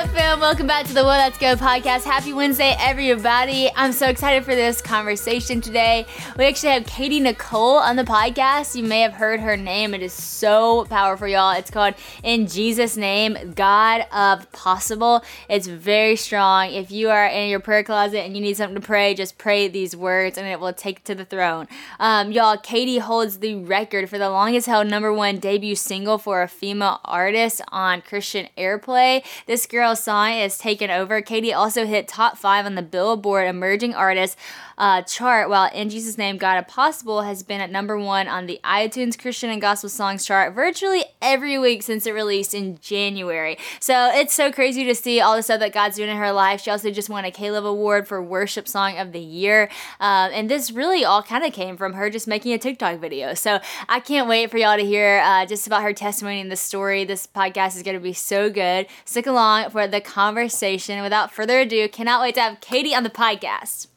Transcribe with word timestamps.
up, 0.00 0.08
fam? 0.14 0.40
Welcome 0.40 0.66
back 0.66 0.86
to 0.86 0.94
the 0.94 1.02
Whoa 1.02 1.10
That's 1.10 1.36
Good 1.36 1.58
podcast. 1.58 2.04
Happy 2.04 2.32
Wednesday, 2.32 2.74
everybody. 2.78 3.68
I'm 3.76 3.92
so 3.92 4.08
excited 4.08 4.46
for 4.46 4.54
this 4.54 4.80
conversation 4.80 5.60
today. 5.60 6.06
We 6.38 6.46
actually 6.46 6.70
have 6.70 6.86
Katy 6.86 7.20
Nichole 7.20 7.78
on 7.78 7.96
the 7.96 8.04
podcast. 8.04 8.74
You 8.74 8.84
may 8.84 9.02
have 9.02 9.12
heard 9.12 9.40
her 9.40 9.58
name. 9.58 9.92
It 9.92 10.00
is 10.00 10.14
so 10.14 10.86
powerful, 10.86 11.28
y'all. 11.28 11.54
It's 11.54 11.70
called 11.70 11.96
In 12.22 12.46
Jesus' 12.46 12.96
Name, 12.96 13.52
God 13.54 14.06
of 14.10 14.50
Possible. 14.52 15.22
It's 15.50 15.66
very 15.66 16.16
strong. 16.16 16.70
If 16.70 16.90
you 16.90 17.10
are 17.10 17.26
in 17.26 17.50
your 17.50 17.60
prayer 17.60 17.84
closet 17.84 18.20
and 18.20 18.34
you 18.34 18.40
need 18.40 18.56
something 18.56 18.80
to 18.80 18.86
pray, 18.86 19.12
just 19.12 19.36
pray 19.36 19.68
these 19.68 19.94
words 19.94 20.38
and 20.38 20.46
it 20.46 20.60
will 20.60 20.72
take 20.72 21.04
to 21.04 21.14
the 21.14 21.26
throne. 21.26 21.68
Um, 21.98 22.32
y'all, 22.32 22.56
Katie 22.56 22.98
holds 22.98 23.40
the 23.40 23.56
record 23.56 24.08
for 24.08 24.16
the 24.16 24.30
longest 24.30 24.66
held 24.66 24.86
number 24.86 25.12
one 25.12 25.40
debut 25.40 25.76
single 25.76 26.16
for 26.16 26.40
a 26.40 26.48
female 26.48 27.00
artist 27.04 27.60
on 27.68 28.00
Christian 28.00 28.48
Airplay. 28.56 29.22
This 29.44 29.66
song 29.94 30.32
is 30.32 30.58
taken 30.58 30.90
over. 30.90 31.20
Katy 31.22 31.52
also 31.52 31.86
hit 31.86 32.08
top 32.08 32.36
five 32.36 32.66
on 32.66 32.74
the 32.74 32.82
Billboard 32.82 33.46
Emerging 33.46 33.94
Artists 33.94 34.36
uh, 34.80 35.02
chart, 35.02 35.50
while 35.50 35.70
In 35.74 35.90
Jesus' 35.90 36.16
Name, 36.16 36.38
God 36.38 36.56
of 36.56 36.66
Possible 36.66 37.20
has 37.20 37.42
been 37.42 37.60
at 37.60 37.70
number 37.70 37.98
one 37.98 38.26
on 38.26 38.46
the 38.46 38.58
iTunes 38.64 39.16
Christian 39.16 39.50
and 39.50 39.60
Gospel 39.60 39.90
Songs 39.90 40.24
chart 40.24 40.54
virtually 40.54 41.04
every 41.20 41.58
week 41.58 41.82
since 41.82 42.06
it 42.06 42.12
released 42.12 42.54
in 42.54 42.78
January. 42.78 43.58
So 43.78 44.10
it's 44.14 44.32
so 44.32 44.50
crazy 44.50 44.84
to 44.84 44.94
see 44.94 45.20
all 45.20 45.36
the 45.36 45.42
stuff 45.42 45.60
that 45.60 45.74
God's 45.74 45.96
doing 45.96 46.08
in 46.08 46.16
her 46.16 46.32
life. 46.32 46.62
She 46.62 46.70
also 46.70 46.90
just 46.90 47.10
won 47.10 47.26
a 47.26 47.30
K-LOVE 47.30 47.66
Award 47.66 48.08
for 48.08 48.22
Worship 48.22 48.66
Song 48.66 48.96
of 48.96 49.12
the 49.12 49.20
Year. 49.20 49.68
Um, 50.00 50.30
and 50.32 50.48
this 50.48 50.70
really 50.70 51.04
all 51.04 51.22
kind 51.22 51.44
of 51.44 51.52
came 51.52 51.76
from 51.76 51.92
her 51.92 52.08
just 52.08 52.26
making 52.26 52.54
a 52.54 52.58
TikTok 52.58 53.00
video. 53.00 53.34
So 53.34 53.60
I 53.86 54.00
can't 54.00 54.28
wait 54.28 54.50
for 54.50 54.56
y'all 54.56 54.78
to 54.78 54.84
hear 54.84 55.20
uh, 55.22 55.44
just 55.44 55.66
about 55.66 55.82
her 55.82 55.92
testimony 55.92 56.40
and 56.40 56.50
the 56.50 56.56
story. 56.56 57.04
This 57.04 57.26
podcast 57.26 57.76
is 57.76 57.82
going 57.82 57.96
to 57.96 58.02
be 58.02 58.14
so 58.14 58.48
good. 58.48 58.86
Stick 59.04 59.26
along 59.26 59.68
for 59.68 59.86
the 59.86 60.00
conversation. 60.00 61.02
Without 61.02 61.30
further 61.30 61.60
ado, 61.60 61.86
cannot 61.86 62.22
wait 62.22 62.36
to 62.36 62.40
have 62.40 62.62
Katy 62.62 62.94
on 62.94 63.02
the 63.02 63.10
podcast. 63.10 63.88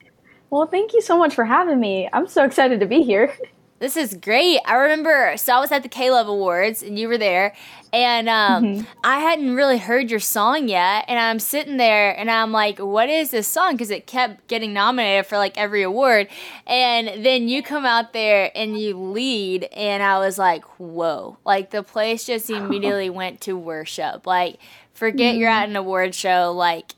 Well, 0.54 0.68
thank 0.68 0.94
you 0.94 1.02
so 1.02 1.18
much 1.18 1.34
for 1.34 1.46
having 1.46 1.80
me. 1.80 2.08
I'm 2.14 2.28
so 2.28 2.46
excited 2.46 2.80
to 2.82 2.86
be 2.86 3.02
here. 3.02 3.34
This 3.80 3.98
is 3.98 4.14
great. 4.14 4.60
I 4.66 4.76
remember, 4.76 5.34
so 5.36 5.54
I 5.54 5.60
was 5.60 5.70
at 5.74 5.84
the 5.84 5.90
K-LOVE 5.90 6.30
Awards 6.30 6.82
and 6.82 6.98
you 6.98 7.10
were 7.10 7.18
there, 7.18 7.54
and 7.92 8.30
um, 8.30 8.64
mm-hmm. 8.64 8.86
I 9.04 9.20
hadn't 9.20 9.56
really 9.56 9.78
heard 9.78 10.10
your 10.10 10.22
song 10.22 10.70
yet. 10.70 11.04
And 11.10 11.20
I'm 11.20 11.38
sitting 11.38 11.76
there 11.76 12.18
and 12.18 12.32
I'm 12.32 12.54
like, 12.54 12.80
what 12.80 13.10
is 13.10 13.32
this 13.32 13.46
song? 13.46 13.74
Because 13.74 13.90
it 13.90 14.08
kept 14.08 14.48
getting 14.48 14.72
nominated 14.72 15.26
for 15.26 15.38
like 15.38 15.58
every 15.58 15.84
award. 15.84 16.30
And 16.66 17.26
then 17.26 17.50
you 17.50 17.62
come 17.62 17.86
out 17.86 18.14
there 18.14 18.52
and 18.56 18.80
you 18.80 18.98
lead, 18.98 19.66
and 19.76 20.02
I 20.02 20.18
was 20.20 20.38
like, 20.38 20.64
whoa. 20.80 21.36
Like 21.44 21.72
the 21.72 21.84
place 21.84 22.26
just 22.26 22.50
immediately 22.50 23.10
went 23.10 23.42
to 23.42 23.58
worship. 23.58 24.26
Like, 24.26 24.60
forget 24.94 25.34
mm-hmm. 25.34 25.42
you're 25.42 25.50
at 25.50 25.68
an 25.68 25.76
award 25.76 26.16
show. 26.16 26.54
Like, 26.56 26.94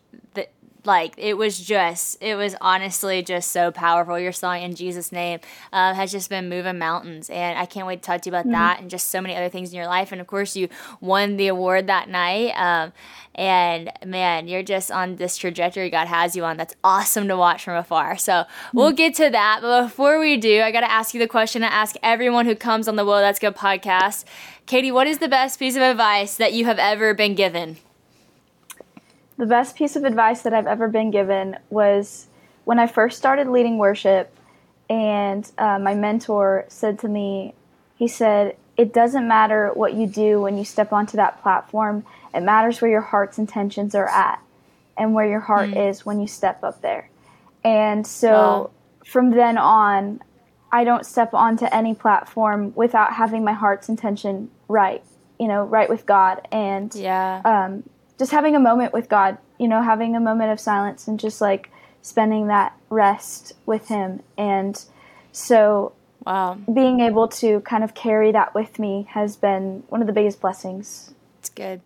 like 0.85 1.13
it 1.17 1.35
was 1.35 1.59
just 1.59 2.21
it 2.21 2.35
was 2.35 2.55
honestly 2.61 3.21
just 3.21 3.51
so 3.51 3.71
powerful. 3.71 4.19
Your 4.19 4.31
song 4.31 4.61
in 4.61 4.75
jesus 4.75 5.11
name 5.11 5.39
uh, 5.73 5.93
has 5.93 6.11
just 6.11 6.29
been 6.29 6.49
moving 6.49 6.77
mountains 6.77 7.29
and 7.29 7.57
i 7.57 7.65
can't 7.65 7.87
wait 7.87 8.01
to 8.01 8.05
talk 8.05 8.21
to 8.21 8.29
you 8.29 8.31
about 8.31 8.43
mm-hmm. 8.43 8.53
that 8.53 8.79
and 8.79 8.89
just 8.89 9.09
so 9.09 9.21
many 9.21 9.35
other 9.35 9.49
things 9.49 9.71
in 9.71 9.77
your 9.77 9.87
life. 9.87 10.11
And 10.11 10.21
of 10.21 10.27
course 10.27 10.55
you 10.55 10.69
won 11.01 11.37
the 11.37 11.47
award 11.47 11.87
that 11.87 12.09
night 12.09 12.51
um, 12.51 12.93
and 13.33 13.91
man 14.05 14.47
you're 14.47 14.63
just 14.63 14.91
on 14.91 15.17
this 15.17 15.37
trajectory 15.37 15.89
god 15.89 16.07
has 16.07 16.35
you 16.35 16.45
on 16.45 16.57
that's 16.57 16.75
awesome 16.83 17.27
to 17.27 17.37
watch 17.37 17.63
from 17.63 17.75
afar. 17.75 18.17
So 18.17 18.31
mm-hmm. 18.31 18.77
we'll 18.77 18.91
get 18.91 19.15
to 19.15 19.29
that 19.29 19.59
but 19.61 19.83
before 19.83 20.19
we 20.19 20.37
do 20.37 20.61
i 20.61 20.71
got 20.71 20.81
to 20.81 20.91
ask 20.91 21.13
you 21.13 21.19
the 21.19 21.27
question 21.27 21.63
i 21.63 21.67
ask 21.67 21.95
everyone 22.03 22.45
who 22.45 22.55
comes 22.55 22.87
on 22.87 22.95
the 22.95 23.05
Whoa 23.05 23.19
That's 23.19 23.39
Good 23.39 23.55
podcast. 23.55 24.25
Katy 24.65 24.91
what 24.91 25.07
is 25.07 25.19
the 25.19 25.27
best 25.27 25.59
piece 25.59 25.75
of 25.75 25.81
advice 25.81 26.37
that 26.37 26.53
you 26.53 26.65
have 26.65 26.79
ever 26.79 27.13
been 27.13 27.35
given 27.35 27.77
the 29.37 29.45
best 29.45 29.75
piece 29.75 29.95
of 29.95 30.03
advice 30.03 30.41
that 30.43 30.53
I've 30.53 30.67
ever 30.67 30.87
been 30.87 31.11
given 31.11 31.57
was 31.69 32.27
when 32.63 32.79
I 32.79 32.87
first 32.87 33.17
started 33.17 33.47
leading 33.47 33.77
worship, 33.77 34.35
and 34.89 35.49
uh, 35.57 35.79
my 35.79 35.93
mentor 35.93 36.65
said 36.67 36.99
to 36.99 37.07
me, 37.07 37.53
he 37.97 38.07
said, 38.07 38.55
It 38.77 38.93
doesn't 38.93 39.27
matter 39.27 39.71
what 39.73 39.93
you 39.93 40.07
do 40.07 40.41
when 40.41 40.57
you 40.57 40.65
step 40.65 40.93
onto 40.93 41.17
that 41.17 41.41
platform, 41.41 42.05
it 42.33 42.41
matters 42.41 42.81
where 42.81 42.91
your 42.91 43.01
heart's 43.01 43.37
intentions 43.37 43.95
are 43.95 44.09
at 44.09 44.41
and 44.97 45.13
where 45.13 45.27
your 45.27 45.39
heart 45.39 45.69
mm. 45.69 45.89
is 45.89 46.05
when 46.05 46.19
you 46.19 46.27
step 46.27 46.63
up 46.63 46.81
there. 46.81 47.09
And 47.63 48.05
so 48.05 48.29
wow. 48.29 48.71
from 49.05 49.31
then 49.31 49.57
on, 49.57 50.21
I 50.71 50.83
don't 50.83 51.05
step 51.05 51.33
onto 51.33 51.65
any 51.71 51.95
platform 51.95 52.73
without 52.75 53.13
having 53.13 53.43
my 53.43 53.53
heart's 53.53 53.89
intention 53.89 54.51
right, 54.67 55.03
you 55.39 55.47
know, 55.47 55.63
right 55.63 55.89
with 55.89 56.05
God. 56.05 56.47
And 56.51 56.93
yeah. 56.93 57.41
um, 57.45 57.83
just 58.17 58.31
having 58.31 58.55
a 58.55 58.59
moment 58.59 58.93
with 58.93 59.09
God, 59.09 59.37
you 59.59 59.67
know, 59.67 59.81
having 59.81 60.15
a 60.15 60.19
moment 60.19 60.51
of 60.51 60.59
silence 60.59 61.07
and 61.07 61.19
just 61.19 61.41
like 61.41 61.69
spending 62.01 62.47
that 62.47 62.75
rest 62.89 63.53
with 63.65 63.87
Him. 63.87 64.21
And 64.37 64.83
so, 65.31 65.93
wow, 66.25 66.57
being 66.73 66.99
able 66.99 67.27
to 67.29 67.61
kind 67.61 67.83
of 67.83 67.93
carry 67.93 68.31
that 68.31 68.53
with 68.53 68.79
me 68.79 69.07
has 69.09 69.35
been 69.35 69.83
one 69.89 70.01
of 70.01 70.07
the 70.07 70.13
biggest 70.13 70.39
blessings. 70.39 71.13
It's 71.39 71.49
good. 71.49 71.81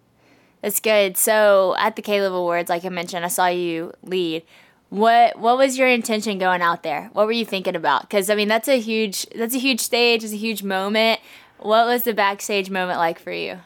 That's 0.62 0.80
good. 0.80 1.16
So, 1.18 1.76
at 1.80 1.96
the 1.96 2.02
K-LOVE 2.02 2.34
Awards, 2.34 2.70
like 2.70 2.84
I 2.84 2.90
mentioned, 2.90 3.24
I 3.24 3.30
saw 3.30 3.48
you 3.48 3.94
lead. 4.04 4.44
What 4.90 5.38
what 5.38 5.58
was 5.58 5.78
your 5.78 5.88
intention 5.88 6.40
going 6.40 6.62
out 6.62 6.82
there? 6.82 7.12
What 7.14 7.28
were 7.28 7.32
you 7.32 7.46
thinking 7.46 7.76
about? 7.76 8.02
Because 8.02 8.30
I 8.30 8.36
mean, 8.36 8.48
that's 8.48 8.68
a 8.68 8.80
huge 8.80 9.28
that's 9.36 9.54
a 9.54 9.60
huge 9.60 9.82
stage. 9.82 10.24
It's 10.24 10.34
a 10.34 10.38
huge 10.38 10.64
moment. 10.64 11.20
What 11.60 11.86
was 11.86 12.04
the 12.04 12.14
backstage 12.14 12.70
moment 12.70 12.98
like 12.98 13.20
for 13.20 13.32
you? 13.32 13.60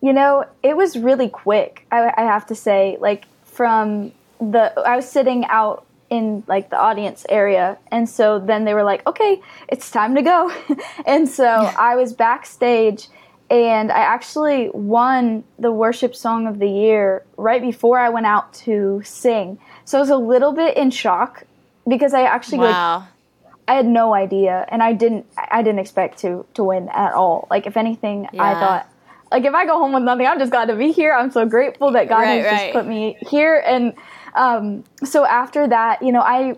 You 0.00 0.12
know, 0.12 0.44
it 0.62 0.76
was 0.76 0.96
really 0.96 1.28
quick. 1.28 1.86
I, 1.90 2.12
I 2.16 2.22
have 2.22 2.46
to 2.46 2.54
say, 2.54 2.96
like 3.00 3.24
from 3.44 4.12
the 4.40 4.72
I 4.78 4.96
was 4.96 5.08
sitting 5.08 5.44
out 5.46 5.84
in 6.10 6.42
like 6.46 6.70
the 6.70 6.78
audience 6.78 7.26
area 7.28 7.78
and 7.90 8.08
so 8.08 8.38
then 8.38 8.64
they 8.64 8.74
were 8.74 8.82
like 8.82 9.06
okay 9.06 9.40
it's 9.68 9.90
time 9.90 10.14
to 10.14 10.22
go 10.22 10.50
and 11.06 11.28
so 11.28 11.44
i 11.78 11.96
was 11.96 12.12
backstage 12.12 13.08
and 13.50 13.92
i 13.92 13.98
actually 13.98 14.70
won 14.70 15.44
the 15.58 15.70
worship 15.70 16.14
song 16.14 16.46
of 16.46 16.58
the 16.58 16.68
year 16.68 17.24
right 17.36 17.60
before 17.60 17.98
i 17.98 18.08
went 18.08 18.26
out 18.26 18.52
to 18.54 19.02
sing 19.04 19.58
so 19.84 19.98
i 19.98 20.00
was 20.00 20.10
a 20.10 20.16
little 20.16 20.52
bit 20.52 20.76
in 20.76 20.90
shock 20.90 21.44
because 21.86 22.14
i 22.14 22.22
actually 22.22 22.58
wow. 22.58 22.98
like 22.98 23.08
i 23.68 23.74
had 23.74 23.86
no 23.86 24.14
idea 24.14 24.64
and 24.68 24.82
i 24.82 24.92
didn't 24.92 25.26
i 25.50 25.62
didn't 25.62 25.80
expect 25.80 26.18
to 26.18 26.44
to 26.54 26.64
win 26.64 26.88
at 26.90 27.12
all 27.12 27.46
like 27.50 27.66
if 27.66 27.76
anything 27.76 28.26
yeah. 28.32 28.42
i 28.42 28.54
thought 28.54 28.88
like 29.30 29.44
if 29.44 29.54
I 29.54 29.66
go 29.66 29.78
home 29.78 29.92
with 29.92 30.02
nothing, 30.02 30.26
I'm 30.26 30.38
just 30.38 30.50
glad 30.50 30.66
to 30.66 30.76
be 30.76 30.92
here. 30.92 31.12
I'm 31.12 31.30
so 31.30 31.46
grateful 31.46 31.92
that 31.92 32.08
God 32.08 32.20
right, 32.20 32.42
has 32.42 32.46
right. 32.46 32.60
just 32.60 32.72
put 32.72 32.86
me 32.86 33.16
here. 33.28 33.62
And 33.66 33.92
um, 34.34 34.84
so 35.04 35.24
after 35.24 35.66
that, 35.68 36.02
you 36.02 36.12
know, 36.12 36.20
I, 36.20 36.56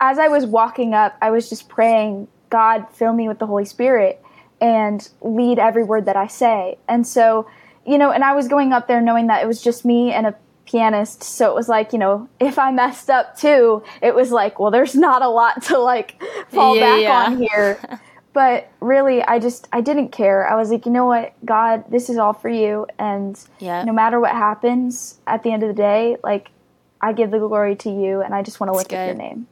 as 0.00 0.18
I 0.18 0.28
was 0.28 0.46
walking 0.46 0.94
up, 0.94 1.16
I 1.22 1.30
was 1.30 1.48
just 1.48 1.68
praying, 1.68 2.28
God, 2.50 2.86
fill 2.92 3.12
me 3.12 3.28
with 3.28 3.38
the 3.38 3.46
Holy 3.46 3.64
Spirit 3.64 4.22
and 4.60 5.08
lead 5.20 5.58
every 5.58 5.84
word 5.84 6.06
that 6.06 6.16
I 6.16 6.26
say. 6.26 6.78
And 6.88 7.06
so, 7.06 7.48
you 7.86 7.98
know, 7.98 8.10
and 8.10 8.24
I 8.24 8.34
was 8.34 8.48
going 8.48 8.72
up 8.72 8.86
there 8.88 9.00
knowing 9.00 9.26
that 9.28 9.42
it 9.42 9.46
was 9.46 9.62
just 9.62 9.84
me 9.84 10.12
and 10.12 10.26
a 10.26 10.34
pianist. 10.66 11.22
So 11.22 11.50
it 11.50 11.54
was 11.54 11.68
like, 11.68 11.92
you 11.92 11.98
know, 11.98 12.28
if 12.40 12.58
I 12.58 12.70
messed 12.70 13.10
up 13.10 13.36
too, 13.36 13.82
it 14.02 14.14
was 14.14 14.30
like, 14.30 14.58
well, 14.58 14.70
there's 14.70 14.94
not 14.94 15.22
a 15.22 15.28
lot 15.28 15.62
to 15.64 15.78
like 15.78 16.22
fall 16.48 16.76
yeah, 16.76 16.82
back 16.82 17.00
yeah. 17.02 17.24
on 17.24 17.38
here. 17.42 18.00
but 18.34 18.68
really 18.80 19.22
i 19.22 19.38
just 19.38 19.66
i 19.72 19.80
didn't 19.80 20.10
care 20.10 20.46
i 20.46 20.54
was 20.54 20.70
like 20.70 20.84
you 20.84 20.92
know 20.92 21.06
what 21.06 21.32
god 21.46 21.82
this 21.90 22.10
is 22.10 22.18
all 22.18 22.34
for 22.34 22.50
you 22.50 22.86
and 22.98 23.42
yeah. 23.60 23.82
no 23.84 23.92
matter 23.92 24.20
what 24.20 24.32
happens 24.32 25.18
at 25.26 25.42
the 25.42 25.50
end 25.50 25.62
of 25.62 25.68
the 25.68 25.74
day 25.74 26.18
like 26.22 26.50
i 27.00 27.14
give 27.14 27.30
the 27.30 27.38
glory 27.38 27.74
to 27.74 27.88
you 27.88 28.20
and 28.20 28.34
i 28.34 28.42
just 28.42 28.60
want 28.60 28.70
to 28.70 28.76
lift 28.76 28.92
up 28.92 29.06
your 29.06 29.14
name 29.14 29.46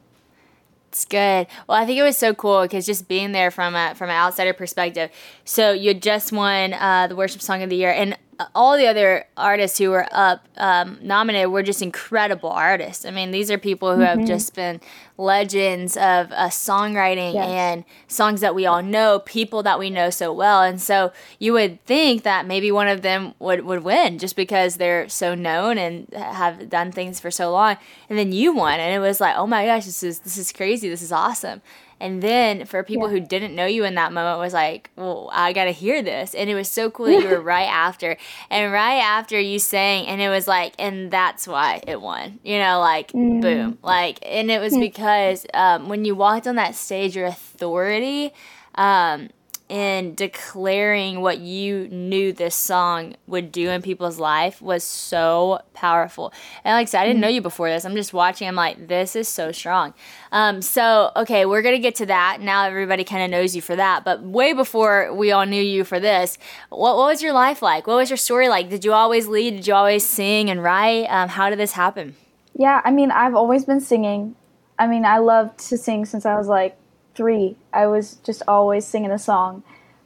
it's 0.88 1.06
good. 1.06 1.47
Well, 1.66 1.82
I 1.82 1.87
think 1.87 1.98
it 1.98 2.03
was 2.03 2.19
so 2.19 2.34
cool 2.34 2.60
because 2.60 2.84
just 2.84 3.09
being 3.09 3.32
there 3.32 3.50
from 3.50 3.75
a 3.75 3.94
from 3.94 4.10
an 4.10 4.16
outsider 4.16 4.53
perspective. 4.53 5.10
So 5.47 5.72
you 5.72 5.95
just 5.95 6.33
won 6.33 6.74
uh, 6.74 7.07
the 7.07 7.16
worship 7.16 7.41
song 7.41 7.62
of 7.62 7.71
the 7.71 7.77
year, 7.77 7.91
and 7.91 8.15
all 8.55 8.77
the 8.77 8.87
other 8.87 9.27
artists 9.37 9.79
who 9.79 9.91
were 9.91 10.07
up 10.11 10.47
um, 10.57 10.99
nominated 11.03 11.51
were 11.51 11.63
just 11.63 11.83
incredible 11.83 12.49
artists. 12.49 13.05
I 13.05 13.11
mean, 13.11 13.31
these 13.31 13.51
are 13.51 13.59
people 13.59 13.95
who 13.95 14.03
mm-hmm. 14.03 14.21
have 14.21 14.27
just 14.27 14.55
been 14.55 14.81
legends 15.19 15.97
of 15.97 16.33
uh, 16.33 16.49
songwriting 16.49 17.34
yes. 17.34 17.49
and 17.49 17.84
songs 18.09 18.41
that 18.41 18.55
we 18.55 18.67
all 18.67 18.83
know, 18.83 19.21
people 19.21 19.63
that 19.63 19.79
we 19.79 19.91
know 19.91 20.11
so 20.11 20.33
well. 20.33 20.63
And 20.63 20.81
so 20.81 21.13
you 21.39 21.53
would 21.53 21.84
think 21.84 22.23
that 22.23 22.47
maybe 22.47 22.73
one 22.73 22.89
of 22.89 23.03
them 23.03 23.34
would, 23.39 23.65
would 23.65 23.84
win 23.84 24.19
just 24.19 24.34
because 24.34 24.77
they're 24.77 25.09
so 25.09 25.34
known 25.34 25.79
and 25.79 26.13
have 26.15 26.69
done 26.69 26.91
things 26.91 27.21
for 27.21 27.31
so 27.31 27.53
long. 27.53 27.77
And 28.09 28.19
then 28.19 28.33
you 28.33 28.55
won, 28.55 28.81
and 28.81 28.95
it 28.95 28.99
was 28.99 29.21
like, 29.21 29.37
oh 29.37 29.47
my 29.47 29.67
gosh, 29.67 29.84
this 29.84 30.03
is 30.03 30.21
this 30.21 30.39
is 30.39 30.53
crazy. 30.53 30.89
This 30.89 31.03
is 31.03 31.13
awesome. 31.13 31.63
And 32.03 32.21
then 32.21 32.66
for 32.66 32.83
people 32.83 33.07
yeah. 33.07 33.13
who 33.13 33.21
didn't 33.21 33.54
know 33.54 33.65
you 33.65 33.84
in 33.84 33.95
that 33.95 34.13
moment 34.13 34.41
was 34.41 34.53
like, 34.53 34.91
well, 34.97 35.31
I 35.33 35.53
got 35.53 35.66
to 35.66 35.71
hear 35.71 36.03
this. 36.03 36.34
And 36.34 36.51
it 36.51 36.57
was 36.57 36.69
so 36.69 36.91
cool 36.91 37.07
that 37.07 37.22
you 37.22 37.28
were 37.28 37.41
right 37.57 37.69
after. 37.69 38.16
And 38.51 38.72
right 38.72 38.99
after 38.99 39.39
you 39.39 39.60
sang, 39.60 40.09
and 40.09 40.21
it 40.21 40.28
was 40.28 40.49
like, 40.49 40.75
and 40.81 41.13
that's 41.13 41.47
why 41.47 41.81
it 41.87 42.01
won. 42.01 42.41
You 42.43 42.59
know, 42.59 42.81
like, 42.81 43.13
mm. 43.13 43.41
boom. 43.41 43.78
Like, 43.83 44.19
and 44.27 44.51
it 44.51 44.60
was 44.60 44.77
because 44.77 45.47
um, 45.54 45.89
when 45.89 46.04
you 46.04 46.16
walked 46.16 46.49
on 46.49 46.57
that 46.57 46.75
stage, 46.75 47.15
your 47.15 47.27
authority, 47.27 48.33
um, 48.75 49.28
in 49.72 50.15
declaring 50.15 51.22
what 51.22 51.39
you 51.39 51.89
knew 51.89 52.30
this 52.30 52.54
song 52.54 53.15
would 53.27 53.51
do 53.51 53.71
in 53.71 53.80
people's 53.80 54.19
life 54.19 54.60
was 54.60 54.84
so 54.84 55.60
powerful. 55.72 56.30
And 56.63 56.74
like 56.74 56.89
I 56.89 56.91
said, 56.91 57.01
I 57.01 57.07
didn't 57.07 57.22
know 57.22 57.28
you 57.28 57.41
before 57.41 57.71
this. 57.71 57.86
I'm 57.86 57.95
just 57.97 58.13
watching. 58.13 58.47
I'm 58.47 58.54
like, 58.54 58.89
this 58.89 59.16
is 59.16 59.28
so 59.28 59.51
strong. 59.51 59.95
Um, 60.30 60.60
so 60.60 61.10
okay, 61.16 61.47
we're 61.47 61.63
gonna 61.63 61.78
get 61.78 61.95
to 61.97 62.07
that. 62.07 62.42
Now 62.42 62.65
everybody 62.65 63.03
kind 63.03 63.24
of 63.24 63.30
knows 63.30 63.57
you 63.57 63.63
for 63.63 63.74
that. 63.74 64.04
But 64.04 64.22
way 64.22 64.53
before 64.53 65.10
we 65.15 65.33
all 65.33 65.47
knew 65.47 65.63
you 65.63 65.84
for 65.84 65.98
this, 65.98 66.36
what, 66.69 66.98
what 66.98 67.07
was 67.07 67.22
your 67.22 67.33
life 67.33 67.63
like? 67.63 67.86
What 67.86 67.97
was 67.97 68.10
your 68.10 68.19
story 68.19 68.51
like? 68.51 68.69
Did 68.69 68.84
you 68.84 68.92
always 68.92 69.27
lead? 69.27 69.57
Did 69.57 69.66
you 69.66 69.72
always 69.72 70.04
sing 70.04 70.51
and 70.51 70.63
write? 70.63 71.07
Um, 71.07 71.30
how 71.30 71.48
did 71.48 71.59
this 71.59 71.72
happen? 71.72 72.15
Yeah, 72.54 72.83
I 72.84 72.91
mean, 72.91 73.10
I've 73.10 73.34
always 73.34 73.65
been 73.65 73.80
singing. 73.80 74.36
I 74.78 74.86
mean, 74.86 75.07
I 75.07 75.16
loved 75.16 75.59
to 75.71 75.78
sing 75.78 76.04
since 76.04 76.27
I 76.27 76.36
was 76.36 76.47
like 76.47 76.77
three. 77.14 77.56
I 77.72 77.86
was 77.86 78.16
just 78.24 78.42
always 78.48 78.86
singing 78.86 79.10
a 79.10 79.18
song. 79.18 79.62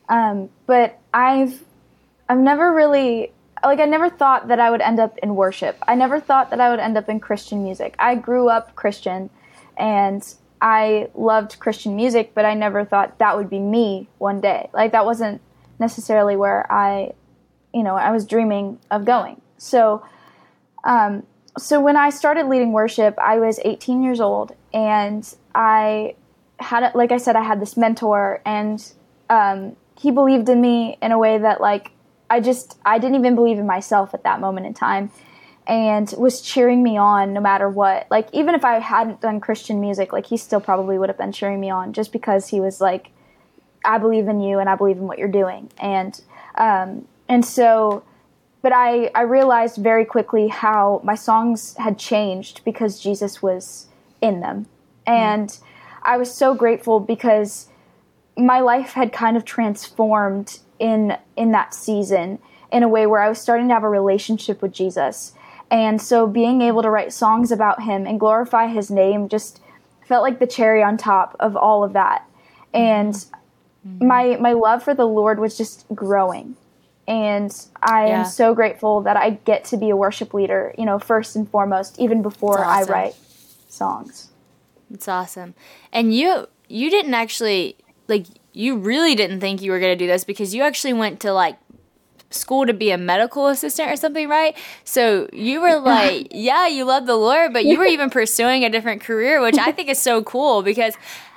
Um, 0.09 0.51
but 0.67 0.99
I've 1.13 1.65
I've 2.29 2.39
never 2.39 2.73
really 2.73 3.33
like 3.65 3.81
I 3.81 3.85
never 3.85 4.11
thought 4.11 4.49
that 4.49 4.61
I 4.61 4.71
would 4.71 4.81
end 4.81 5.01
up 5.01 5.19
in 5.19 5.35
worship. 5.35 5.77
I 5.87 5.95
never 5.95 6.21
thought 6.21 6.51
that 6.51 6.61
I 6.61 6.71
would 6.71 6.79
end 6.79 6.97
up 6.97 7.09
in 7.09 7.21
Christian 7.21 7.63
music. 7.63 7.95
I 7.99 8.15
grew 8.15 8.49
up 8.49 8.75
Christian 8.75 9.31
and 9.77 10.23
I 10.61 11.09
loved 11.15 11.59
Christian 11.59 11.97
music, 11.97 12.33
but 12.35 12.45
I 12.45 12.55
never 12.55 12.85
thought 12.85 13.19
that 13.19 13.37
would 13.37 13.51
be 13.51 13.59
me 13.59 14.09
one 14.19 14.41
day. 14.41 14.71
Like 14.73 14.93
that 14.93 15.05
wasn't 15.05 15.41
necessarily 15.79 16.37
where 16.37 16.71
I 16.71 17.13
you 17.75 17.83
know, 17.83 17.95
I 17.95 18.11
was 18.11 18.25
dreaming 18.25 18.79
of 18.91 19.05
going. 19.05 19.41
So 19.59 20.05
um 20.85 21.25
so 21.59 21.81
when 21.81 21.97
I 21.97 22.11
started 22.11 22.47
leading 22.47 22.73
worship, 22.73 23.19
I 23.19 23.39
was 23.39 23.59
18 23.65 24.03
years 24.03 24.21
old 24.21 24.55
and 24.75 25.27
I 25.55 26.15
had 26.59 26.95
like 26.95 27.13
I 27.13 27.19
said, 27.19 27.37
I 27.37 27.43
had 27.43 27.61
this 27.61 27.77
mentor, 27.77 28.41
and 28.45 28.83
um, 29.29 29.77
he 29.99 30.11
believed 30.11 30.49
in 30.49 30.61
me 30.61 30.99
in 31.03 31.13
a 31.13 31.19
way 31.19 31.39
that 31.39 31.61
like 31.61 31.91
I 32.31 32.41
just 32.41 32.79
I 32.85 32.99
didn't 32.99 33.17
even 33.17 33.35
believe 33.35 33.59
in 33.59 33.67
myself 33.67 34.15
at 34.15 34.25
that 34.25 34.41
moment 34.41 34.67
in 34.67 34.75
time, 34.75 35.11
and 35.67 36.13
was 36.17 36.41
cheering 36.41 36.83
me 36.83 36.97
on 36.97 37.33
no 37.33 37.41
matter 37.41 37.69
what. 37.69 38.07
Like 38.11 38.29
even 38.33 38.55
if 38.55 38.65
I 38.65 38.79
hadn't 38.79 39.21
done 39.21 39.41
Christian 39.41 39.81
music, 39.81 40.13
like 40.13 40.27
he 40.27 40.37
still 40.37 40.61
probably 40.61 40.99
would 40.99 41.09
have 41.09 41.19
been 41.19 41.33
cheering 41.33 41.61
me 41.61 41.71
on 41.71 41.93
just 41.93 42.13
because 42.13 42.49
he 42.49 42.61
was 42.61 42.81
like, 42.81 43.11
I 43.85 43.99
believe 43.99 44.29
in 44.29 44.41
you 44.41 44.59
and 44.59 44.69
I 44.69 44.77
believe 44.77 44.97
in 44.97 45.07
what 45.07 45.19
you're 45.19 45.29
doing, 45.29 45.71
and 45.79 46.21
um, 46.57 47.07
and 47.29 47.45
so. 47.45 48.05
But 48.63 48.73
I, 48.73 49.13
I 49.15 49.23
realized 49.23 49.77
very 49.77 50.05
quickly 50.05 50.49
how 50.49 51.01
my 51.05 51.15
songs 51.15 51.77
had 51.77 52.01
changed 52.01 52.63
because 52.65 52.99
Jesus 52.99 53.41
was 53.41 53.87
in 54.21 54.41
them. 54.41 54.67
And 55.07 55.51
mm 55.51 55.61
I 56.07 56.17
was 56.17 56.33
so 56.33 56.55
grateful 56.55 57.01
because 57.01 57.69
my 58.37 58.61
life 58.61 58.93
had 58.93 59.13
kind 59.13 59.37
of 59.37 59.45
transformed 59.45 60.61
in 60.79 61.17
in 61.37 61.53
that 61.53 61.75
season 61.75 62.39
in 62.73 62.83
a 62.83 62.89
way 62.89 63.07
where 63.07 63.21
I 63.21 63.29
was 63.29 63.41
starting 63.41 63.69
to 63.69 63.75
have 63.75 63.85
a 63.85 63.89
relationship 63.89 64.63
with 64.63 64.73
Jesus. 64.73 65.33
And 65.71 66.01
so 66.01 66.27
being 66.27 66.63
able 66.63 66.83
to 66.83 66.91
write 66.91 67.13
songs 67.13 67.51
about 67.51 67.83
him 67.83 68.07
and 68.07 68.21
glorify 68.21 68.69
his 68.69 68.91
name 68.91 69.29
just 69.29 69.61
felt 70.07 70.23
like 70.23 70.39
the 70.39 70.47
cherry 70.47 70.83
on 70.83 70.97
top 70.97 71.37
of 71.41 71.57
all 71.57 71.83
of 71.83 71.93
that. 71.95 72.29
And 72.73 73.15
mm-hmm. 73.15 74.07
my 74.07 74.37
my 74.37 74.53
love 74.53 74.83
for 74.83 74.95
the 74.95 75.07
Lord 75.07 75.41
was 75.41 75.57
just 75.57 75.87
growing. 75.95 76.57
And 77.09 77.55
I 77.83 78.07
yeah. 78.07 78.21
am 78.21 78.25
so 78.27 78.55
grateful 78.55 79.01
that 79.03 79.17
I 79.17 79.31
get 79.31 79.65
to 79.67 79.77
be 79.77 79.91
a 79.91 79.97
worship 79.97 80.35
leader, 80.35 80.75
you 80.77 80.85
know, 80.85 80.99
first 80.99 81.37
and 81.37 81.49
foremost, 81.49 81.99
even 82.01 82.21
before 82.21 82.65
awesome. 82.65 82.93
I 82.93 82.93
write 82.93 83.15
songs. 83.69 84.31
It's 84.93 85.09
awesome. 85.09 85.55
And 85.93 86.15
you 86.15 86.47
you 86.69 86.91
didn't 86.91 87.15
actually 87.15 87.77
like 88.09 88.27
you 88.53 88.77
really 88.77 89.15
didn't 89.15 89.41
think 89.41 89.61
you 89.61 89.71
were 89.71 89.79
going 89.81 89.97
to 89.97 90.05
do 90.05 90.07
this 90.07 90.25
because 90.25 90.55
you 90.55 90.63
actually 90.63 90.93
went 90.93 91.21
to 91.21 91.33
like 91.33 91.59
school 92.31 92.67
to 92.67 92.73
be 92.73 92.91
a 92.91 92.99
medical 92.99 93.47
assistant 93.49 93.91
or 93.91 93.97
something, 93.97 94.29
right? 94.29 94.57
So 94.85 95.29
you 95.33 95.61
were 95.61 95.79
like, 95.79 96.29
yeah, 96.31 96.67
you 96.67 96.85
love 96.85 97.07
the 97.07 97.17
Lord, 97.17 97.53
but 97.53 97.65
you 97.65 97.79
were 97.79 97.85
even 97.97 98.11
pursuing 98.11 98.65
a 98.65 98.71
different 98.71 99.03
career, 99.03 99.41
which 99.43 99.59
I 99.59 99.73
think 99.73 99.89
is 99.89 99.99
so 99.99 100.23
cool 100.23 100.63
because 100.63 100.95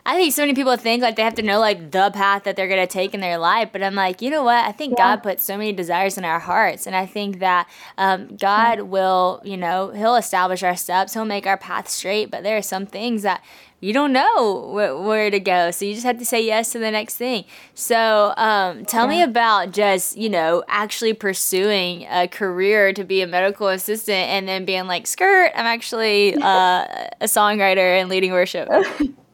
I 0.10 0.16
think 0.16 0.34
so 0.34 0.42
many 0.42 0.56
people 0.56 0.76
think 0.76 1.04
like 1.04 1.18
they 1.18 1.22
have 1.22 1.36
to 1.36 1.44
know 1.44 1.60
like 1.60 1.92
the 1.92 2.10
path 2.10 2.46
that 2.46 2.56
they're 2.56 2.68
gonna 2.68 2.88
take 2.88 3.14
in 3.14 3.20
their 3.20 3.38
life, 3.38 3.70
but 3.72 3.84
I'm 3.84 3.94
like, 3.94 4.24
you 4.24 4.32
know 4.32 4.44
what? 4.44 4.66
I 4.66 4.72
think 4.72 4.98
yeah. 4.98 5.16
God 5.16 5.22
put 5.22 5.40
so 5.40 5.56
many 5.56 5.72
desires 5.72 6.18
in 6.18 6.26
our 6.26 6.40
hearts, 6.40 6.88
and 6.88 6.96
I 6.96 7.06
think 7.06 7.38
that 7.42 7.70
um, 7.96 8.36
God 8.36 8.82
will, 8.82 9.40
you 9.44 9.56
know, 9.56 9.92
He'll 9.92 10.16
establish 10.16 10.64
our 10.64 10.76
steps, 10.76 11.14
He'll 11.14 11.26
make 11.26 11.46
our 11.46 11.58
path 11.58 11.88
straight. 11.88 12.32
But 12.32 12.42
there 12.42 12.58
are 12.58 12.64
some 12.64 12.88
things 12.88 13.22
that 13.22 13.44
you 13.82 13.94
don't 13.94 14.12
know 14.12 14.72
wh- 14.72 15.06
where 15.06 15.30
to 15.30 15.40
go. 15.40 15.70
So 15.70 15.86
you 15.86 15.94
just 15.94 16.08
have 16.08 16.18
to 16.18 16.26
say 16.26 16.44
yes 16.44 16.72
to 16.72 16.80
the 16.80 16.90
next 16.90 17.18
thing. 17.18 17.46
So 17.76 18.34
um, 18.36 18.86
tell 18.86 19.06
yeah. 19.06 19.12
me 19.12 19.22
about 19.22 19.74
just, 19.74 20.18
you 20.18 20.32
know, 20.32 20.64
actually 20.68 21.14
pursuing 21.14 22.08
a 22.10 22.28
career 22.28 22.94
to 22.94 23.04
be 23.04 23.22
a 23.22 23.28
medical 23.28 23.68
assistant 23.68 24.28
and 24.28 24.48
then 24.48 24.66
being 24.66 24.88
like, 24.88 25.06
skirt, 25.06 25.52
I'm 25.54 25.68
actually 25.68 26.34
uh, 26.42 27.10
a 27.22 27.26
songwriter 27.26 28.02
and 28.02 28.10
leading 28.10 28.32
worship. 28.32 28.68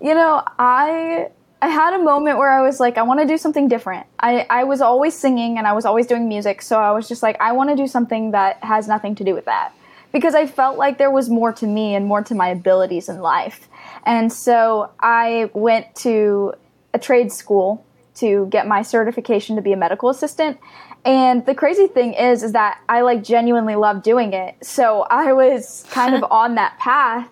you 0.00 0.14
know, 0.14 0.42
I. 0.58 1.28
I 1.62 1.68
had 1.68 1.92
a 1.92 2.02
moment 2.02 2.38
where 2.38 2.50
I 2.50 2.62
was 2.62 2.80
like, 2.80 2.96
I 2.96 3.02
want 3.02 3.20
to 3.20 3.26
do 3.26 3.36
something 3.36 3.68
different. 3.68 4.06
I, 4.18 4.46
I 4.48 4.64
was 4.64 4.80
always 4.80 5.14
singing 5.14 5.58
and 5.58 5.66
I 5.66 5.74
was 5.74 5.84
always 5.84 6.06
doing 6.06 6.26
music, 6.26 6.62
so 6.62 6.78
I 6.78 6.90
was 6.92 7.06
just 7.06 7.22
like, 7.22 7.38
I 7.38 7.52
want 7.52 7.68
to 7.68 7.76
do 7.76 7.86
something 7.86 8.30
that 8.30 8.64
has 8.64 8.88
nothing 8.88 9.14
to 9.16 9.24
do 9.24 9.34
with 9.34 9.44
that 9.44 9.74
because 10.12 10.34
I 10.34 10.46
felt 10.46 10.78
like 10.78 10.98
there 10.98 11.10
was 11.10 11.28
more 11.28 11.52
to 11.52 11.66
me 11.66 11.94
and 11.94 12.06
more 12.06 12.22
to 12.22 12.34
my 12.34 12.48
abilities 12.48 13.08
in 13.08 13.20
life. 13.20 13.68
And 14.04 14.32
so 14.32 14.90
I 15.00 15.50
went 15.52 15.94
to 15.96 16.54
a 16.92 16.98
trade 16.98 17.32
school 17.32 17.84
to 18.16 18.46
get 18.50 18.66
my 18.66 18.82
certification 18.82 19.56
to 19.56 19.62
be 19.62 19.72
a 19.72 19.76
medical 19.76 20.08
assistant. 20.08 20.58
And 21.04 21.46
the 21.46 21.54
crazy 21.54 21.86
thing 21.86 22.12
is 22.14 22.42
is 22.42 22.52
that 22.52 22.80
I 22.88 23.00
like 23.02 23.22
genuinely 23.22 23.76
love 23.76 24.02
doing 24.02 24.32
it. 24.32 24.56
So 24.62 25.02
I 25.02 25.32
was 25.32 25.86
kind 25.90 26.14
of 26.14 26.24
on 26.30 26.56
that 26.56 26.78
path. 26.78 27.28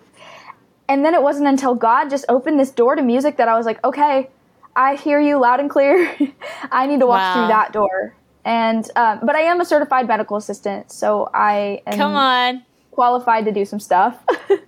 And 0.88 1.04
then 1.04 1.14
it 1.14 1.22
wasn't 1.22 1.48
until 1.48 1.74
God 1.74 2.08
just 2.08 2.24
opened 2.28 2.58
this 2.58 2.70
door 2.70 2.96
to 2.96 3.02
music 3.02 3.36
that 3.36 3.48
I 3.48 3.56
was 3.56 3.66
like, 3.66 3.84
okay, 3.84 4.30
I 4.74 4.94
hear 4.94 5.20
you 5.20 5.38
loud 5.38 5.60
and 5.60 5.68
clear. 5.68 6.14
I 6.70 6.86
need 6.86 7.00
to 7.00 7.06
walk 7.06 7.20
wow. 7.20 7.34
through 7.34 7.48
that 7.48 7.72
door. 7.72 8.14
And 8.44 8.88
um, 8.96 9.20
but 9.22 9.36
I 9.36 9.40
am 9.40 9.60
a 9.60 9.64
certified 9.64 10.08
medical 10.08 10.36
assistant, 10.36 10.90
so 10.90 11.28
I 11.34 11.82
am 11.86 11.98
come 11.98 12.14
on 12.14 12.64
qualified 12.98 13.44
to 13.44 13.52
do 13.52 13.64
some 13.64 13.78
stuff. 13.78 14.18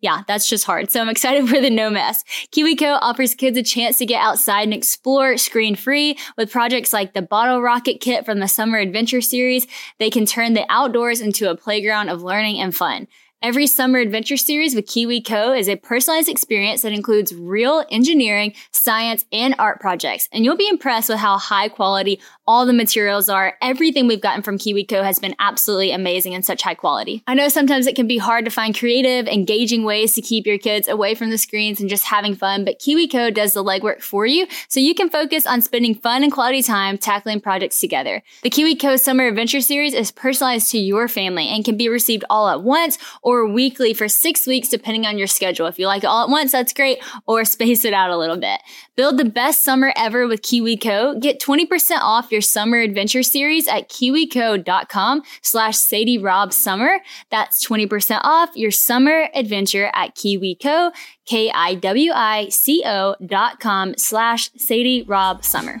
yeah, 0.00 0.22
that's 0.26 0.48
just 0.48 0.64
hard. 0.64 0.90
So 0.90 1.00
I'm 1.00 1.08
excited 1.08 1.48
for 1.48 1.60
the 1.60 1.70
no 1.70 1.90
mess. 1.90 2.24
KiwiCo 2.52 2.98
offers 3.00 3.34
kids 3.34 3.56
a 3.56 3.62
chance 3.62 3.98
to 3.98 4.06
get 4.06 4.22
outside 4.22 4.62
and 4.62 4.74
explore 4.74 5.36
screen 5.36 5.76
free 5.76 6.18
with 6.36 6.50
projects 6.50 6.92
like 6.92 7.12
the 7.12 7.22
bottle 7.22 7.62
rocket 7.62 8.00
kit 8.00 8.24
from 8.24 8.40
the 8.40 8.48
summer 8.48 8.78
adventure 8.78 9.20
series. 9.20 9.66
They 9.98 10.10
can 10.10 10.26
turn 10.26 10.54
the 10.54 10.66
outdoors 10.68 11.20
into 11.20 11.50
a 11.50 11.56
playground 11.56 12.08
of 12.08 12.22
learning 12.22 12.58
and 12.58 12.74
fun. 12.74 13.06
Every 13.42 13.66
summer 13.66 13.98
adventure 13.98 14.36
series 14.36 14.74
with 14.74 14.84
KiwiCo 14.84 15.58
is 15.58 15.66
a 15.66 15.76
personalized 15.76 16.28
experience 16.28 16.82
that 16.82 16.92
includes 16.92 17.34
real 17.34 17.86
engineering, 17.90 18.52
science, 18.70 19.24
and 19.32 19.54
art 19.58 19.80
projects. 19.80 20.28
And 20.30 20.44
you'll 20.44 20.58
be 20.58 20.68
impressed 20.68 21.08
with 21.08 21.20
how 21.20 21.38
high 21.38 21.68
quality 21.70 22.20
all 22.50 22.66
the 22.66 22.72
materials 22.72 23.28
are. 23.28 23.56
Everything 23.62 24.08
we've 24.08 24.20
gotten 24.20 24.42
from 24.42 24.58
KiwiCo 24.58 25.04
has 25.04 25.20
been 25.20 25.36
absolutely 25.38 25.92
amazing 25.92 26.34
and 26.34 26.44
such 26.44 26.62
high 26.62 26.74
quality. 26.74 27.22
I 27.28 27.34
know 27.34 27.48
sometimes 27.48 27.86
it 27.86 27.94
can 27.94 28.08
be 28.08 28.18
hard 28.18 28.44
to 28.44 28.50
find 28.50 28.76
creative, 28.76 29.28
engaging 29.28 29.84
ways 29.84 30.14
to 30.14 30.20
keep 30.20 30.48
your 30.48 30.58
kids 30.58 30.88
away 30.88 31.14
from 31.14 31.30
the 31.30 31.38
screens 31.38 31.78
and 31.78 31.88
just 31.88 32.06
having 32.06 32.34
fun, 32.34 32.64
but 32.64 32.80
KiwiCo 32.80 33.32
does 33.32 33.54
the 33.54 33.62
legwork 33.62 34.02
for 34.02 34.26
you 34.26 34.48
so 34.66 34.80
you 34.80 34.96
can 34.96 35.08
focus 35.08 35.46
on 35.46 35.62
spending 35.62 35.94
fun 35.94 36.24
and 36.24 36.32
quality 36.32 36.60
time 36.60 36.98
tackling 36.98 37.40
projects 37.40 37.78
together. 37.78 38.20
The 38.42 38.50
KiwiCo 38.50 38.98
Summer 38.98 39.28
Adventure 39.28 39.60
Series 39.60 39.94
is 39.94 40.10
personalized 40.10 40.72
to 40.72 40.78
your 40.78 41.06
family 41.06 41.46
and 41.46 41.64
can 41.64 41.76
be 41.76 41.88
received 41.88 42.24
all 42.28 42.48
at 42.48 42.62
once 42.64 42.98
or 43.22 43.46
weekly 43.46 43.94
for 43.94 44.08
six 44.08 44.44
weeks 44.48 44.66
depending 44.66 45.06
on 45.06 45.18
your 45.18 45.28
schedule. 45.28 45.68
If 45.68 45.78
you 45.78 45.86
like 45.86 46.02
it 46.02 46.08
all 46.08 46.24
at 46.24 46.30
once, 46.30 46.50
that's 46.50 46.72
great, 46.72 46.98
or 47.28 47.44
space 47.60 47.84
it 47.84 47.94
out 47.94 48.10
a 48.10 48.18
little 48.18 48.38
bit. 48.38 48.60
Build 48.96 49.18
the 49.18 49.24
best 49.24 49.62
summer 49.62 49.92
ever 49.94 50.26
with 50.26 50.42
KiwiCo. 50.42 51.20
Get 51.20 51.40
20% 51.40 51.98
off 52.00 52.32
your 52.32 52.39
summer 52.40 52.78
adventure 52.78 53.22
series 53.22 53.68
at 53.68 53.88
kiwico.com 53.88 55.22
slash 55.42 55.76
Sadie 55.76 56.18
Rob 56.18 56.52
Summer. 56.52 57.00
That's 57.30 57.66
20% 57.66 58.20
off 58.22 58.50
your 58.54 58.70
summer 58.70 59.28
adventure 59.34 59.90
at 59.94 60.14
KiwiCo, 60.14 60.92
K-I-W-I-C-O 61.26 63.16
dot 63.26 63.60
com 63.60 63.94
slash 63.96 64.50
Sadie 64.56 65.02
Rob 65.02 65.44
Summer. 65.44 65.80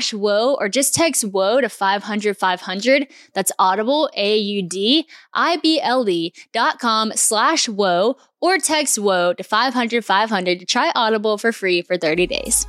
slash 0.00 0.14
whoa 0.14 0.56
or 0.58 0.68
just 0.68 0.94
text 0.94 1.24
whoa 1.24 1.60
to 1.60 1.68
500 1.68 2.36
500. 2.36 3.06
That's 3.34 3.52
audible, 3.58 4.10
A-U-D, 4.16 5.06
I-B-L-E 5.34 6.32
dot 6.52 6.78
com 6.78 7.12
slash 7.14 7.68
whoa 7.68 8.16
or 8.40 8.58
text 8.58 8.98
whoa 8.98 9.34
to 9.34 9.42
500 9.42 10.04
500 10.04 10.60
to 10.60 10.64
try 10.64 10.90
Audible 10.94 11.36
for 11.36 11.52
free 11.52 11.82
for 11.82 11.98
30 11.98 12.26
days. 12.26 12.66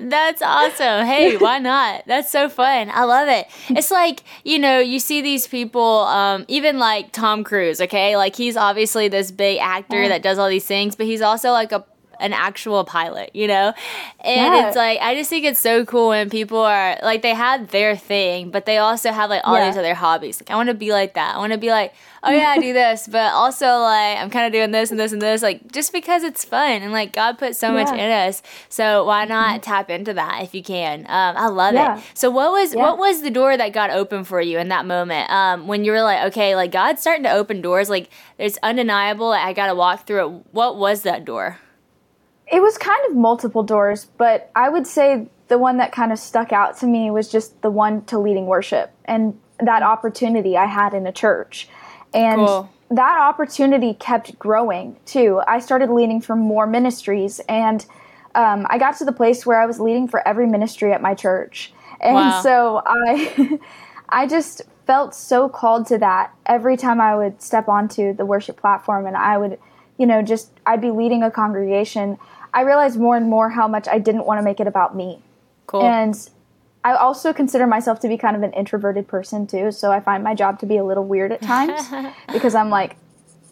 That's 0.00 0.42
awesome. 0.42 1.06
Hey, 1.06 1.36
why 1.38 1.58
not? 1.58 2.04
That's 2.06 2.30
so 2.30 2.48
fun. 2.48 2.90
I 2.92 3.04
love 3.04 3.28
it. 3.28 3.48
It's 3.70 3.90
like, 3.90 4.22
you 4.44 4.58
know, 4.58 4.78
you 4.78 5.00
see 5.00 5.22
these 5.22 5.46
people, 5.46 5.82
um, 5.82 6.44
even 6.48 6.78
like 6.78 7.12
Tom 7.12 7.42
Cruise, 7.42 7.80
okay? 7.80 8.16
Like 8.16 8.36
he's 8.36 8.56
obviously 8.56 9.08
this 9.08 9.30
big 9.30 9.58
actor 9.58 10.08
that 10.08 10.22
does 10.22 10.38
all 10.38 10.48
these 10.48 10.66
things, 10.66 10.94
but 10.94 11.06
he's 11.06 11.22
also 11.22 11.50
like 11.50 11.72
a 11.72 11.84
an 12.20 12.32
actual 12.32 12.84
pilot, 12.84 13.30
you 13.34 13.46
know? 13.46 13.72
And 14.20 14.54
yeah. 14.54 14.68
it's 14.68 14.76
like 14.76 14.98
I 15.00 15.14
just 15.14 15.30
think 15.30 15.44
it's 15.44 15.60
so 15.60 15.84
cool 15.84 16.08
when 16.08 16.30
people 16.30 16.58
are 16.58 16.98
like 17.02 17.22
they 17.22 17.34
had 17.34 17.68
their 17.68 17.96
thing, 17.96 18.50
but 18.50 18.66
they 18.66 18.78
also 18.78 19.12
have 19.12 19.30
like 19.30 19.42
all 19.44 19.56
yeah. 19.56 19.70
these 19.70 19.78
other 19.78 19.94
hobbies. 19.94 20.40
Like 20.40 20.50
I 20.50 20.56
want 20.56 20.68
to 20.68 20.74
be 20.74 20.92
like 20.92 21.14
that. 21.14 21.36
I 21.36 21.38
want 21.38 21.52
to 21.52 21.58
be 21.58 21.70
like, 21.70 21.94
oh 22.22 22.30
yeah, 22.30 22.48
I 22.48 22.58
do 22.58 22.72
this, 22.72 23.06
but 23.06 23.32
also 23.32 23.66
like 23.66 24.18
I'm 24.18 24.30
kind 24.30 24.46
of 24.46 24.52
doing 24.52 24.70
this 24.70 24.90
and 24.90 24.98
this 24.98 25.12
and 25.12 25.22
this 25.22 25.42
like 25.42 25.70
just 25.72 25.92
because 25.92 26.24
it's 26.24 26.44
fun 26.44 26.82
and 26.82 26.92
like 26.92 27.12
God 27.12 27.38
put 27.38 27.56
so 27.56 27.68
yeah. 27.68 27.84
much 27.84 27.92
in 27.92 28.10
us. 28.10 28.42
So 28.68 29.04
why 29.04 29.24
not 29.24 29.50
mm-hmm. 29.50 29.60
tap 29.60 29.90
into 29.90 30.14
that 30.14 30.42
if 30.42 30.54
you 30.54 30.62
can? 30.62 31.00
Um, 31.00 31.36
I 31.36 31.46
love 31.48 31.74
it. 31.74 32.04
So 32.14 32.30
what 32.30 32.52
was 32.52 32.74
what 32.74 32.98
was 32.98 33.22
the 33.22 33.30
door 33.30 33.56
that 33.56 33.72
got 33.72 33.90
open 33.90 34.24
for 34.24 34.40
you 34.40 34.58
in 34.58 34.68
that 34.68 34.86
moment? 34.86 35.30
Um, 35.30 35.66
when 35.66 35.84
you 35.84 35.92
were 35.92 36.02
like, 36.02 36.24
okay, 36.28 36.56
like 36.56 36.72
God's 36.72 37.00
starting 37.00 37.24
to 37.24 37.32
open 37.32 37.60
doors, 37.60 37.88
like 37.88 38.10
it's 38.38 38.58
undeniable. 38.62 39.32
I 39.32 39.52
got 39.52 39.66
to 39.68 39.74
walk 39.74 40.06
through 40.06 40.26
it. 40.26 40.44
What 40.52 40.76
was 40.76 41.02
that 41.02 41.24
door? 41.24 41.58
It 42.50 42.62
was 42.62 42.78
kind 42.78 43.00
of 43.08 43.16
multiple 43.16 43.62
doors, 43.62 44.06
but 44.16 44.50
I 44.56 44.68
would 44.68 44.86
say 44.86 45.28
the 45.48 45.58
one 45.58 45.78
that 45.78 45.92
kind 45.92 46.12
of 46.12 46.18
stuck 46.18 46.52
out 46.52 46.78
to 46.78 46.86
me 46.86 47.10
was 47.10 47.30
just 47.30 47.60
the 47.62 47.70
one 47.70 48.04
to 48.06 48.18
leading 48.18 48.46
worship 48.46 48.92
and 49.04 49.38
that 49.60 49.82
opportunity 49.82 50.56
I 50.56 50.66
had 50.66 50.94
in 50.94 51.06
a 51.06 51.12
church. 51.12 51.68
And 52.14 52.46
cool. 52.46 52.70
that 52.90 53.18
opportunity 53.20 53.94
kept 53.94 54.38
growing 54.38 54.96
too. 55.04 55.42
I 55.46 55.58
started 55.58 55.90
leading 55.90 56.20
for 56.20 56.36
more 56.36 56.66
ministries 56.66 57.40
and 57.48 57.84
um, 58.34 58.66
I 58.70 58.78
got 58.78 58.96
to 58.98 59.04
the 59.04 59.12
place 59.12 59.44
where 59.44 59.60
I 59.60 59.66
was 59.66 59.80
leading 59.80 60.06
for 60.06 60.26
every 60.26 60.46
ministry 60.46 60.92
at 60.92 61.02
my 61.02 61.14
church. 61.14 61.72
And 62.00 62.14
wow. 62.14 62.42
so 62.42 62.82
I 62.86 63.58
I 64.08 64.26
just 64.26 64.62
felt 64.86 65.14
so 65.14 65.48
called 65.48 65.86
to 65.88 65.98
that 65.98 66.32
every 66.46 66.76
time 66.76 67.00
I 67.00 67.16
would 67.16 67.42
step 67.42 67.68
onto 67.68 68.14
the 68.14 68.24
worship 68.24 68.56
platform 68.58 69.06
and 69.06 69.16
I 69.16 69.36
would, 69.36 69.58
you 69.98 70.06
know, 70.06 70.22
just 70.22 70.50
I'd 70.66 70.80
be 70.80 70.90
leading 70.90 71.22
a 71.22 71.30
congregation. 71.30 72.18
I 72.52 72.62
realized 72.62 72.98
more 72.98 73.16
and 73.16 73.28
more 73.28 73.50
how 73.50 73.68
much 73.68 73.88
I 73.88 73.98
didn't 73.98 74.26
want 74.26 74.38
to 74.38 74.42
make 74.42 74.60
it 74.60 74.66
about 74.66 74.96
me. 74.96 75.22
Cool. 75.66 75.82
And 75.82 76.14
I 76.84 76.94
also 76.94 77.32
consider 77.32 77.66
myself 77.66 78.00
to 78.00 78.08
be 78.08 78.16
kind 78.16 78.36
of 78.36 78.42
an 78.42 78.52
introverted 78.52 79.08
person 79.08 79.46
too, 79.46 79.72
so 79.72 79.90
I 79.92 80.00
find 80.00 80.22
my 80.24 80.34
job 80.34 80.58
to 80.60 80.66
be 80.66 80.76
a 80.76 80.84
little 80.84 81.04
weird 81.04 81.32
at 81.32 81.42
times 81.42 81.82
because 82.32 82.54
I'm 82.54 82.70
like, 82.70 82.96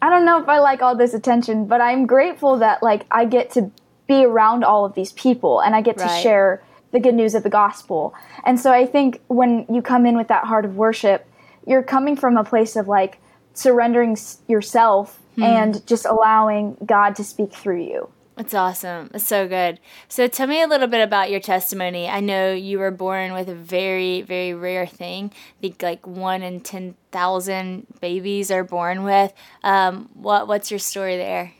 I 0.00 0.10
don't 0.10 0.24
know 0.24 0.40
if 0.40 0.48
I 0.48 0.58
like 0.58 0.82
all 0.82 0.96
this 0.96 1.14
attention, 1.14 1.66
but 1.66 1.80
I'm 1.80 2.06
grateful 2.06 2.58
that 2.58 2.82
like 2.82 3.06
I 3.10 3.24
get 3.24 3.50
to 3.52 3.70
be 4.06 4.24
around 4.24 4.64
all 4.64 4.84
of 4.84 4.94
these 4.94 5.12
people 5.12 5.60
and 5.60 5.74
I 5.74 5.80
get 5.80 5.98
right. 5.98 6.08
to 6.08 6.22
share 6.22 6.62
the 6.92 7.00
good 7.00 7.14
news 7.14 7.34
of 7.34 7.42
the 7.42 7.50
gospel. 7.50 8.14
And 8.44 8.60
so 8.60 8.72
I 8.72 8.86
think 8.86 9.20
when 9.28 9.66
you 9.68 9.82
come 9.82 10.06
in 10.06 10.16
with 10.16 10.28
that 10.28 10.44
heart 10.44 10.64
of 10.64 10.76
worship, 10.76 11.26
you're 11.66 11.82
coming 11.82 12.16
from 12.16 12.36
a 12.36 12.44
place 12.44 12.76
of 12.76 12.88
like 12.88 13.18
surrendering 13.54 14.16
yourself 14.46 15.20
hmm. 15.34 15.42
and 15.42 15.86
just 15.86 16.06
allowing 16.06 16.76
God 16.86 17.16
to 17.16 17.24
speak 17.24 17.52
through 17.52 17.82
you. 17.82 18.08
It's 18.38 18.52
awesome. 18.52 19.10
It's 19.14 19.26
so 19.26 19.48
good. 19.48 19.80
So 20.08 20.28
tell 20.28 20.46
me 20.46 20.60
a 20.60 20.66
little 20.66 20.88
bit 20.88 21.00
about 21.00 21.30
your 21.30 21.40
testimony. 21.40 22.06
I 22.06 22.20
know 22.20 22.52
you 22.52 22.78
were 22.78 22.90
born 22.90 23.32
with 23.32 23.48
a 23.48 23.54
very, 23.54 24.20
very 24.20 24.52
rare 24.52 24.86
thing. 24.86 25.32
I 25.32 25.60
think 25.62 25.82
like 25.82 26.06
one 26.06 26.42
in 26.42 26.60
ten 26.60 26.96
thousand 27.10 27.86
babies 28.00 28.50
are 28.50 28.62
born 28.62 29.04
with. 29.04 29.32
Um, 29.62 30.10
what 30.12 30.48
What's 30.48 30.70
your 30.70 30.80
story 30.80 31.16
there? 31.16 31.54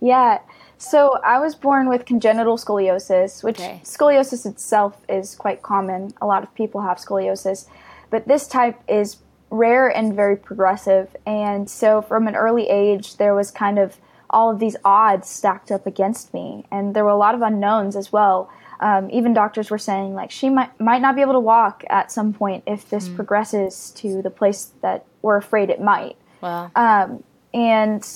Yeah. 0.00 0.40
So 0.76 1.18
I 1.24 1.38
was 1.38 1.54
born 1.54 1.88
with 1.88 2.04
congenital 2.04 2.58
scoliosis, 2.58 3.42
which 3.42 3.58
okay. 3.58 3.80
scoliosis 3.82 4.44
itself 4.44 5.00
is 5.08 5.34
quite 5.34 5.62
common. 5.62 6.12
A 6.20 6.26
lot 6.26 6.42
of 6.42 6.54
people 6.54 6.82
have 6.82 6.98
scoliosis, 6.98 7.66
but 8.10 8.28
this 8.28 8.46
type 8.46 8.78
is 8.86 9.16
rare 9.48 9.88
and 9.88 10.14
very 10.14 10.36
progressive. 10.36 11.16
And 11.24 11.70
so 11.70 12.02
from 12.02 12.28
an 12.28 12.36
early 12.36 12.68
age, 12.68 13.16
there 13.16 13.34
was 13.34 13.50
kind 13.50 13.78
of 13.78 13.96
all 14.30 14.50
of 14.50 14.58
these 14.58 14.76
odds 14.84 15.28
stacked 15.28 15.70
up 15.70 15.86
against 15.86 16.34
me, 16.34 16.64
and 16.70 16.94
there 16.94 17.04
were 17.04 17.10
a 17.10 17.16
lot 17.16 17.34
of 17.34 17.42
unknowns 17.42 17.96
as 17.96 18.12
well. 18.12 18.50
Um, 18.80 19.10
even 19.10 19.32
doctors 19.32 19.70
were 19.70 19.78
saying 19.78 20.14
like 20.14 20.30
she 20.30 20.50
might 20.50 20.78
might 20.78 21.00
not 21.00 21.14
be 21.14 21.22
able 21.22 21.32
to 21.32 21.40
walk 21.40 21.82
at 21.88 22.12
some 22.12 22.32
point 22.32 22.64
if 22.66 22.88
this 22.90 23.08
mm. 23.08 23.16
progresses 23.16 23.90
to 23.96 24.20
the 24.20 24.30
place 24.30 24.72
that 24.82 25.06
we're 25.22 25.36
afraid 25.36 25.70
it 25.70 25.80
might. 25.80 26.16
Wow. 26.42 26.70
Um, 26.76 27.24
and 27.54 28.06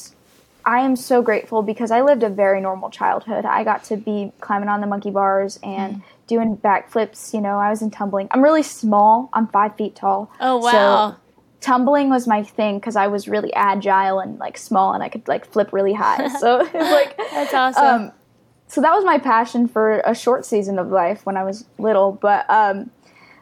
I 0.65 0.81
am 0.81 0.97
so 0.97 1.23
grateful 1.23 1.63
because 1.63 1.91
I 1.91 2.03
lived 2.03 2.23
a 2.23 2.29
very 2.29 2.61
normal 2.61 2.91
childhood. 2.91 3.45
I 3.45 3.65
got 3.65 3.85
to 3.85 3.97
be 3.97 4.33
climbing 4.41 4.69
on 4.69 4.81
the 4.81 4.87
monkey 4.87 5.11
bars 5.11 5.59
and 5.63 5.97
mm. 5.97 6.03
doing 6.27 6.57
backflips. 6.57 7.33
You 7.33 7.41
know, 7.41 7.59
I 7.59 7.71
was 7.71 7.81
in 7.81 7.91
tumbling. 7.91 8.29
I'm 8.31 8.43
really 8.43 8.63
small. 8.63 9.31
I'm 9.33 9.47
five 9.47 9.77
feet 9.77 9.97
tall. 9.97 10.31
Oh 10.41 10.59
wow! 10.59 10.71
So 10.71 11.20
tumbling 11.61 12.09
was 12.09 12.27
my 12.27 12.43
thing 12.43 12.79
because 12.79 12.97
I 12.97 13.07
was 13.07 13.29
really 13.29 13.53
agile 13.55 14.21
and 14.21 14.39
like 14.39 14.59
small, 14.59 14.93
and 14.93 15.03
I 15.03 15.09
could 15.09 15.27
like 15.29 15.45
flip 15.47 15.73
really 15.73 15.95
high. 15.95 16.29
So 16.41 16.61
it's 16.65 16.75
like 16.75 17.17
that's 17.17 17.55
awesome. 17.55 17.85
Um, 17.85 18.13
so 18.67 18.81
that 18.81 18.95
was 18.95 19.05
my 19.05 19.19
passion 19.19 19.67
for 19.67 20.01
a 20.01 20.15
short 20.15 20.47
season 20.47 20.79
of 20.79 20.89
life 20.89 21.27
when 21.27 21.37
I 21.37 21.43
was 21.43 21.65
little. 21.79 22.13
But 22.13 22.49
um, 22.49 22.91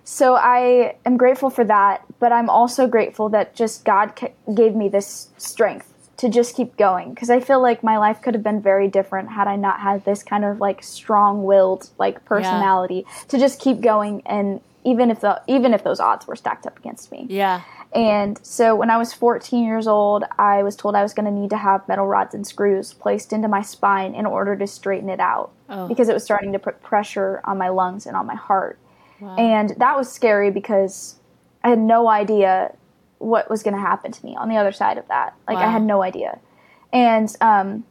so 0.05 0.35
I 0.37 0.97
am 1.05 1.17
grateful 1.17 1.51
for 1.51 1.65
that. 1.65 2.05
But 2.19 2.33
I'm 2.33 2.49
also 2.49 2.87
grateful 2.87 3.29
that 3.31 3.55
just 3.55 3.85
God 3.85 4.19
gave 4.55 4.75
me 4.75 4.89
this 4.89 5.29
strength 5.37 5.93
to 6.17 6.29
just 6.29 6.57
keep 6.57 6.77
going 6.77 7.15
because 7.15 7.31
I 7.31 7.39
feel 7.39 7.63
like 7.63 7.85
my 7.85 7.97
life 7.97 8.21
could 8.21 8.35
have 8.35 8.43
been 8.43 8.61
very 8.61 8.89
different 8.89 9.31
had 9.31 9.47
I 9.47 9.55
not 9.55 9.81
had 9.81 10.05
this 10.05 10.25
kind 10.25 10.45
of 10.45 10.59
like 10.61 10.83
strong-willed 10.83 11.91
like 11.97 12.25
personality 12.25 13.05
yeah. 13.07 13.23
to 13.29 13.39
just 13.39 13.61
keep 13.61 13.81
going 13.81 14.23
and 14.27 14.61
even 14.85 15.11
if 15.11 15.21
the 15.21 15.41
even 15.47 15.75
if 15.75 15.85
those 15.85 16.01
odds 16.01 16.27
were 16.27 16.37
stacked 16.37 16.67
up 16.67 16.79
against 16.79 17.13
me. 17.13 17.27
Yeah. 17.29 17.63
And 17.95 18.39
so 18.45 18.75
when 18.77 18.91
I 18.91 18.99
was 18.99 19.13
14 19.13 19.65
years 19.65 19.87
old, 19.87 20.25
I 20.39 20.63
was 20.63 20.77
told 20.77 20.95
I 20.95 21.03
was 21.03 21.15
going 21.15 21.25
to 21.25 21.33
need 21.33 21.51
to 21.51 21.57
have 21.57 21.89
metal 21.89 22.07
rods 22.07 22.35
and 22.35 22.47
screws 22.47 22.93
placed 22.93 23.33
into 23.33 23.49
my 23.49 23.63
spine 23.63 24.15
in 24.15 24.27
order 24.27 24.57
to 24.57 24.67
straighten 24.67 25.09
it 25.09 25.21
out 25.21 25.53
oh. 25.71 25.89
because 25.89 26.09
it 26.09 26.15
was 26.15 26.23
starting 26.23 26.53
to 26.53 26.59
put 26.59 26.83
pressure 26.83 27.41
on 27.45 27.57
my 27.57 27.69
lungs 27.69 28.07
and 28.07 28.15
on 28.15 28.27
my 28.27 28.35
heart. 28.35 28.79
Wow. 29.21 29.37
And 29.37 29.71
that 29.79 29.97
was 29.97 30.13
scary 30.13 30.51
because 30.51 31.17
I 31.65 31.71
had 31.71 31.79
no 31.79 32.09
idea 32.09 32.75
what 33.19 33.51
was 33.51 33.63
going 33.63 33.75
to 33.75 33.81
happen 33.81 34.13
to 34.13 34.25
me 34.25 34.37
on 34.37 34.49
the 34.49 34.57
other 34.57 34.73
side 34.73 34.99
of 34.99 35.09
that. 35.09 35.35
Like 35.47 35.57
wow. 35.57 35.67
I 35.67 35.71
had 35.71 35.83
no 35.83 36.03
idea. 36.03 36.39
And 36.93 37.35
um, 37.41 37.85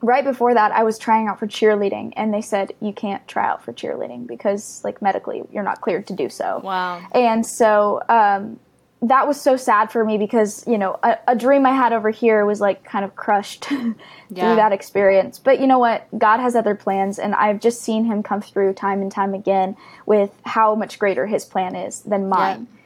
right 0.00 0.24
before 0.24 0.54
that, 0.54 0.72
I 0.72 0.82
was 0.82 0.98
trying 0.98 1.28
out 1.28 1.38
for 1.38 1.46
cheerleading, 1.46 2.12
and 2.16 2.32
they 2.32 2.40
said 2.40 2.72
you 2.80 2.92
can't 2.92 3.26
try 3.26 3.46
out 3.46 3.64
for 3.64 3.72
cheerleading 3.72 4.26
because, 4.26 4.82
like, 4.84 5.02
medically, 5.02 5.42
you're 5.50 5.64
not 5.64 5.80
cleared 5.80 6.06
to 6.08 6.12
do 6.12 6.28
so. 6.28 6.60
Wow. 6.62 7.02
And 7.12 7.44
so 7.44 8.02
um, 8.08 8.60
that 9.02 9.28
was 9.28 9.40
so 9.40 9.56
sad 9.56 9.92
for 9.92 10.04
me 10.04 10.18
because 10.18 10.66
you 10.66 10.78
know 10.78 10.98
a, 11.02 11.16
a 11.28 11.36
dream 11.36 11.66
I 11.66 11.72
had 11.72 11.92
over 11.92 12.10
here 12.10 12.44
was 12.44 12.60
like 12.60 12.84
kind 12.84 13.04
of 13.04 13.14
crushed 13.16 13.64
through 13.66 13.94
yeah. 14.30 14.54
that 14.56 14.72
experience. 14.72 15.38
But 15.38 15.60
you 15.60 15.66
know 15.66 15.78
what? 15.78 16.06
God 16.18 16.40
has 16.40 16.56
other 16.56 16.74
plans, 16.74 17.18
and 17.18 17.34
I've 17.34 17.60
just 17.60 17.82
seen 17.82 18.04
Him 18.04 18.22
come 18.22 18.40
through 18.40 18.74
time 18.74 19.02
and 19.02 19.10
time 19.12 19.34
again 19.34 19.76
with 20.06 20.30
how 20.44 20.74
much 20.74 20.98
greater 20.98 21.26
His 21.26 21.44
plan 21.44 21.76
is 21.76 22.02
than 22.02 22.28
mine. 22.28 22.66
Yeah 22.70 22.78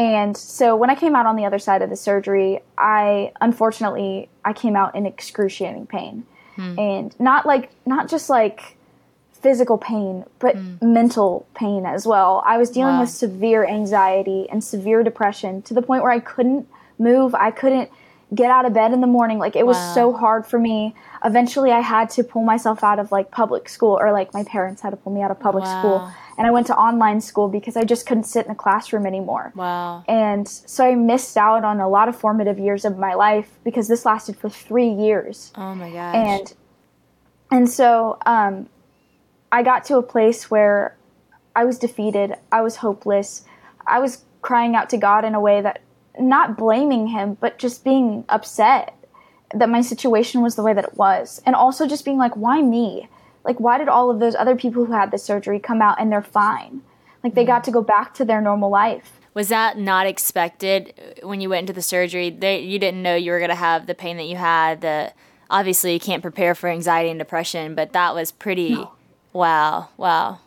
and 0.00 0.34
so 0.34 0.76
when 0.76 0.88
I 0.88 0.94
came 0.94 1.14
out 1.14 1.26
on 1.26 1.36
the 1.36 1.44
other 1.44 1.58
side 1.58 1.82
of 1.82 1.90
the 1.90 1.96
surgery, 1.96 2.60
I 2.78 3.32
unfortunately 3.40 4.30
I 4.42 4.54
came 4.54 4.74
out 4.74 4.94
in 4.94 5.04
excruciating 5.04 5.88
pain. 5.88 6.24
Hmm. 6.56 6.78
And 6.78 7.20
not 7.20 7.44
like 7.44 7.70
not 7.84 8.08
just 8.08 8.30
like 8.30 8.78
physical 9.42 9.78
pain, 9.78 10.24
but 10.38 10.56
hmm. 10.56 10.76
mental 10.80 11.46
pain 11.54 11.86
as 11.86 12.06
well. 12.06 12.42
I 12.46 12.58
was 12.58 12.70
dealing 12.70 12.94
wow. 12.94 13.00
with 13.00 13.10
severe 13.10 13.64
anxiety 13.64 14.48
and 14.50 14.62
severe 14.62 15.02
depression 15.02 15.62
to 15.62 15.74
the 15.74 15.82
point 15.82 16.02
where 16.02 16.12
I 16.12 16.20
couldn't 16.20 16.68
move. 16.98 17.34
I 17.34 17.50
couldn't 17.50 17.90
get 18.34 18.50
out 18.50 18.64
of 18.64 18.72
bed 18.72 18.92
in 18.92 19.00
the 19.00 19.06
morning. 19.06 19.38
Like 19.38 19.56
it 19.56 19.66
was 19.66 19.76
wow. 19.76 19.94
so 19.94 20.12
hard 20.12 20.46
for 20.46 20.58
me. 20.58 20.94
Eventually 21.24 21.72
I 21.72 21.80
had 21.80 22.10
to 22.10 22.22
pull 22.22 22.44
myself 22.44 22.84
out 22.84 22.98
of 22.98 23.10
like 23.10 23.30
public 23.30 23.68
school 23.68 23.98
or 24.00 24.12
like 24.12 24.32
my 24.32 24.44
parents 24.44 24.82
had 24.82 24.90
to 24.90 24.96
pull 24.96 25.12
me 25.12 25.22
out 25.22 25.30
of 25.30 25.40
public 25.40 25.64
wow. 25.64 25.80
school 25.80 26.12
and 26.38 26.46
I 26.46 26.52
went 26.52 26.68
to 26.68 26.76
online 26.76 27.20
school 27.20 27.48
because 27.48 27.76
I 27.76 27.84
just 27.84 28.06
couldn't 28.06 28.24
sit 28.24 28.46
in 28.46 28.52
a 28.52 28.54
classroom 28.54 29.04
anymore. 29.04 29.52
Wow. 29.54 30.04
And 30.08 30.48
so 30.48 30.86
I 30.86 30.94
missed 30.94 31.36
out 31.36 31.64
on 31.64 31.80
a 31.80 31.88
lot 31.88 32.08
of 32.08 32.16
formative 32.16 32.58
years 32.58 32.86
of 32.86 32.96
my 32.96 33.12
life 33.12 33.58
because 33.62 33.88
this 33.88 34.06
lasted 34.06 34.36
for 34.36 34.48
three 34.48 34.88
years. 34.88 35.52
Oh 35.56 35.74
my 35.74 35.90
gosh. 35.90 36.14
And 36.14 36.54
and 37.50 37.68
so 37.68 38.16
um, 38.24 38.70
I 39.52 39.62
got 39.62 39.84
to 39.86 39.96
a 39.96 40.02
place 40.02 40.50
where 40.50 40.96
I 41.56 41.64
was 41.64 41.78
defeated. 41.78 42.34
I 42.52 42.60
was 42.60 42.76
hopeless. 42.76 43.44
I 43.86 43.98
was 43.98 44.24
crying 44.42 44.74
out 44.74 44.90
to 44.90 44.96
God 44.96 45.24
in 45.24 45.34
a 45.34 45.40
way 45.40 45.60
that 45.60 45.82
not 46.18 46.56
blaming 46.56 47.08
him, 47.08 47.36
but 47.40 47.58
just 47.58 47.84
being 47.84 48.24
upset 48.28 48.96
that 49.52 49.68
my 49.68 49.80
situation 49.80 50.42
was 50.42 50.54
the 50.54 50.62
way 50.62 50.72
that 50.72 50.84
it 50.84 50.96
was. 50.96 51.42
And 51.44 51.56
also 51.56 51.86
just 51.86 52.04
being 52.04 52.18
like, 52.18 52.36
why 52.36 52.62
me? 52.62 53.08
like 53.44 53.58
why 53.58 53.78
did 53.78 53.88
all 53.88 54.10
of 54.10 54.20
those 54.20 54.34
other 54.34 54.56
people 54.56 54.84
who 54.84 54.92
had 54.92 55.10
the 55.10 55.18
surgery 55.18 55.58
come 55.58 55.82
out 55.82 56.00
and 56.00 56.10
they're 56.10 56.22
fine 56.22 56.82
like 57.22 57.34
they 57.34 57.44
got 57.44 57.64
to 57.64 57.70
go 57.70 57.82
back 57.82 58.14
to 58.14 58.24
their 58.24 58.40
normal 58.40 58.70
life 58.70 59.20
was 59.34 59.48
that 59.48 59.78
not 59.78 60.06
expected 60.06 60.92
when 61.22 61.40
you 61.40 61.48
went 61.48 61.60
into 61.60 61.72
the 61.72 61.82
surgery 61.82 62.30
they, 62.30 62.60
you 62.60 62.78
didn't 62.78 63.02
know 63.02 63.14
you 63.14 63.32
were 63.32 63.38
going 63.38 63.50
to 63.50 63.54
have 63.54 63.86
the 63.86 63.94
pain 63.94 64.16
that 64.16 64.26
you 64.26 64.36
had 64.36 64.80
the 64.80 65.12
obviously 65.48 65.92
you 65.92 66.00
can't 66.00 66.22
prepare 66.22 66.54
for 66.54 66.68
anxiety 66.68 67.10
and 67.10 67.18
depression 67.18 67.74
but 67.74 67.92
that 67.92 68.14
was 68.14 68.32
pretty 68.32 68.74
no. 68.74 68.92
Wow 69.32 69.88
wow 69.96 70.38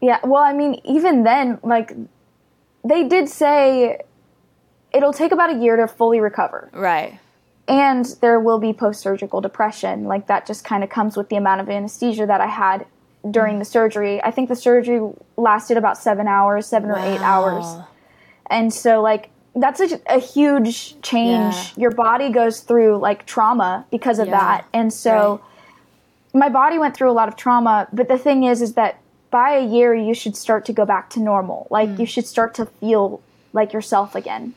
yeah 0.00 0.18
well 0.24 0.42
i 0.42 0.52
mean 0.52 0.80
even 0.84 1.24
then 1.24 1.58
like 1.62 1.92
they 2.84 3.06
did 3.06 3.28
say 3.28 4.00
it'll 4.92 5.12
take 5.12 5.32
about 5.32 5.50
a 5.50 5.58
year 5.58 5.76
to 5.76 5.86
fully 5.86 6.20
recover 6.20 6.70
right 6.72 7.18
and 7.66 8.06
there 8.22 8.40
will 8.40 8.58
be 8.58 8.72
post-surgical 8.72 9.40
depression 9.40 10.04
like 10.04 10.26
that 10.26 10.46
just 10.46 10.64
kind 10.64 10.82
of 10.82 10.90
comes 10.90 11.16
with 11.16 11.28
the 11.28 11.36
amount 11.36 11.60
of 11.60 11.68
anesthesia 11.68 12.26
that 12.26 12.40
i 12.40 12.46
had 12.46 12.86
during 13.30 13.58
the 13.58 13.64
surgery 13.64 14.22
i 14.22 14.30
think 14.30 14.48
the 14.48 14.56
surgery 14.56 15.00
lasted 15.36 15.76
about 15.76 15.98
seven 15.98 16.26
hours 16.26 16.66
seven 16.66 16.88
wow. 16.88 16.96
or 16.96 17.12
eight 17.14 17.20
hours 17.20 17.84
and 18.50 18.72
so 18.72 19.02
like 19.02 19.30
that's 19.54 19.80
a, 19.80 20.00
a 20.06 20.18
huge 20.18 21.00
change 21.02 21.54
yeah. 21.54 21.70
your 21.76 21.90
body 21.90 22.30
goes 22.30 22.60
through 22.60 22.96
like 22.98 23.26
trauma 23.26 23.84
because 23.90 24.18
of 24.18 24.28
yeah. 24.28 24.38
that 24.38 24.66
and 24.72 24.92
so 24.92 25.32
right. 25.32 25.40
My 26.34 26.48
body 26.48 26.78
went 26.78 26.96
through 26.96 27.10
a 27.10 27.12
lot 27.12 27.28
of 27.28 27.36
trauma 27.36 27.88
but 27.92 28.08
the 28.08 28.18
thing 28.18 28.44
is 28.44 28.62
is 28.62 28.74
that 28.74 29.00
by 29.30 29.52
a 29.52 29.64
year 29.64 29.94
you 29.94 30.14
should 30.14 30.36
start 30.36 30.64
to 30.64 30.72
go 30.72 30.84
back 30.84 31.10
to 31.10 31.20
normal 31.20 31.66
like 31.70 31.88
mm. 31.88 31.98
you 31.98 32.06
should 32.06 32.26
start 32.26 32.54
to 32.54 32.66
feel 32.66 33.20
like 33.52 33.72
yourself 33.72 34.14
again 34.14 34.54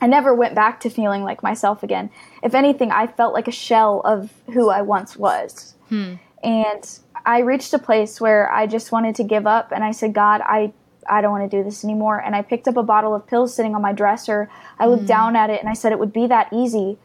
I 0.00 0.06
never 0.06 0.34
went 0.34 0.54
back 0.54 0.80
to 0.80 0.90
feeling 0.90 1.24
like 1.24 1.42
myself 1.42 1.82
again. 1.82 2.10
If 2.42 2.54
anything, 2.54 2.90
I 2.90 3.06
felt 3.06 3.32
like 3.32 3.48
a 3.48 3.52
shell 3.52 4.00
of 4.04 4.32
who 4.52 4.68
I 4.68 4.82
once 4.82 5.16
was. 5.16 5.74
Hmm. 5.88 6.14
And 6.42 6.98
I 7.24 7.40
reached 7.40 7.72
a 7.72 7.78
place 7.78 8.20
where 8.20 8.50
I 8.52 8.66
just 8.66 8.92
wanted 8.92 9.14
to 9.16 9.24
give 9.24 9.46
up 9.46 9.72
and 9.72 9.82
I 9.82 9.92
said, 9.92 10.12
God, 10.12 10.42
I 10.44 10.72
I 11.08 11.20
don't 11.20 11.30
want 11.30 11.48
to 11.48 11.56
do 11.56 11.62
this 11.62 11.84
anymore. 11.84 12.20
And 12.20 12.34
I 12.34 12.42
picked 12.42 12.66
up 12.66 12.76
a 12.76 12.82
bottle 12.82 13.14
of 13.14 13.26
pills 13.28 13.54
sitting 13.54 13.76
on 13.76 13.82
my 13.82 13.92
dresser. 13.92 14.50
I 14.78 14.86
looked 14.86 15.04
mm. 15.04 15.08
down 15.08 15.36
at 15.36 15.50
it 15.50 15.60
and 15.60 15.68
I 15.68 15.72
said 15.72 15.92
it 15.92 16.00
would 16.00 16.12
be 16.12 16.26
that 16.26 16.52
easy. 16.52 16.98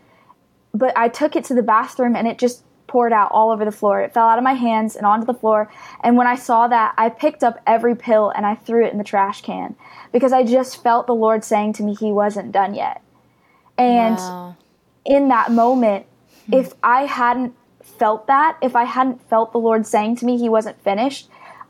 But 0.73 0.97
I 0.97 1.07
took 1.07 1.35
it 1.35 1.43
to 1.45 1.53
the 1.53 1.61
bathroom 1.61 2.15
and 2.15 2.27
it 2.27 2.39
just 2.39 2.63
poured 2.91 3.13
out 3.13 3.31
all 3.31 3.51
over 3.51 3.63
the 3.63 3.71
floor. 3.71 4.01
It 4.01 4.13
fell 4.13 4.27
out 4.27 4.37
of 4.37 4.43
my 4.43 4.53
hands 4.53 4.97
and 4.97 5.05
onto 5.05 5.25
the 5.25 5.33
floor. 5.33 5.71
And 6.03 6.17
when 6.17 6.27
I 6.27 6.35
saw 6.35 6.67
that, 6.67 6.93
I 6.97 7.07
picked 7.07 7.41
up 7.41 7.57
every 7.65 7.95
pill 7.95 8.33
and 8.35 8.45
I 8.45 8.55
threw 8.55 8.85
it 8.85 8.91
in 8.91 8.97
the 8.97 9.05
trash 9.05 9.41
can 9.41 9.77
because 10.11 10.33
I 10.33 10.43
just 10.43 10.83
felt 10.83 11.07
the 11.07 11.15
Lord 11.15 11.45
saying 11.45 11.73
to 11.73 11.83
me 11.83 11.95
he 11.95 12.11
wasn't 12.11 12.51
done 12.51 12.75
yet. 12.75 13.01
And 13.77 14.17
wow. 14.17 14.57
in 15.05 15.29
that 15.29 15.53
moment, 15.53 16.05
hmm. 16.47 16.55
if 16.55 16.73
I 16.83 17.05
hadn't 17.05 17.55
felt 17.81 18.27
that, 18.27 18.57
if 18.61 18.75
I 18.75 18.83
hadn't 18.83 19.27
felt 19.29 19.53
the 19.53 19.59
Lord 19.59 19.87
saying 19.87 20.17
to 20.17 20.25
me 20.25 20.37
he 20.37 20.49
wasn't 20.49 20.83
finished, 20.83 21.29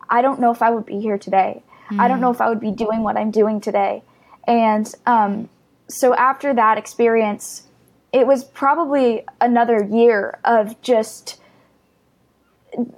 I 0.10 0.24
don't 0.24 0.40
know 0.40 0.52
if 0.52 0.64
I 0.64 0.72
would 0.72 0.88
be 0.88 1.00
here 1.00 1.20
today. 1.20 1.62
I 2.00 2.08
don't 2.08 2.18
hmm. 2.18 2.24
know 2.24 2.32
if 2.32 2.42
I 2.42 2.50
would 2.50 2.60
be 2.60 2.72
doing 2.72 3.04
what 3.04 3.16
I'm 3.16 3.30
doing 3.30 3.62
today. 3.62 4.02
And 4.48 4.92
um, 5.06 5.50
so 5.88 6.16
after 6.16 6.52
that 6.56 6.80
experience, 6.80 7.68
it 8.14 8.28
was 8.28 8.44
probably 8.44 9.24
another 9.40 9.84
year 9.84 10.40
of 10.44 10.82
just 10.82 11.40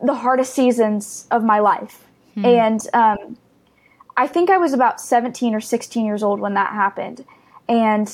the 0.04 0.14
hardest 0.14 0.54
seasons 0.54 1.28
of 1.32 1.44
my 1.44 1.60
life. 1.60 2.08
Hmm. 2.36 2.46
And 2.46 2.88
um, 2.94 3.38
I 4.18 4.28
think 4.28 4.50
I 4.50 4.58
was 4.58 4.74
about 4.74 5.00
17 5.00 5.54
or 5.54 5.62
16 5.62 6.06
years 6.06 6.24
old 6.24 6.40
when 6.40 6.54
that 6.56 6.74
happened. 6.74 7.26
And, 7.68 8.12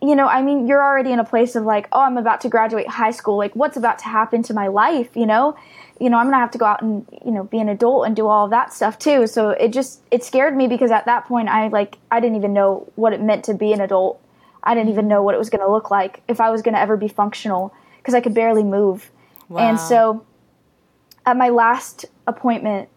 you 0.00 0.14
know, 0.14 0.26
I 0.26 0.42
mean, 0.42 0.66
you're 0.66 0.82
already 0.82 1.12
in 1.12 1.18
a 1.18 1.24
place 1.24 1.56
of 1.56 1.64
like, 1.64 1.88
oh, 1.92 2.00
I'm 2.00 2.16
about 2.16 2.40
to 2.42 2.48
graduate 2.48 2.88
high 2.88 3.10
school. 3.10 3.36
Like, 3.36 3.54
what's 3.54 3.76
about 3.76 3.98
to 4.00 4.04
happen 4.06 4.42
to 4.44 4.54
my 4.54 4.68
life? 4.68 5.16
You 5.16 5.26
know, 5.26 5.56
you 6.00 6.10
know, 6.10 6.18
I'm 6.18 6.26
gonna 6.26 6.38
have 6.38 6.50
to 6.52 6.58
go 6.58 6.66
out 6.66 6.82
and 6.82 7.06
you 7.24 7.30
know 7.30 7.44
be 7.44 7.58
an 7.58 7.68
adult 7.68 8.06
and 8.06 8.14
do 8.14 8.26
all 8.26 8.44
of 8.44 8.50
that 8.50 8.72
stuff 8.72 8.98
too. 8.98 9.26
So 9.26 9.50
it 9.50 9.72
just 9.72 10.02
it 10.10 10.22
scared 10.22 10.56
me 10.56 10.66
because 10.66 10.90
at 10.90 11.06
that 11.06 11.24
point 11.24 11.48
I 11.48 11.68
like 11.68 11.98
I 12.10 12.20
didn't 12.20 12.36
even 12.36 12.52
know 12.52 12.90
what 12.96 13.12
it 13.12 13.20
meant 13.20 13.44
to 13.46 13.54
be 13.54 13.72
an 13.72 13.80
adult. 13.80 14.20
I 14.66 14.74
didn't 14.74 14.90
even 14.90 15.08
know 15.08 15.22
what 15.22 15.34
it 15.34 15.38
was 15.38 15.48
gonna 15.48 15.70
look 15.70 15.90
like 15.90 16.22
if 16.28 16.40
I 16.40 16.50
was 16.50 16.60
gonna 16.60 16.78
ever 16.78 16.96
be 16.96 17.08
functional 17.08 17.72
because 17.98 18.14
I 18.14 18.20
could 18.20 18.34
barely 18.34 18.64
move. 18.64 19.10
Wow. 19.48 19.68
And 19.68 19.80
so 19.80 20.26
at 21.24 21.36
my 21.36 21.48
last 21.48 22.04
appointment, 22.26 22.88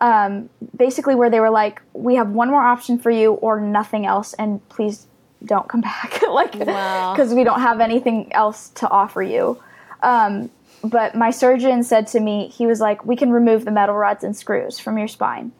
um, 0.00 0.48
basically 0.76 1.14
where 1.14 1.30
they 1.30 1.40
were 1.40 1.50
like, 1.50 1.82
"We 1.92 2.14
have 2.14 2.30
one 2.30 2.50
more 2.50 2.62
option 2.62 2.98
for 2.98 3.10
you, 3.10 3.34
or 3.34 3.60
nothing 3.60 4.06
else, 4.06 4.32
and 4.34 4.66
please 4.68 5.06
don't 5.44 5.68
come 5.68 5.80
back." 5.92 6.22
like, 6.28 6.52
because 6.52 7.30
wow. 7.30 7.34
we 7.34 7.44
don't 7.44 7.60
have 7.60 7.80
anything 7.80 8.32
else 8.32 8.68
to 8.70 8.88
offer 8.88 9.22
you. 9.22 9.58
Um, 10.02 10.50
but 10.84 11.16
my 11.16 11.30
surgeon 11.30 11.82
said 11.82 12.06
to 12.08 12.20
me, 12.20 12.48
he 12.48 12.66
was 12.66 12.80
like, 12.80 13.04
"We 13.04 13.16
can 13.16 13.30
remove 13.30 13.64
the 13.64 13.72
metal 13.72 13.96
rods 13.96 14.22
and 14.22 14.36
screws 14.36 14.78
from 14.78 14.98
your 14.98 15.08
spine, 15.08 15.52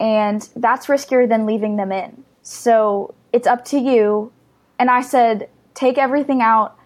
and 0.00 0.48
that's 0.56 0.86
riskier 0.86 1.28
than 1.28 1.46
leaving 1.46 1.76
them 1.76 1.92
in. 1.92 2.24
So 2.42 3.14
it's 3.32 3.46
up 3.46 3.64
to 3.66 3.78
you." 3.78 4.32
And 4.78 4.90
I 4.90 5.00
said, 5.00 5.48
"Take 5.74 5.98
everything 5.98 6.42
out. 6.42 6.76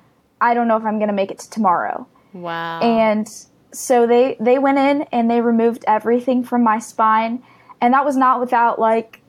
I 0.41 0.55
don't 0.55 0.69
know 0.69 0.77
if 0.77 0.85
I'm 0.85 0.99
going 0.99 1.09
to 1.09 1.15
make 1.15 1.31
it 1.31 1.39
to 1.41 1.51
tomorrow." 1.51 2.07
Wow. 2.33 2.81
And 2.81 3.29
so 3.73 4.07
they 4.07 4.37
they 4.41 4.59
went 4.59 4.79
in 4.79 5.03
and 5.13 5.31
they 5.31 5.41
removed 5.41 5.85
everything 5.87 6.43
from 6.43 6.63
my 6.63 6.79
spine 6.79 7.43
and 7.81 7.95
that 7.95 8.05
was 8.05 8.17
not 8.17 8.41
without 8.41 8.79
like 8.79 9.21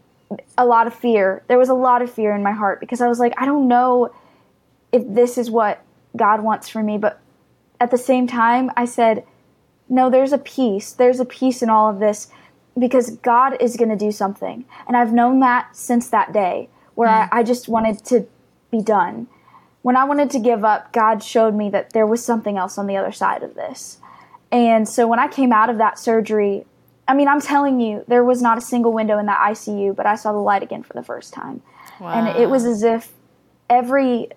a 0.57 0.65
lot 0.65 0.87
of 0.87 0.93
fear 0.93 1.43
there 1.47 1.57
was 1.57 1.69
a 1.69 1.73
lot 1.73 2.01
of 2.01 2.11
fear 2.11 2.35
in 2.35 2.41
my 2.41 2.51
heart 2.51 2.79
because 2.79 3.01
i 3.01 3.07
was 3.07 3.19
like 3.19 3.33
i 3.37 3.45
don't 3.45 3.67
know 3.67 4.13
if 4.91 5.03
this 5.07 5.37
is 5.37 5.51
what 5.51 5.83
god 6.15 6.41
wants 6.41 6.69
for 6.69 6.81
me 6.81 6.97
but 6.97 7.19
at 7.79 7.91
the 7.91 7.97
same 7.97 8.27
time 8.27 8.71
i 8.75 8.85
said 8.85 9.23
no 9.89 10.09
there's 10.09 10.33
a 10.33 10.37
peace 10.37 10.93
there's 10.93 11.19
a 11.19 11.25
peace 11.25 11.61
in 11.61 11.69
all 11.69 11.89
of 11.89 11.99
this 11.99 12.29
because 12.79 13.17
god 13.17 13.55
is 13.61 13.77
going 13.77 13.89
to 13.89 13.95
do 13.95 14.11
something 14.11 14.65
and 14.87 14.97
i've 14.97 15.13
known 15.13 15.39
that 15.39 15.75
since 15.75 16.09
that 16.09 16.31
day 16.33 16.67
where 16.95 17.09
mm. 17.09 17.29
I, 17.31 17.39
I 17.39 17.43
just 17.43 17.67
wanted 17.67 18.03
to 18.05 18.25
be 18.71 18.81
done 18.81 19.27
when 19.81 19.95
i 19.95 20.03
wanted 20.03 20.29
to 20.29 20.39
give 20.39 20.63
up 20.63 20.91
god 20.93 21.21
showed 21.21 21.53
me 21.53 21.69
that 21.69 21.91
there 21.93 22.07
was 22.07 22.23
something 22.23 22.57
else 22.57 22.77
on 22.77 22.87
the 22.87 22.97
other 22.97 23.11
side 23.11 23.43
of 23.43 23.55
this 23.55 23.99
and 24.51 24.87
so 24.87 25.07
when 25.07 25.19
I 25.19 25.27
came 25.27 25.53
out 25.53 25.69
of 25.69 25.77
that 25.77 25.97
surgery, 25.97 26.65
I 27.07 27.13
mean, 27.13 27.27
I'm 27.27 27.41
telling 27.41 27.79
you, 27.79 28.03
there 28.07 28.23
was 28.23 28.41
not 28.41 28.57
a 28.57 28.61
single 28.61 28.91
window 28.91 29.17
in 29.17 29.25
that 29.27 29.39
ICU, 29.39 29.95
but 29.95 30.05
I 30.05 30.15
saw 30.15 30.31
the 30.31 30.39
light 30.39 30.61
again 30.61 30.83
for 30.83 30.93
the 30.93 31.03
first 31.03 31.33
time. 31.33 31.61
Wow. 31.99 32.13
And 32.13 32.37
it 32.37 32.49
was 32.49 32.65
as 32.65 32.83
if 32.83 33.13
every 33.69 34.29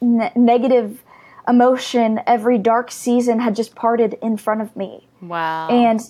ne- 0.00 0.32
negative 0.34 1.02
emotion, 1.46 2.20
every 2.26 2.58
dark 2.58 2.90
season 2.90 3.40
had 3.40 3.54
just 3.54 3.74
parted 3.74 4.16
in 4.22 4.36
front 4.36 4.62
of 4.62 4.74
me. 4.74 5.06
Wow. 5.20 5.68
And 5.68 6.00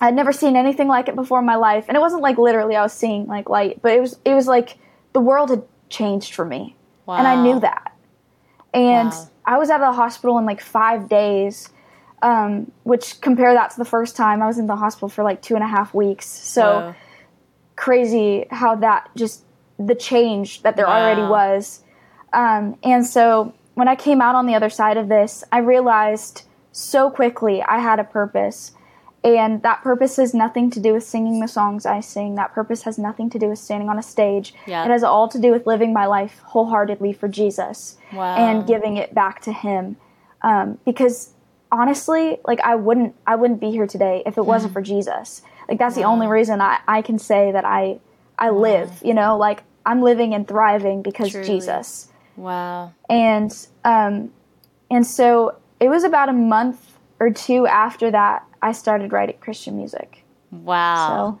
I'd 0.00 0.14
never 0.14 0.32
seen 0.32 0.56
anything 0.56 0.88
like 0.88 1.08
it 1.08 1.16
before 1.16 1.40
in 1.40 1.46
my 1.46 1.56
life. 1.56 1.86
And 1.88 1.96
it 1.96 2.00
wasn't 2.00 2.22
like 2.22 2.38
literally 2.38 2.76
I 2.76 2.82
was 2.82 2.92
seeing 2.92 3.26
like 3.26 3.48
light, 3.48 3.82
but 3.82 3.92
it 3.92 4.00
was 4.00 4.18
it 4.24 4.34
was 4.34 4.46
like 4.46 4.78
the 5.12 5.20
world 5.20 5.50
had 5.50 5.62
changed 5.92 6.34
for 6.34 6.44
me. 6.44 6.74
Wow. 7.06 7.18
And 7.18 7.28
I 7.28 7.40
knew 7.40 7.60
that. 7.60 7.96
And 8.74 9.10
wow. 9.10 9.30
I 9.44 9.58
was 9.58 9.70
out 9.70 9.80
of 9.80 9.86
the 9.86 9.96
hospital 9.96 10.38
in 10.38 10.46
like 10.46 10.60
5 10.60 11.08
days 11.08 11.68
um, 12.22 12.70
which 12.84 13.20
compare 13.20 13.52
that 13.52 13.72
to 13.72 13.78
the 13.78 13.84
first 13.84 14.16
time 14.16 14.42
I 14.42 14.46
was 14.46 14.58
in 14.58 14.66
the 14.66 14.76
hospital 14.76 15.08
for 15.08 15.24
like 15.24 15.42
two 15.42 15.54
and 15.54 15.64
a 15.64 15.66
half 15.66 15.92
weeks. 15.92 16.26
So 16.26 16.94
crazy 17.74 18.46
how 18.50 18.76
that 18.76 19.10
just 19.16 19.44
the 19.78 19.94
change 19.94 20.62
that 20.62 20.76
there 20.76 20.86
wow. 20.86 21.00
already 21.00 21.22
was. 21.22 21.82
Um, 22.32 22.78
and 22.84 23.04
so 23.04 23.52
when 23.74 23.88
I 23.88 23.96
came 23.96 24.20
out 24.20 24.36
on 24.36 24.46
the 24.46 24.54
other 24.54 24.70
side 24.70 24.96
of 24.96 25.08
this, 25.08 25.42
I 25.50 25.58
realized 25.58 26.42
so 26.70 27.10
quickly 27.10 27.60
I 27.60 27.80
had 27.80 27.98
a 27.98 28.04
purpose. 28.04 28.72
And 29.24 29.62
that 29.62 29.82
purpose 29.82 30.16
has 30.16 30.34
nothing 30.34 30.68
to 30.70 30.80
do 30.80 30.94
with 30.94 31.04
singing 31.04 31.38
the 31.38 31.46
songs 31.46 31.86
I 31.86 32.00
sing. 32.00 32.34
That 32.34 32.52
purpose 32.52 32.82
has 32.82 32.98
nothing 32.98 33.30
to 33.30 33.38
do 33.38 33.48
with 33.48 33.58
standing 33.60 33.88
on 33.88 33.96
a 33.98 34.02
stage. 34.02 34.52
Yeah. 34.66 34.84
It 34.84 34.90
has 34.90 35.04
all 35.04 35.28
to 35.28 35.38
do 35.38 35.52
with 35.52 35.64
living 35.64 35.92
my 35.92 36.06
life 36.06 36.40
wholeheartedly 36.44 37.12
for 37.12 37.28
Jesus 37.28 37.96
wow. 38.12 38.34
and 38.34 38.66
giving 38.66 38.96
it 38.96 39.14
back 39.14 39.40
to 39.42 39.52
Him. 39.52 39.96
Um, 40.42 40.78
because 40.84 41.34
honestly, 41.70 42.38
like 42.44 42.60
I 42.60 42.74
wouldn't 42.74 43.14
I 43.26 43.36
wouldn't 43.36 43.60
be 43.60 43.70
here 43.70 43.86
today 43.86 44.24
if 44.26 44.38
it 44.38 44.44
wasn't 44.44 44.72
mm. 44.72 44.74
for 44.74 44.82
Jesus. 44.82 45.42
Like 45.68 45.78
that's 45.78 45.96
wow. 45.96 46.02
the 46.02 46.08
only 46.08 46.26
reason 46.26 46.60
I, 46.60 46.80
I 46.88 47.02
can 47.02 47.18
say 47.18 47.52
that 47.52 47.64
I 47.64 48.00
I 48.38 48.50
live, 48.50 48.90
you 49.04 49.14
know, 49.14 49.36
like 49.36 49.62
I'm 49.86 50.02
living 50.02 50.34
and 50.34 50.48
thriving 50.48 51.02
because 51.02 51.30
Truly. 51.30 51.46
Jesus. 51.46 52.08
Wow. 52.36 52.92
And 53.08 53.52
um 53.84 54.32
and 54.90 55.06
so 55.06 55.56
it 55.78 55.88
was 55.88 56.02
about 56.02 56.28
a 56.28 56.32
month 56.32 56.98
or 57.20 57.30
two 57.30 57.66
after 57.66 58.10
that 58.10 58.44
I 58.62 58.72
started 58.72 59.12
writing 59.12 59.36
Christian 59.40 59.76
music. 59.76 60.24
Wow. 60.50 61.40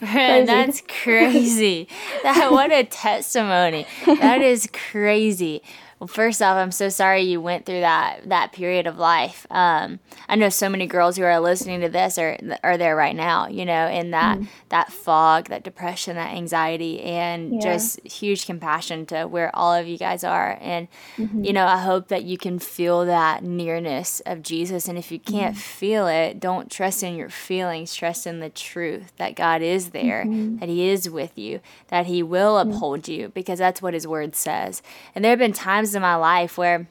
Crazy. 0.06 0.46
That's 0.46 0.82
crazy. 0.88 1.88
that 2.22 2.50
what 2.52 2.72
a 2.72 2.84
testimony. 2.90 3.86
That 4.06 4.40
is 4.40 4.68
crazy. 4.72 5.62
Well, 6.00 6.08
first 6.08 6.40
off, 6.40 6.56
I'm 6.56 6.70
so 6.70 6.88
sorry 6.88 7.20
you 7.20 7.42
went 7.42 7.66
through 7.66 7.80
that 7.80 8.30
that 8.30 8.52
period 8.52 8.86
of 8.86 8.96
life. 8.96 9.46
Um, 9.50 10.00
I 10.30 10.36
know 10.36 10.48
so 10.48 10.70
many 10.70 10.86
girls 10.86 11.18
who 11.18 11.24
are 11.24 11.38
listening 11.38 11.82
to 11.82 11.90
this 11.90 12.16
are 12.16 12.38
are 12.64 12.78
there 12.78 12.96
right 12.96 13.14
now, 13.14 13.48
you 13.48 13.66
know, 13.66 13.86
in 13.86 14.12
that 14.12 14.38
mm. 14.38 14.48
that 14.70 14.90
fog, 14.90 15.48
that 15.48 15.62
depression, 15.62 16.16
that 16.16 16.34
anxiety, 16.34 17.02
and 17.02 17.52
yeah. 17.52 17.60
just 17.60 18.00
huge 18.06 18.46
compassion 18.46 19.04
to 19.06 19.24
where 19.24 19.54
all 19.54 19.74
of 19.74 19.86
you 19.86 19.98
guys 19.98 20.24
are. 20.24 20.56
And 20.62 20.88
mm-hmm. 21.18 21.44
you 21.44 21.52
know, 21.52 21.66
I 21.66 21.76
hope 21.76 22.08
that 22.08 22.24
you 22.24 22.38
can 22.38 22.58
feel 22.58 23.04
that 23.04 23.44
nearness 23.44 24.20
of 24.24 24.42
Jesus. 24.42 24.88
And 24.88 24.96
if 24.96 25.12
you 25.12 25.18
can't 25.18 25.54
mm. 25.54 25.60
feel 25.60 26.06
it, 26.06 26.40
don't 26.40 26.70
trust 26.70 27.02
in 27.02 27.14
your 27.14 27.28
feelings. 27.28 27.94
Trust 27.94 28.26
in 28.26 28.40
the 28.40 28.48
truth 28.48 29.12
that 29.18 29.36
God 29.36 29.60
is 29.60 29.90
there, 29.90 30.24
mm-hmm. 30.24 30.60
that 30.60 30.70
He 30.70 30.88
is 30.88 31.10
with 31.10 31.36
you, 31.36 31.60
that 31.88 32.06
He 32.06 32.22
will 32.22 32.56
uphold 32.56 33.06
you, 33.06 33.28
because 33.28 33.58
that's 33.58 33.82
what 33.82 33.92
His 33.92 34.06
Word 34.06 34.34
says. 34.34 34.80
And 35.14 35.22
there 35.22 35.32
have 35.32 35.38
been 35.38 35.52
times 35.52 35.89
times 35.90 35.96
in 35.96 36.02
my 36.02 36.16
life 36.16 36.56
where, 36.56 36.86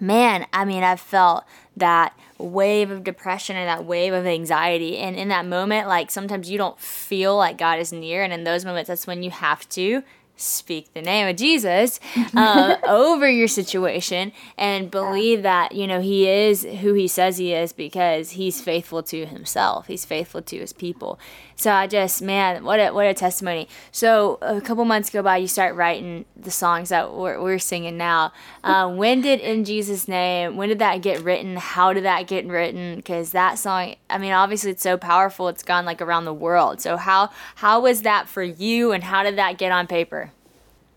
man, 0.00 0.46
I 0.52 0.64
mean, 0.64 0.82
I've 0.82 1.00
felt 1.00 1.44
that 1.76 2.18
wave 2.38 2.90
of 2.90 3.02
depression 3.02 3.56
and 3.56 3.68
that 3.68 3.84
wave 3.84 4.12
of 4.12 4.26
anxiety. 4.26 4.98
And 4.98 5.16
in 5.16 5.28
that 5.28 5.46
moment, 5.46 5.88
like 5.88 6.10
sometimes 6.10 6.50
you 6.50 6.58
don't 6.58 6.78
feel 6.78 7.36
like 7.36 7.56
God 7.58 7.78
is 7.78 7.92
near. 7.92 8.22
And 8.22 8.32
in 8.32 8.44
those 8.44 8.64
moments, 8.64 8.88
that's 8.88 9.06
when 9.06 9.22
you 9.22 9.30
have 9.30 9.68
to 9.70 10.02
speak 10.36 10.92
the 10.92 11.02
name 11.02 11.26
of 11.28 11.36
Jesus 11.36 11.98
uh, 12.34 12.76
over 12.86 13.28
your 13.28 13.48
situation 13.48 14.32
and 14.58 14.90
believe 14.90 15.42
that 15.42 15.72
you 15.72 15.86
know 15.86 16.00
He 16.00 16.28
is 16.28 16.62
who 16.62 16.92
He 16.92 17.08
says 17.08 17.38
He 17.38 17.52
is 17.52 17.72
because 17.72 18.32
He's 18.32 18.60
faithful 18.60 19.02
to 19.04 19.26
Himself. 19.26 19.86
He's 19.86 20.04
faithful 20.04 20.42
to 20.42 20.58
His 20.58 20.72
people. 20.72 21.18
So 21.56 21.72
I 21.72 21.86
just 21.86 22.20
man, 22.20 22.64
what 22.64 22.78
a 22.78 22.90
what 22.90 23.06
a 23.06 23.14
testimony. 23.14 23.68
So 23.90 24.38
a 24.42 24.60
couple 24.60 24.84
months 24.84 25.08
go 25.08 25.22
by, 25.22 25.38
you 25.38 25.48
start 25.48 25.74
writing 25.74 26.26
the 26.36 26.50
songs 26.50 26.90
that 26.90 27.14
we're, 27.14 27.40
we're 27.40 27.58
singing 27.58 27.96
now. 27.96 28.32
Uh, 28.62 28.88
when 28.94 29.22
did 29.22 29.40
In 29.40 29.64
Jesus' 29.64 30.06
Name? 30.06 30.56
When 30.56 30.68
did 30.68 30.78
that 30.80 31.00
get 31.00 31.22
written? 31.22 31.56
How 31.56 31.94
did 31.94 32.04
that 32.04 32.26
get 32.26 32.46
written? 32.46 32.96
Because 32.96 33.30
that 33.32 33.58
song, 33.58 33.94
I 34.10 34.18
mean, 34.18 34.32
obviously 34.32 34.72
it's 34.72 34.82
so 34.82 34.98
powerful. 34.98 35.48
It's 35.48 35.62
gone 35.62 35.86
like 35.86 36.02
around 36.02 36.26
the 36.26 36.34
world. 36.34 36.82
So 36.82 36.98
how 36.98 37.30
how 37.56 37.80
was 37.80 38.02
that 38.02 38.28
for 38.28 38.42
you, 38.42 38.92
and 38.92 39.04
how 39.04 39.22
did 39.22 39.36
that 39.36 39.56
get 39.56 39.72
on 39.72 39.86
paper? 39.86 40.25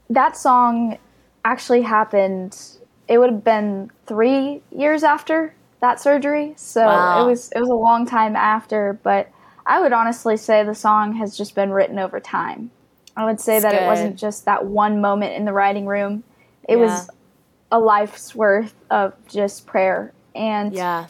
That 0.09 0.37
song 0.37 0.97
actually 1.45 1.81
happened. 1.81 2.57
It 3.07 3.17
would 3.17 3.31
have 3.31 3.43
been 3.43 3.91
three 4.05 4.61
years 4.75 5.03
after 5.03 5.53
that 5.81 5.99
surgery, 5.99 6.53
so 6.57 6.85
wow. 6.85 7.23
it 7.23 7.29
was 7.29 7.51
it 7.55 7.59
was 7.59 7.69
a 7.69 7.75
long 7.75 8.05
time 8.05 8.35
after. 8.35 8.99
But 9.03 9.29
I 9.65 9.79
would 9.81 9.93
honestly 9.93 10.37
say 10.37 10.63
the 10.63 10.75
song 10.75 11.13
has 11.15 11.37
just 11.37 11.55
been 11.55 11.71
written 11.71 11.99
over 11.99 12.19
time. 12.19 12.71
I 13.15 13.25
would 13.25 13.39
say 13.39 13.59
that 13.59 13.71
good. 13.71 13.83
it 13.83 13.85
wasn't 13.85 14.17
just 14.17 14.45
that 14.45 14.65
one 14.65 15.01
moment 15.01 15.35
in 15.35 15.45
the 15.45 15.53
writing 15.53 15.85
room. 15.85 16.23
It 16.67 16.77
yeah. 16.77 16.83
was 16.83 17.09
a 17.71 17.79
life's 17.79 18.33
worth 18.33 18.73
of 18.89 19.13
just 19.27 19.65
prayer. 19.65 20.13
And 20.35 20.73
yeah. 20.73 21.07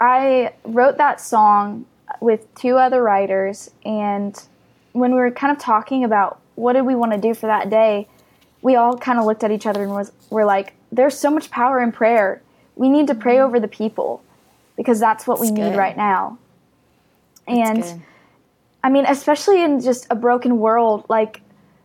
I 0.00 0.52
wrote 0.64 0.98
that 0.98 1.20
song 1.20 1.86
with 2.20 2.52
two 2.54 2.76
other 2.76 3.02
writers 3.02 3.70
and 3.84 4.42
when 4.92 5.12
we 5.12 5.18
were 5.18 5.30
kind 5.30 5.54
of 5.54 5.62
talking 5.62 6.04
about 6.04 6.40
what 6.56 6.72
did 6.72 6.82
we 6.82 6.94
want 6.94 7.12
to 7.12 7.18
do 7.18 7.32
for 7.32 7.46
that 7.46 7.70
day, 7.70 8.08
we 8.62 8.74
all 8.74 8.96
kind 8.96 9.18
of 9.18 9.24
looked 9.24 9.44
at 9.44 9.50
each 9.50 9.66
other 9.66 9.82
and 9.84 9.92
was 9.92 10.10
we're 10.30 10.44
like, 10.44 10.74
there's 10.90 11.16
so 11.16 11.30
much 11.30 11.50
power 11.50 11.80
in 11.80 11.92
prayer. 11.92 12.42
We 12.74 12.88
need 12.88 13.06
to 13.06 13.14
pray 13.14 13.38
over 13.38 13.60
the 13.60 13.68
people 13.68 14.22
because 14.76 14.98
that's 14.98 15.26
what 15.26 15.38
that's 15.38 15.50
we 15.50 15.56
good. 15.56 15.70
need 15.70 15.76
right 15.76 15.96
now. 15.96 16.38
And 17.46 18.02
I 18.82 18.90
mean, 18.90 19.04
especially 19.06 19.62
in 19.62 19.80
just 19.80 20.06
a 20.10 20.14
broken 20.14 20.58
world, 20.58 21.06
like 21.08 21.42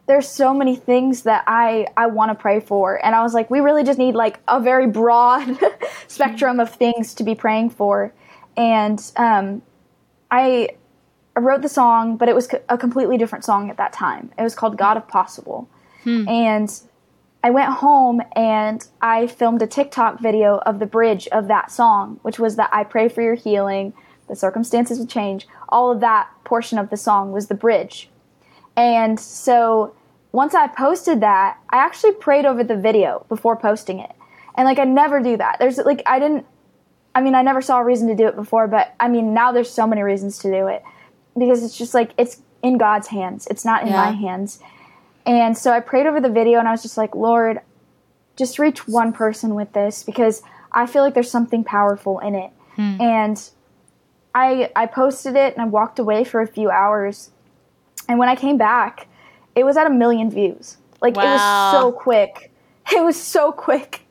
there's 0.07 0.27
so 0.27 0.53
many 0.53 0.75
things 0.75 1.23
that 1.23 1.43
I 1.47 1.88
I 1.95 2.07
want 2.07 2.31
to 2.31 2.36
pray 2.36 2.60
for, 2.60 3.03
and 3.05 3.15
I 3.15 3.21
was 3.21 3.34
like, 3.34 3.49
we 3.49 3.60
really 3.60 3.84
just 3.84 3.99
need 3.99 4.15
like 4.15 4.39
a 4.47 4.60
very 4.60 4.88
broad 4.88 5.57
spectrum 6.07 6.60
of 6.60 6.73
things 6.73 7.13
to 7.15 7.23
be 7.23 7.36
praying 7.36 7.71
for, 7.71 8.13
and 8.57 8.99
um, 9.15 9.62
I 10.29 10.69
I 11.36 11.39
wrote 11.39 11.62
the 11.62 11.70
song, 11.70 12.17
but 12.17 12.28
it 12.28 12.36
was 12.36 12.50
a 12.67 12.78
completely 12.78 13.17
different 13.17 13.46
song 13.46 13.70
at 13.70 13.78
that 13.78 13.94
time. 13.94 14.32
It 14.38 14.44
was 14.44 14.56
called 14.56 14.78
God 14.78 14.98
of 14.98 15.08
Possible. 15.08 15.70
Hmm. 16.04 16.28
And 16.28 16.82
I 17.44 17.50
went 17.50 17.70
home 17.70 18.22
and 18.36 18.86
I 19.02 19.28
filmed 19.28 19.62
a 19.62 19.67
TikTok 19.67 20.20
video 20.20 20.58
of 20.65 20.80
the 20.80 20.86
bridge 20.86 21.28
of 21.30 21.48
that 21.48 21.72
song, 21.72 22.20
which 22.22 22.38
was 22.38 22.56
that 22.58 22.70
I 22.72 22.84
pray 22.84 23.08
for 23.08 23.22
your 23.22 23.36
healing, 23.36 23.94
the 24.28 24.36
circumstances 24.36 25.00
will 25.00 25.08
change. 25.08 25.48
All 25.70 25.91
of 25.91 26.00
that 26.02 26.30
portion 26.44 26.78
of 26.78 26.89
the 26.89 26.98
song 26.98 27.32
was 27.32 27.48
the 27.48 27.56
bridge. 27.56 28.10
And 28.76 29.20
so 29.20 29.96
once 30.32 30.54
I 30.54 30.67
posted 30.67 31.22
that, 31.22 31.58
I 31.70 31.78
actually 31.78 32.13
prayed 32.13 32.46
over 32.46 32.63
the 32.63 32.78
video 32.78 33.26
before 33.28 33.56
posting 33.56 34.00
it. 34.00 34.12
And 34.56 34.65
like 34.65 34.80
I 34.80 34.84
never 34.84 35.22
do 35.22 35.38
that. 35.38 35.58
There's 35.60 35.78
like 35.78 36.04
I 36.06 36.20
didn't 36.20 36.46
I 37.13 37.22
mean, 37.22 37.36
I 37.36 37.41
never 37.41 37.62
saw 37.62 37.80
a 37.80 37.84
reason 37.84 38.08
to 38.08 38.15
do 38.15 38.28
it 38.28 38.38
before, 38.38 38.67
but 38.67 38.96
I 39.00 39.10
mean, 39.10 39.34
now 39.34 39.52
there's 39.52 39.70
so 39.70 39.86
many 39.86 40.02
reasons 40.02 40.38
to 40.39 40.52
do 40.52 40.67
it 40.67 40.84
because 41.38 41.63
it's 41.63 41.78
just 41.78 41.94
like 41.94 42.12
it's 42.17 42.41
in 42.62 42.78
God's 42.78 43.08
hands. 43.08 43.48
It's 43.48 43.65
not 43.65 43.84
in 43.84 43.89
yeah. 43.89 44.06
my 44.06 44.12
hands. 44.12 44.60
And 45.26 45.58
so 45.58 45.72
I 45.72 45.80
prayed 45.80 46.08
over 46.08 46.20
the 46.20 46.30
video 46.30 46.60
and 46.60 46.67
I 46.67 46.72
was 46.72 46.82
just 46.82 46.98
like, 46.98 47.15
Lord, 47.15 47.60
just 48.36 48.60
reach 48.60 48.88
one 48.88 49.13
person 49.13 49.56
with 49.56 49.74
this 49.74 50.04
because 50.04 50.41
I 50.72 50.88
feel 50.88 51.04
like 51.04 51.13
there's 51.13 51.32
something 51.32 51.63
powerful 51.63 52.20
in 52.20 52.36
it. 52.36 52.52
Hmm. 52.76 53.02
And 53.02 53.50
I 54.34 54.72
I 54.76 54.86
posted 54.86 55.36
it 55.36 55.54
and 55.54 55.62
I 55.62 55.65
walked 55.65 56.00
away 56.00 56.24
for 56.24 56.41
a 56.41 56.48
few 56.48 56.70
hours. 56.70 57.32
And 58.08 58.17
when 58.17 58.30
I 58.30 58.36
came 58.36 58.58
back, 58.58 59.08
it 59.56 59.63
was 59.63 59.78
at 59.78 59.88
a 59.88 59.91
million 59.91 60.30
views. 60.30 60.78
Like 61.02 61.15
wow. 61.15 61.24
it 61.24 61.32
was 61.34 61.72
so 61.72 61.91
quick. 61.91 62.48
It 62.94 63.02
was 63.02 63.15
so 63.15 63.54
quick. 63.54 64.02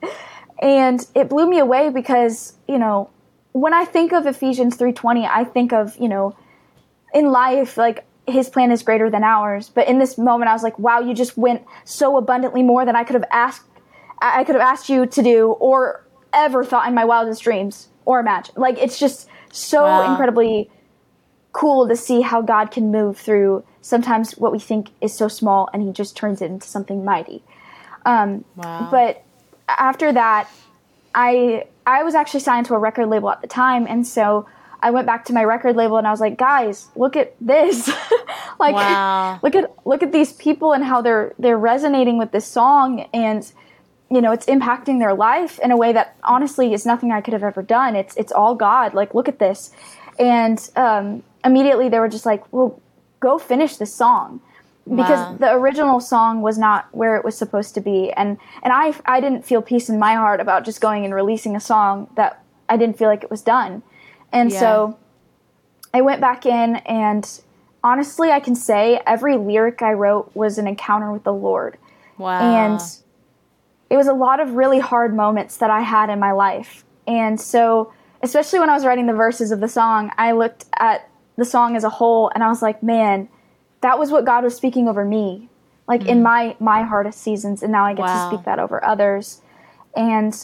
And 0.63 1.07
it 1.15 1.29
blew 1.29 1.47
me 1.47 1.59
away 1.59 1.91
because, 1.91 2.55
you 2.67 2.79
know, 2.79 3.11
when 3.53 3.75
I 3.75 3.85
think 3.85 4.13
of 4.13 4.27
Ephesians 4.27 4.79
3:20, 4.79 5.29
I 5.29 5.45
think 5.45 5.73
of, 5.73 5.97
you 5.99 6.09
know, 6.09 6.35
in 7.15 7.31
life 7.31 7.77
like 7.77 8.05
his 8.27 8.49
plan 8.49 8.71
is 8.71 8.83
greater 8.83 9.11
than 9.11 9.25
ours. 9.25 9.71
But 9.75 9.89
in 9.89 9.99
this 9.99 10.17
moment 10.19 10.51
I 10.51 10.53
was 10.53 10.63
like, 10.63 10.79
wow, 10.79 11.01
you 11.01 11.15
just 11.15 11.37
went 11.37 11.63
so 11.85 12.17
abundantly 12.17 12.63
more 12.63 12.85
than 12.85 12.97
I 12.97 13.05
could 13.05 13.15
have 13.15 13.29
asked 13.31 13.67
I 14.23 14.45
could 14.45 14.55
have 14.55 14.63
asked 14.63 14.91
you 14.91 15.07
to 15.07 15.23
do 15.23 15.53
or 15.53 16.05
ever 16.35 16.63
thought 16.63 16.87
in 16.87 16.95
my 16.95 17.07
wildest 17.07 17.43
dreams 17.43 17.89
or 18.05 18.21
imagine. 18.21 18.55
Like 18.57 18.77
it's 18.79 18.99
just 18.99 19.29
so 19.51 19.83
wow. 19.83 20.11
incredibly 20.11 20.71
cool 21.53 21.89
to 21.89 21.97
see 21.97 22.21
how 22.21 22.43
God 22.43 22.71
can 22.71 22.93
move 22.93 23.17
through 23.17 23.65
sometimes 23.81 24.33
what 24.33 24.53
we 24.53 24.59
think 24.59 24.91
is 25.01 25.17
so 25.17 25.27
small 25.27 25.69
and 25.73 25.83
he 25.83 25.91
just 25.91 26.17
turns 26.17 26.43
it 26.43 26.51
into 26.51 26.67
something 26.67 27.05
mighty. 27.05 27.43
Um, 28.05 28.45
wow. 28.57 28.89
But 28.91 29.25
after 29.69 30.13
that, 30.13 30.49
I 31.15 31.65
I 31.87 32.03
was 32.03 32.15
actually 32.15 32.41
signed 32.41 32.67
to 32.67 32.75
a 32.75 32.79
record 32.79 33.07
label 33.09 33.31
at 33.31 33.41
the 33.41 33.47
time, 33.47 33.87
and 33.89 34.07
so 34.07 34.47
I 34.83 34.91
went 34.91 35.07
back 35.07 35.25
to 35.27 35.33
my 35.33 35.45
record 35.45 35.77
label 35.77 35.97
and 35.99 36.07
I 36.07 36.11
was 36.11 36.21
like, 36.21 36.39
guys, 36.39 36.89
look 36.97 37.17
at 37.17 37.35
this. 37.41 37.89
like 38.59 38.75
wow. 38.75 39.39
look 39.43 39.55
at 39.55 39.73
look 39.87 40.03
at 40.03 40.13
these 40.13 40.33
people 40.33 40.73
and 40.73 40.85
how 40.85 41.03
they're 41.03 41.35
they're 41.39 41.59
resonating 41.59 42.19
with 42.19 42.33
this 42.33 42.47
song 42.47 43.09
and 43.13 43.51
you 44.13 44.21
know, 44.21 44.33
it's 44.33 44.47
impacting 44.47 44.99
their 44.99 45.15
life 45.15 45.61
in 45.61 45.71
a 45.71 45.77
way 45.77 45.93
that 45.93 46.17
honestly 46.25 46.73
is 46.73 46.85
nothing 46.85 47.13
I 47.13 47.21
could 47.21 47.33
have 47.33 47.45
ever 47.45 47.63
done. 47.63 47.95
It's 47.95 48.17
it's 48.17 48.33
all 48.33 48.55
God. 48.55 48.93
Like 48.93 49.15
look 49.15 49.29
at 49.29 49.39
this. 49.39 49.71
And 50.19 50.69
um, 50.77 51.23
immediately 51.45 51.89
they 51.89 52.01
were 52.01 52.09
just 52.09 52.27
like, 52.27 52.53
"Well, 52.53 52.81
go 53.21 53.39
finish 53.39 53.77
this 53.77 53.95
song." 53.95 54.41
because 54.89 55.19
wow. 55.19 55.37
the 55.39 55.53
original 55.53 56.01
song 56.01 56.43
was 56.43 56.59
not 56.59 56.89
where 56.93 57.15
it 57.15 57.25
was 57.25 57.37
supposed 57.37 57.75
to 57.75 57.81
be 57.81 58.11
and 58.13 58.39
and 58.63 58.73
I 58.73 58.95
I 59.05 59.21
didn't 59.21 59.45
feel 59.45 59.63
peace 59.63 59.89
in 59.89 59.99
my 59.99 60.15
heart 60.15 60.41
about 60.41 60.65
just 60.65 60.81
going 60.81 61.05
and 61.05 61.15
releasing 61.15 61.55
a 61.55 61.61
song 61.61 62.09
that 62.17 62.43
I 62.69 62.77
didn't 62.77 62.99
feel 62.99 63.09
like 63.09 63.23
it 63.23 63.31
was 63.31 63.43
done. 63.43 63.83
And 64.33 64.51
yeah. 64.51 64.61
so 64.61 64.99
I 65.93 66.01
went 66.03 66.21
back 66.21 66.47
in 66.47 66.77
and 66.77 67.41
honestly 67.83 68.31
I 68.31 68.41
can 68.41 68.55
say 68.55 69.01
every 69.07 69.37
lyric 69.37 69.83
I 69.83 69.93
wrote 69.93 70.31
was 70.35 70.59
an 70.59 70.67
encounter 70.67 71.13
with 71.13 71.25
the 71.25 71.33
Lord. 71.33 71.79
Wow. 72.19 72.41
And 72.41 72.81
it 73.89 73.97
was 73.97 74.07
a 74.07 74.13
lot 74.13 74.41
of 74.41 74.53
really 74.53 74.79
hard 74.79 75.15
moments 75.15 75.57
that 75.57 75.71
I 75.71 75.81
had 75.81 76.11
in 76.11 76.19
my 76.19 76.33
life. 76.33 76.85
And 77.07 77.41
so 77.41 77.93
especially 78.23 78.59
when 78.59 78.71
I 78.71 78.75
was 78.75 78.85
writing 78.85 79.07
the 79.07 79.15
verses 79.15 79.51
of 79.51 79.61
the 79.61 79.69
song, 79.69 80.11
I 80.17 80.33
looked 80.33 80.67
at 80.79 81.09
the 81.37 81.45
song 81.45 81.77
as 81.77 81.85
a 81.85 81.89
whole 81.89 82.31
and 82.35 82.45
I 82.45 82.49
was 82.49 82.63
like, 82.63 82.83
man, 82.83 83.29
that 83.81 83.99
was 83.99 84.11
what 84.11 84.25
God 84.25 84.45
was 84.45 84.55
speaking 84.55 84.89
over 84.89 85.05
me, 85.05 85.49
like 85.89 86.03
mm. 86.03 86.09
in 86.09 86.23
my 86.23 86.57
my 86.61 86.83
hardest 86.83 87.21
seasons, 87.23 87.63
and 87.63 87.73
now 87.73 87.85
I 87.85 87.95
get 87.95 88.03
wow. 88.03 88.29
to 88.29 88.35
speak 88.35 88.45
that 88.45 88.59
over 88.59 88.85
others. 88.85 89.41
And 89.97 90.35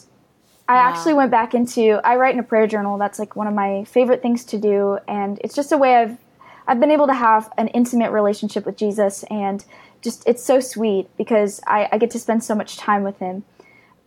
I 0.68 0.74
wow. 0.74 0.88
actually 0.88 1.14
went 1.14 1.30
back 1.30 1.54
into 1.54 2.00
I 2.04 2.16
write 2.16 2.34
in 2.34 2.40
a 2.40 2.44
prayer 2.44 2.66
journal. 2.66 2.98
That's 2.98 3.18
like 3.18 3.36
one 3.36 3.46
of 3.46 3.54
my 3.54 3.84
favorite 3.84 4.22
things 4.22 4.44
to 4.46 4.58
do, 4.58 4.98
and 5.06 5.38
it's 5.42 5.54
just 5.54 5.72
a 5.72 5.78
way 5.78 5.96
I've 5.96 6.18
I've 6.66 6.80
been 6.80 6.90
able 6.90 7.06
to 7.06 7.14
have 7.14 7.52
an 7.56 7.68
intimate 7.68 8.10
relationship 8.10 8.66
with 8.66 8.76
Jesus, 8.76 9.24
and 9.30 9.64
just 10.02 10.26
it's 10.26 10.44
so 10.44 10.60
sweet 10.60 11.08
because 11.16 11.60
I, 11.66 11.88
I 11.92 11.98
get 11.98 12.10
to 12.12 12.18
spend 12.18 12.42
so 12.44 12.54
much 12.54 12.76
time 12.76 13.02
with 13.02 13.18
Him. 13.18 13.44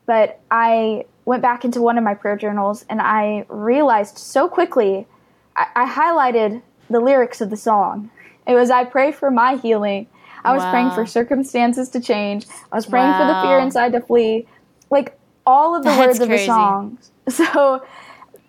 But 0.06 0.42
I 0.52 1.06
went 1.26 1.42
back 1.42 1.64
into 1.64 1.82
one 1.82 1.98
of 1.98 2.04
my 2.04 2.14
prayer 2.14 2.36
journals, 2.36 2.86
and 2.90 3.02
I 3.02 3.46
realized 3.48 4.18
so 4.18 4.48
quickly 4.50 5.08
I, 5.56 5.68
I 5.76 5.90
highlighted 5.90 6.62
the 6.90 7.00
lyrics 7.00 7.40
of 7.40 7.50
the 7.52 7.58
song 7.58 8.10
it 8.50 8.56
was, 8.56 8.72
I 8.72 8.84
pray 8.84 9.12
for 9.12 9.30
my 9.30 9.58
healing. 9.58 10.08
I 10.44 10.54
was 10.54 10.64
wow. 10.64 10.72
praying 10.72 10.92
for 10.92 11.06
circumstances 11.06 11.88
to 11.90 12.02
change. 12.02 12.48
I 12.72 12.76
was 12.76 12.88
praying 12.88 13.12
wow. 13.12 13.20
for 13.20 13.28
the 13.28 13.48
fear 13.48 13.60
inside 13.60 13.92
to 13.92 14.02
flee. 14.02 14.48
Like 14.90 15.19
all 15.50 15.76
of 15.76 15.84
the 15.84 15.90
That's 15.90 16.00
words 16.00 16.20
of 16.20 16.30
the 16.30 16.46
songs. 16.46 17.12
So 17.30 17.86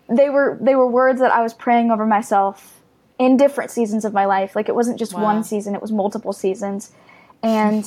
they 0.08 0.30
were 0.30 0.58
they 0.60 0.74
were 0.74 0.86
words 0.86 1.20
that 1.20 1.32
I 1.32 1.42
was 1.42 1.52
praying 1.52 1.90
over 1.90 2.06
myself 2.06 2.80
in 3.18 3.36
different 3.36 3.70
seasons 3.70 4.06
of 4.06 4.14
my 4.14 4.24
life. 4.24 4.56
Like 4.56 4.68
it 4.68 4.74
wasn't 4.74 4.98
just 4.98 5.12
wow. 5.12 5.22
one 5.22 5.44
season, 5.44 5.74
it 5.74 5.82
was 5.82 5.92
multiple 5.92 6.32
seasons. 6.32 6.92
And 7.42 7.84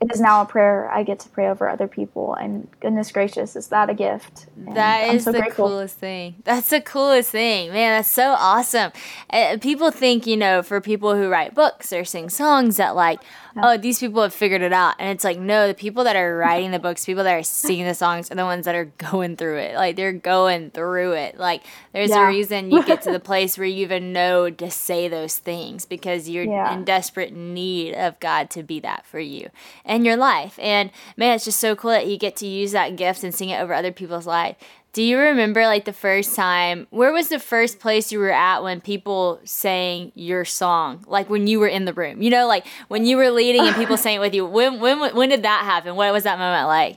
it 0.00 0.12
is 0.12 0.20
now 0.20 0.42
a 0.42 0.44
prayer 0.44 0.90
I 0.90 1.02
get 1.02 1.18
to 1.20 1.28
pray 1.28 1.48
over 1.48 1.68
other 1.68 1.88
people. 1.88 2.34
And 2.34 2.68
goodness 2.80 3.10
gracious, 3.10 3.56
is 3.56 3.68
that 3.68 3.88
a 3.88 3.94
gift? 3.94 4.46
And 4.66 4.76
that 4.76 5.14
is 5.14 5.24
so 5.24 5.32
the 5.32 5.38
grateful. 5.38 5.68
coolest 5.68 5.96
thing. 5.96 6.36
That's 6.44 6.70
the 6.70 6.80
coolest 6.80 7.30
thing, 7.30 7.72
man. 7.72 7.98
That's 7.98 8.10
so 8.10 8.34
awesome. 8.38 8.92
Uh, 9.30 9.56
people 9.60 9.90
think, 9.90 10.26
you 10.26 10.36
know, 10.36 10.62
for 10.62 10.80
people 10.80 11.14
who 11.14 11.28
write 11.28 11.54
books 11.54 11.92
or 11.92 12.04
sing 12.04 12.28
songs, 12.28 12.76
that 12.76 12.94
like, 12.94 13.20
oh, 13.62 13.76
these 13.76 13.98
people 13.98 14.22
have 14.22 14.34
figured 14.34 14.62
it 14.62 14.72
out. 14.72 14.94
And 14.98 15.10
it's 15.10 15.24
like, 15.24 15.38
no, 15.38 15.66
the 15.68 15.74
people 15.74 16.04
that 16.04 16.16
are 16.16 16.36
writing 16.36 16.70
the 16.70 16.78
books, 16.78 17.04
people 17.04 17.24
that 17.24 17.34
are 17.34 17.42
singing 17.42 17.86
the 17.86 17.94
songs, 17.94 18.30
are 18.30 18.34
the 18.34 18.44
ones 18.44 18.64
that 18.64 18.74
are 18.74 18.86
going 18.98 19.36
through 19.36 19.58
it. 19.58 19.74
Like 19.74 19.96
they're 19.96 20.12
going 20.12 20.70
through 20.70 21.12
it. 21.12 21.38
Like 21.38 21.62
there's 21.92 22.10
yeah. 22.10 22.24
a 22.24 22.28
reason 22.28 22.70
you 22.70 22.82
get 22.82 23.02
to 23.02 23.12
the 23.12 23.20
place 23.20 23.56
where 23.56 23.66
you 23.66 23.82
even 23.82 24.12
know 24.12 24.50
to 24.50 24.70
say 24.70 25.08
those 25.08 25.38
things 25.38 25.84
because 25.84 26.28
you're 26.28 26.44
yeah. 26.44 26.74
in 26.74 26.84
desperate 26.84 27.32
need 27.32 27.94
of 27.94 28.18
God 28.20 28.50
to 28.50 28.62
be 28.62 28.80
that 28.80 29.06
for 29.06 29.20
you 29.20 29.50
and 29.84 30.04
your 30.04 30.16
life. 30.16 30.58
And 30.60 30.90
man, 31.16 31.34
it's 31.34 31.44
just 31.44 31.60
so 31.60 31.74
cool 31.76 31.90
that 31.90 32.06
you 32.06 32.18
get 32.18 32.36
to 32.36 32.46
use 32.46 32.72
that 32.72 32.96
gift 32.96 33.22
and 33.24 33.34
sing 33.34 33.50
it 33.50 33.60
over 33.60 33.72
other 33.72 33.92
people's 33.92 34.26
life. 34.26 34.56
Do 34.96 35.02
you 35.02 35.18
remember 35.18 35.66
like 35.66 35.84
the 35.84 35.92
first 35.92 36.34
time? 36.34 36.86
Where 36.88 37.12
was 37.12 37.28
the 37.28 37.38
first 37.38 37.80
place 37.80 38.10
you 38.10 38.18
were 38.18 38.32
at 38.32 38.62
when 38.62 38.80
people 38.80 39.40
sang 39.44 40.10
your 40.14 40.46
song? 40.46 41.04
Like 41.06 41.28
when 41.28 41.46
you 41.46 41.60
were 41.60 41.66
in 41.66 41.84
the 41.84 41.92
room, 41.92 42.22
you 42.22 42.30
know, 42.30 42.46
like 42.46 42.66
when 42.88 43.04
you 43.04 43.18
were 43.18 43.28
leading 43.28 43.60
and 43.60 43.76
people 43.76 43.96
sang 43.98 44.16
it 44.16 44.20
with 44.20 44.32
you. 44.32 44.46
When 44.46 44.80
when 44.80 45.14
when 45.14 45.28
did 45.28 45.42
that 45.42 45.64
happen? 45.66 45.96
What 45.96 46.14
was 46.14 46.22
that 46.22 46.38
moment 46.38 46.66
like? 46.68 46.96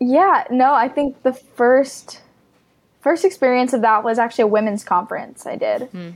Yeah, 0.00 0.42
no, 0.50 0.74
I 0.74 0.88
think 0.88 1.22
the 1.22 1.32
first 1.32 2.20
first 3.00 3.24
experience 3.24 3.72
of 3.74 3.82
that 3.82 4.02
was 4.02 4.18
actually 4.18 4.42
a 4.42 4.48
women's 4.48 4.82
conference 4.82 5.46
I 5.46 5.54
did. 5.54 5.82
Hmm. 5.82 6.10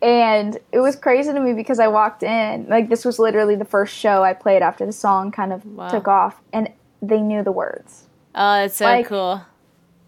And 0.00 0.56
it 0.72 0.78
was 0.78 0.96
crazy 0.96 1.34
to 1.34 1.38
me 1.38 1.52
because 1.52 1.78
I 1.78 1.88
walked 1.88 2.22
in, 2.22 2.66
like 2.70 2.88
this 2.88 3.04
was 3.04 3.18
literally 3.18 3.56
the 3.56 3.66
first 3.66 3.94
show 3.94 4.24
I 4.24 4.32
played 4.32 4.62
after 4.62 4.86
the 4.86 4.92
song 4.92 5.32
kind 5.32 5.52
of 5.52 5.66
wow. 5.66 5.90
took 5.90 6.08
off 6.08 6.40
and 6.50 6.70
they 7.02 7.20
knew 7.20 7.42
the 7.42 7.52
words. 7.52 8.04
Oh, 8.34 8.54
that's 8.62 8.78
so 8.78 8.86
like, 8.86 9.06
cool 9.06 9.42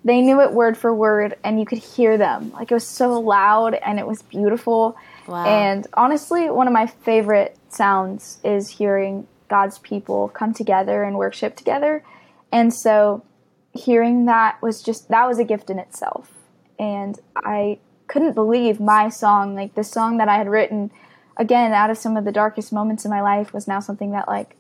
they 0.07 0.23
knew 0.23 0.41
it 0.41 0.53
word 0.53 0.79
for 0.79 0.95
word 0.95 1.37
and 1.43 1.59
you 1.59 1.67
could 1.67 1.79
hear 1.79 2.17
them. 2.17 2.53
Like 2.53 2.71
it 2.71 2.75
was 2.75 2.87
so 2.87 3.21
loud 3.21 3.75
and 3.75 3.99
it 3.99 4.07
was 4.07 4.23
beautiful. 4.23 4.97
Wow. 5.27 5.45
and 5.45 5.89
honestly 5.95 6.49
one 6.51 6.69
of 6.69 6.73
my 6.73 6.87
favorite 6.87 7.59
sounds 7.69 8.39
is 8.45 8.69
hearing 8.69 9.27
god's 9.49 9.81
people 9.81 10.29
come 10.29 10.55
together 10.55 11.03
and 11.03 11.17
worship 11.19 11.57
together. 11.57 12.05
And 12.53 12.73
so 12.73 13.25
hearing 13.73 14.27
that 14.27 14.63
was 14.63 14.83
just 14.83 15.09
that 15.09 15.27
was 15.27 15.41
a 15.41 15.45
gift 15.45 15.71
in 15.71 15.81
itself. 15.81 16.31
And 16.79 17.19
i 17.37 17.79
couldn't 18.07 18.35
believe 18.35 18.79
my 18.79 19.09
song 19.09 19.57
like 19.57 19.75
the 19.75 19.83
song 19.83 20.19
that 20.19 20.29
i 20.29 20.37
had 20.37 20.49
written 20.49 20.93
again 21.37 21.73
out 21.73 21.91
of 21.91 21.99
some 21.99 22.17
of 22.17 22.25
the 22.25 22.31
darkest 22.31 22.73
moments 22.73 23.05
in 23.05 23.11
my 23.11 23.21
life 23.21 23.53
was 23.53 23.67
now 23.67 23.81
something 23.81 24.13
that 24.13 24.29
like 24.29 24.55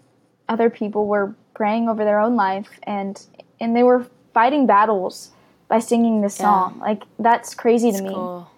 other 0.48 0.68
people 0.68 1.06
were 1.06 1.36
praying 1.54 1.88
over 1.88 2.04
their 2.04 2.18
own 2.18 2.34
life 2.34 2.80
and 2.82 3.24
and 3.60 3.76
they 3.76 3.84
were 3.84 4.04
fighting 4.34 4.66
battles 4.66 5.30
by 5.68 5.78
singing 5.78 6.20
this 6.20 6.34
song. 6.36 6.78
Like 6.80 7.02
that's 7.18 7.54
crazy 7.54 7.92
to 7.92 8.02
me. 8.02 8.10
Cool. 8.14 8.50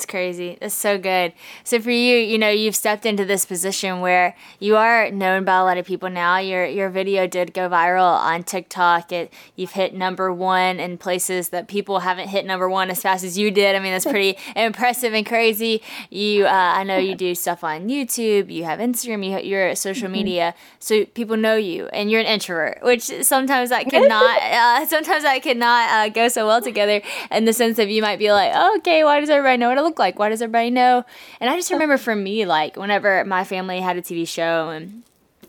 It's 0.00 0.06
crazy. 0.06 0.56
It's 0.62 0.74
so 0.74 0.96
good. 0.96 1.34
So 1.62 1.78
for 1.78 1.90
you, 1.90 2.16
you 2.16 2.38
know, 2.38 2.48
you've 2.48 2.74
stepped 2.74 3.04
into 3.04 3.26
this 3.26 3.44
position 3.44 4.00
where 4.00 4.34
you 4.58 4.78
are 4.78 5.10
known 5.10 5.44
by 5.44 5.58
a 5.58 5.62
lot 5.62 5.76
of 5.76 5.84
people 5.84 6.08
now. 6.08 6.38
Your 6.38 6.64
your 6.64 6.88
video 6.88 7.26
did 7.26 7.52
go 7.52 7.68
viral 7.68 8.18
on 8.18 8.42
TikTok. 8.42 9.12
It 9.12 9.30
you've 9.56 9.72
hit 9.72 9.92
number 9.92 10.32
one 10.32 10.80
in 10.80 10.96
places 10.96 11.50
that 11.50 11.68
people 11.68 11.98
haven't 11.98 12.28
hit 12.28 12.46
number 12.46 12.66
one 12.66 12.88
as 12.88 13.02
fast 13.02 13.24
as 13.24 13.36
you 13.36 13.50
did. 13.50 13.76
I 13.76 13.78
mean, 13.78 13.92
that's 13.92 14.06
pretty 14.06 14.38
impressive 14.56 15.12
and 15.12 15.26
crazy. 15.26 15.82
You, 16.08 16.46
uh, 16.46 16.48
I 16.48 16.82
know 16.84 16.96
you 16.96 17.14
do 17.14 17.34
stuff 17.34 17.62
on 17.62 17.90
YouTube. 17.90 18.50
You 18.50 18.64
have 18.64 18.78
Instagram. 18.78 19.22
You 19.22 19.38
you're 19.40 19.74
social 19.74 20.04
mm-hmm. 20.04 20.12
media, 20.12 20.54
so 20.78 21.04
people 21.04 21.36
know 21.36 21.56
you, 21.56 21.88
and 21.88 22.10
you're 22.10 22.20
an 22.22 22.26
introvert, 22.26 22.82
which 22.82 23.02
sometimes 23.02 23.68
that 23.68 23.84
could 23.90 24.08
not. 24.08 24.40
Uh, 24.40 24.86
sometimes 24.86 25.24
that 25.24 25.42
could 25.42 25.58
not 25.58 25.90
uh, 25.90 26.08
go 26.08 26.28
so 26.28 26.46
well 26.46 26.62
together 26.62 27.02
in 27.30 27.44
the 27.44 27.52
sense 27.52 27.78
of 27.78 27.90
you 27.90 28.00
might 28.00 28.18
be 28.18 28.32
like, 28.32 28.52
oh, 28.54 28.78
okay, 28.78 29.04
why 29.04 29.20
does 29.20 29.28
everybody 29.28 29.58
know 29.58 29.68
what 29.68 29.76
I 29.76 29.82
look 29.82 29.89
look 29.90 29.98
like? 29.98 30.18
Why 30.18 30.28
does 30.28 30.40
everybody 30.40 30.70
know? 30.70 31.04
And 31.40 31.50
I 31.50 31.56
just 31.56 31.70
remember 31.70 31.98
for 31.98 32.14
me, 32.14 32.46
like 32.46 32.76
whenever 32.76 33.24
my 33.24 33.44
family 33.44 33.80
had 33.80 33.96
a 33.96 34.02
TV 34.02 34.26
show 34.26 34.70
and 34.70 35.02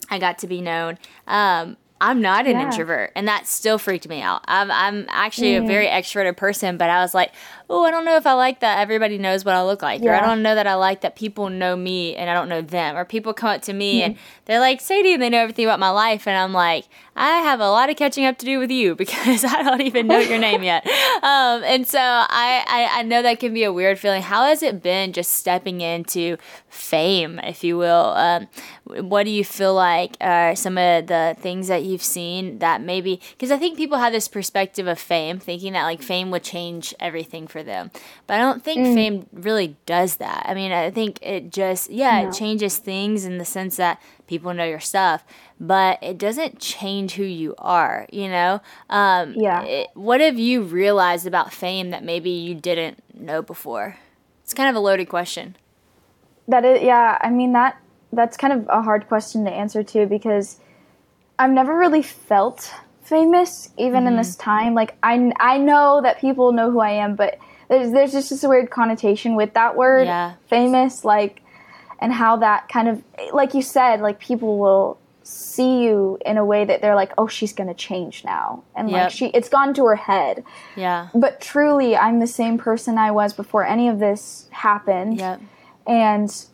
I 0.09 0.19
got 0.19 0.39
to 0.39 0.47
be 0.47 0.61
known, 0.61 0.97
um, 1.27 1.77
I'm 2.01 2.19
not 2.19 2.47
an 2.47 2.53
yeah. 2.53 2.65
introvert, 2.65 3.11
and 3.15 3.27
that 3.27 3.45
still 3.45 3.77
freaked 3.77 4.07
me 4.07 4.23
out. 4.23 4.43
I'm, 4.47 4.71
I'm 4.71 5.05
actually 5.09 5.51
mm. 5.51 5.63
a 5.63 5.67
very 5.67 5.85
extroverted 5.85 6.35
person, 6.35 6.75
but 6.75 6.89
I 6.89 6.99
was 6.99 7.13
like, 7.13 7.31
oh, 7.71 7.85
I 7.85 7.91
don't 7.91 8.05
know 8.05 8.17
if 8.17 8.27
I 8.27 8.33
like 8.33 8.59
that 8.59 8.79
everybody 8.79 9.17
knows 9.17 9.45
what 9.45 9.55
I 9.55 9.63
look 9.63 9.81
like, 9.81 10.01
yeah. 10.01 10.11
or 10.11 10.15
I 10.15 10.25
don't 10.25 10.41
know 10.43 10.55
that 10.55 10.67
I 10.67 10.75
like 10.75 11.01
that 11.01 11.15
people 11.15 11.49
know 11.49 11.75
me 11.75 12.15
and 12.15 12.29
I 12.29 12.33
don't 12.33 12.49
know 12.49 12.61
them, 12.61 12.97
or 12.97 13.05
people 13.05 13.33
come 13.33 13.49
up 13.49 13.61
to 13.63 13.73
me 13.73 14.01
mm. 14.01 14.05
and 14.05 14.17
they're 14.45 14.59
like, 14.59 14.81
Sadie, 14.81 15.13
and 15.13 15.21
they 15.21 15.29
know 15.29 15.39
everything 15.39 15.65
about 15.65 15.79
my 15.79 15.89
life, 15.89 16.27
and 16.27 16.37
I'm 16.37 16.53
like, 16.53 16.85
I 17.15 17.39
have 17.39 17.59
a 17.59 17.69
lot 17.69 17.89
of 17.89 17.97
catching 17.97 18.25
up 18.25 18.37
to 18.39 18.45
do 18.45 18.59
with 18.59 18.71
you 18.71 18.95
because 19.01 19.43
I 19.43 19.63
don't 19.63 19.81
even 19.81 20.07
know 20.07 20.19
your 20.19 20.39
name 20.39 20.63
yet. 20.63 20.87
Um, 21.21 21.63
and 21.63 21.87
so 21.87 21.99
I, 21.99 22.63
I, 22.67 22.99
I 22.99 23.03
know 23.03 23.21
that 23.21 23.39
can 23.39 23.53
be 23.53 23.63
a 23.63 23.71
weird 23.71 23.99
feeling. 23.99 24.23
How 24.23 24.45
has 24.45 24.63
it 24.63 24.81
been 24.81 25.13
just 25.13 25.33
stepping 25.33 25.81
into 25.81 26.37
fame, 26.67 27.39
if 27.43 27.63
you 27.63 27.77
will? 27.77 28.13
Um, 28.15 28.47
what 28.85 29.23
do 29.23 29.29
you 29.29 29.43
feel 29.43 29.75
like 29.75 30.17
are 30.19 30.55
some 30.55 30.79
of 30.79 31.07
the 31.07 31.35
things 31.39 31.67
that 31.67 31.83
you've 31.83 32.01
seen 32.01 32.57
that 32.59 32.81
maybe, 32.81 33.21
because 33.31 33.51
I 33.51 33.57
think 33.57 33.77
people 33.77 33.99
have 33.99 34.13
this 34.13 34.27
perspective 34.27 34.87
of 34.87 34.97
fame, 34.97 35.37
thinking 35.37 35.73
that 35.73 35.83
like 35.83 36.01
fame 36.01 36.31
would 36.31 36.43
change 36.43 36.95
everything 36.99 37.45
for 37.45 37.60
them. 37.63 37.91
But 38.27 38.35
I 38.35 38.37
don't 38.39 38.63
think 38.63 38.87
mm. 38.87 38.93
fame 38.93 39.27
really 39.31 39.75
does 39.85 40.17
that. 40.17 40.45
I 40.47 40.53
mean, 40.53 40.71
I 40.71 40.91
think 40.91 41.19
it 41.21 41.51
just, 41.51 41.89
yeah, 41.89 42.21
no. 42.21 42.29
it 42.29 42.33
changes 42.33 42.77
things 42.77 43.25
in 43.25 43.37
the 43.37 43.45
sense 43.45 43.77
that 43.77 44.01
people 44.27 44.53
know 44.53 44.65
your 44.65 44.79
stuff 44.79 45.23
but 45.61 45.99
it 46.01 46.17
doesn't 46.17 46.57
change 46.59 47.13
who 47.13 47.23
you 47.23 47.53
are, 47.59 48.07
you 48.11 48.27
know? 48.27 48.59
Um, 48.89 49.35
yeah. 49.37 49.61
It, 49.61 49.89
what 49.93 50.19
have 50.19 50.39
you 50.39 50.63
realized 50.63 51.27
about 51.27 51.53
fame 51.53 51.91
that 51.91 52.03
maybe 52.03 52.31
you 52.31 52.55
didn't 52.55 53.03
know 53.13 53.43
before? 53.43 53.95
It's 54.43 54.55
kind 54.55 54.69
of 54.69 54.75
a 54.75 54.79
loaded 54.79 55.07
question. 55.07 55.55
That 56.47 56.65
is, 56.65 56.81
yeah, 56.81 57.19
I 57.21 57.29
mean, 57.29 57.53
that 57.53 57.77
that's 58.11 58.35
kind 58.37 58.51
of 58.51 58.67
a 58.69 58.81
hard 58.81 59.07
question 59.07 59.45
to 59.45 59.51
answer 59.51 59.83
too 59.83 60.07
because 60.07 60.59
I've 61.37 61.51
never 61.51 61.77
really 61.77 62.01
felt 62.01 62.73
famous 63.03 63.69
even 63.77 63.99
mm-hmm. 63.99 64.07
in 64.07 64.15
this 64.17 64.35
time. 64.35 64.73
Like, 64.73 64.97
I, 65.03 65.31
I 65.39 65.59
know 65.59 66.01
that 66.01 66.19
people 66.19 66.53
know 66.53 66.71
who 66.71 66.79
I 66.79 66.89
am, 66.89 67.15
but 67.15 67.37
there's, 67.71 67.91
there's 67.91 68.11
just 68.11 68.29
this 68.29 68.43
weird 68.43 68.69
connotation 68.69 69.35
with 69.35 69.53
that 69.53 69.77
word, 69.77 70.05
yeah. 70.05 70.33
famous, 70.47 71.05
like, 71.05 71.41
and 71.99 72.11
how 72.11 72.35
that 72.35 72.67
kind 72.67 72.89
of, 72.89 73.01
like 73.31 73.53
you 73.53 73.61
said, 73.61 74.01
like 74.01 74.19
people 74.19 74.59
will 74.59 74.99
see 75.23 75.83
you 75.83 76.17
in 76.25 76.35
a 76.35 76.43
way 76.43 76.65
that 76.65 76.81
they're 76.81 76.95
like, 76.95 77.13
oh, 77.17 77.27
she's 77.27 77.53
gonna 77.53 77.73
change 77.73 78.25
now, 78.25 78.63
and 78.75 78.89
yep. 78.89 79.03
like 79.03 79.11
she, 79.11 79.27
it's 79.27 79.47
gone 79.47 79.73
to 79.75 79.85
her 79.85 79.95
head. 79.95 80.43
Yeah. 80.75 81.07
But 81.15 81.39
truly, 81.39 81.95
I'm 81.95 82.19
the 82.19 82.27
same 82.27 82.57
person 82.57 82.97
I 82.97 83.11
was 83.11 83.31
before 83.33 83.65
any 83.65 83.87
of 83.87 83.99
this 83.99 84.49
happened. 84.51 85.17
Yep. 85.17 85.41
And 85.87 86.45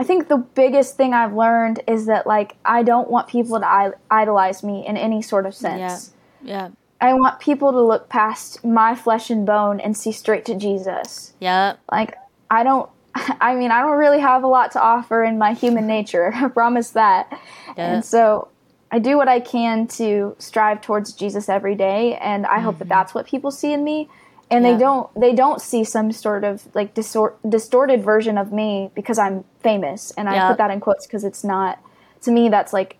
I 0.00 0.04
think 0.04 0.28
the 0.28 0.38
biggest 0.38 0.96
thing 0.96 1.14
I've 1.14 1.34
learned 1.34 1.80
is 1.86 2.06
that 2.06 2.26
like 2.26 2.56
I 2.64 2.82
don't 2.82 3.08
want 3.08 3.28
people 3.28 3.60
to 3.60 3.94
idolize 4.10 4.64
me 4.64 4.84
in 4.84 4.96
any 4.96 5.22
sort 5.22 5.46
of 5.46 5.54
sense. 5.54 6.12
Yeah. 6.42 6.68
Yeah. 6.68 6.68
I 7.00 7.12
want 7.14 7.40
people 7.40 7.72
to 7.72 7.80
look 7.80 8.08
past 8.08 8.64
my 8.64 8.94
flesh 8.94 9.30
and 9.30 9.44
bone 9.44 9.80
and 9.80 9.96
see 9.96 10.12
straight 10.12 10.44
to 10.46 10.54
Jesus. 10.54 11.34
Yeah. 11.40 11.76
Like 11.90 12.16
I 12.50 12.62
don't 12.62 12.88
I 13.40 13.54
mean, 13.54 13.70
I 13.70 13.82
don't 13.82 13.98
really 13.98 14.20
have 14.20 14.42
a 14.42 14.46
lot 14.46 14.72
to 14.72 14.80
offer 14.80 15.24
in 15.24 15.38
my 15.38 15.52
human 15.52 15.86
nature. 15.86 16.32
I 16.34 16.48
promise 16.48 16.90
that. 16.90 17.28
Yeah. 17.76 17.94
And 17.94 18.04
so 18.04 18.48
I 18.90 18.98
do 18.98 19.16
what 19.16 19.28
I 19.28 19.40
can 19.40 19.86
to 19.88 20.36
strive 20.38 20.80
towards 20.80 21.12
Jesus 21.12 21.48
every 21.48 21.74
day, 21.74 22.16
and 22.16 22.46
I 22.46 22.56
mm-hmm. 22.56 22.64
hope 22.64 22.78
that 22.78 22.84
mm-hmm. 22.84 22.90
that's 22.90 23.14
what 23.14 23.26
people 23.26 23.50
see 23.50 23.72
in 23.72 23.84
me. 23.84 24.08
And 24.48 24.64
they 24.64 24.76
don't 24.76 25.12
they 25.20 25.34
don't 25.34 25.60
see 25.60 25.82
some 25.82 26.12
sort 26.12 26.44
of 26.44 26.68
like 26.72 26.94
distor- 26.94 27.34
distorted 27.48 28.04
version 28.04 28.38
of 28.38 28.52
me 28.52 28.92
because 28.94 29.18
I'm 29.18 29.44
famous, 29.60 30.12
and 30.12 30.28
I 30.28 30.48
put 30.48 30.58
that 30.58 30.70
in 30.70 30.78
quotes 30.78 31.04
because 31.04 31.24
it's 31.24 31.42
not. 31.42 31.80
To 32.22 32.30
me, 32.30 32.48
that's 32.48 32.72
like 32.72 32.96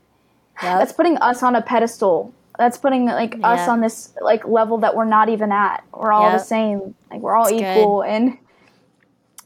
that's 0.62 0.92
putting 0.92 1.18
us 1.18 1.42
on 1.42 1.54
a 1.54 1.60
pedestal. 1.60 2.32
That's 2.60 2.76
putting 2.76 3.06
like 3.06 3.36
us 3.42 3.66
on 3.68 3.80
this 3.80 4.12
like 4.20 4.46
level 4.46 4.76
that 4.78 4.94
we're 4.94 5.06
not 5.06 5.30
even 5.30 5.50
at. 5.50 5.82
We're 5.94 6.12
all 6.12 6.30
the 6.30 6.36
same. 6.36 6.94
Like 7.10 7.22
we're 7.22 7.34
all 7.34 7.44
that's 7.44 7.54
equal, 7.54 8.02
good. 8.02 8.10
and 8.10 8.38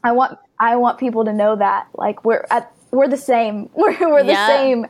I 0.03 0.11
want 0.11 0.37
I 0.59 0.75
want 0.75 0.99
people 0.99 1.23
to 1.23 1.31
know 1.31 1.55
that 1.55 1.87
like 1.93 2.25
we're 2.25 2.45
at 2.51 2.75
we're 2.91 3.07
the 3.07 3.15
same. 3.15 3.69
We're 3.73 3.97
we're 4.09 4.23
the 4.23 4.33
yeah. 4.33 4.47
same. 4.47 4.87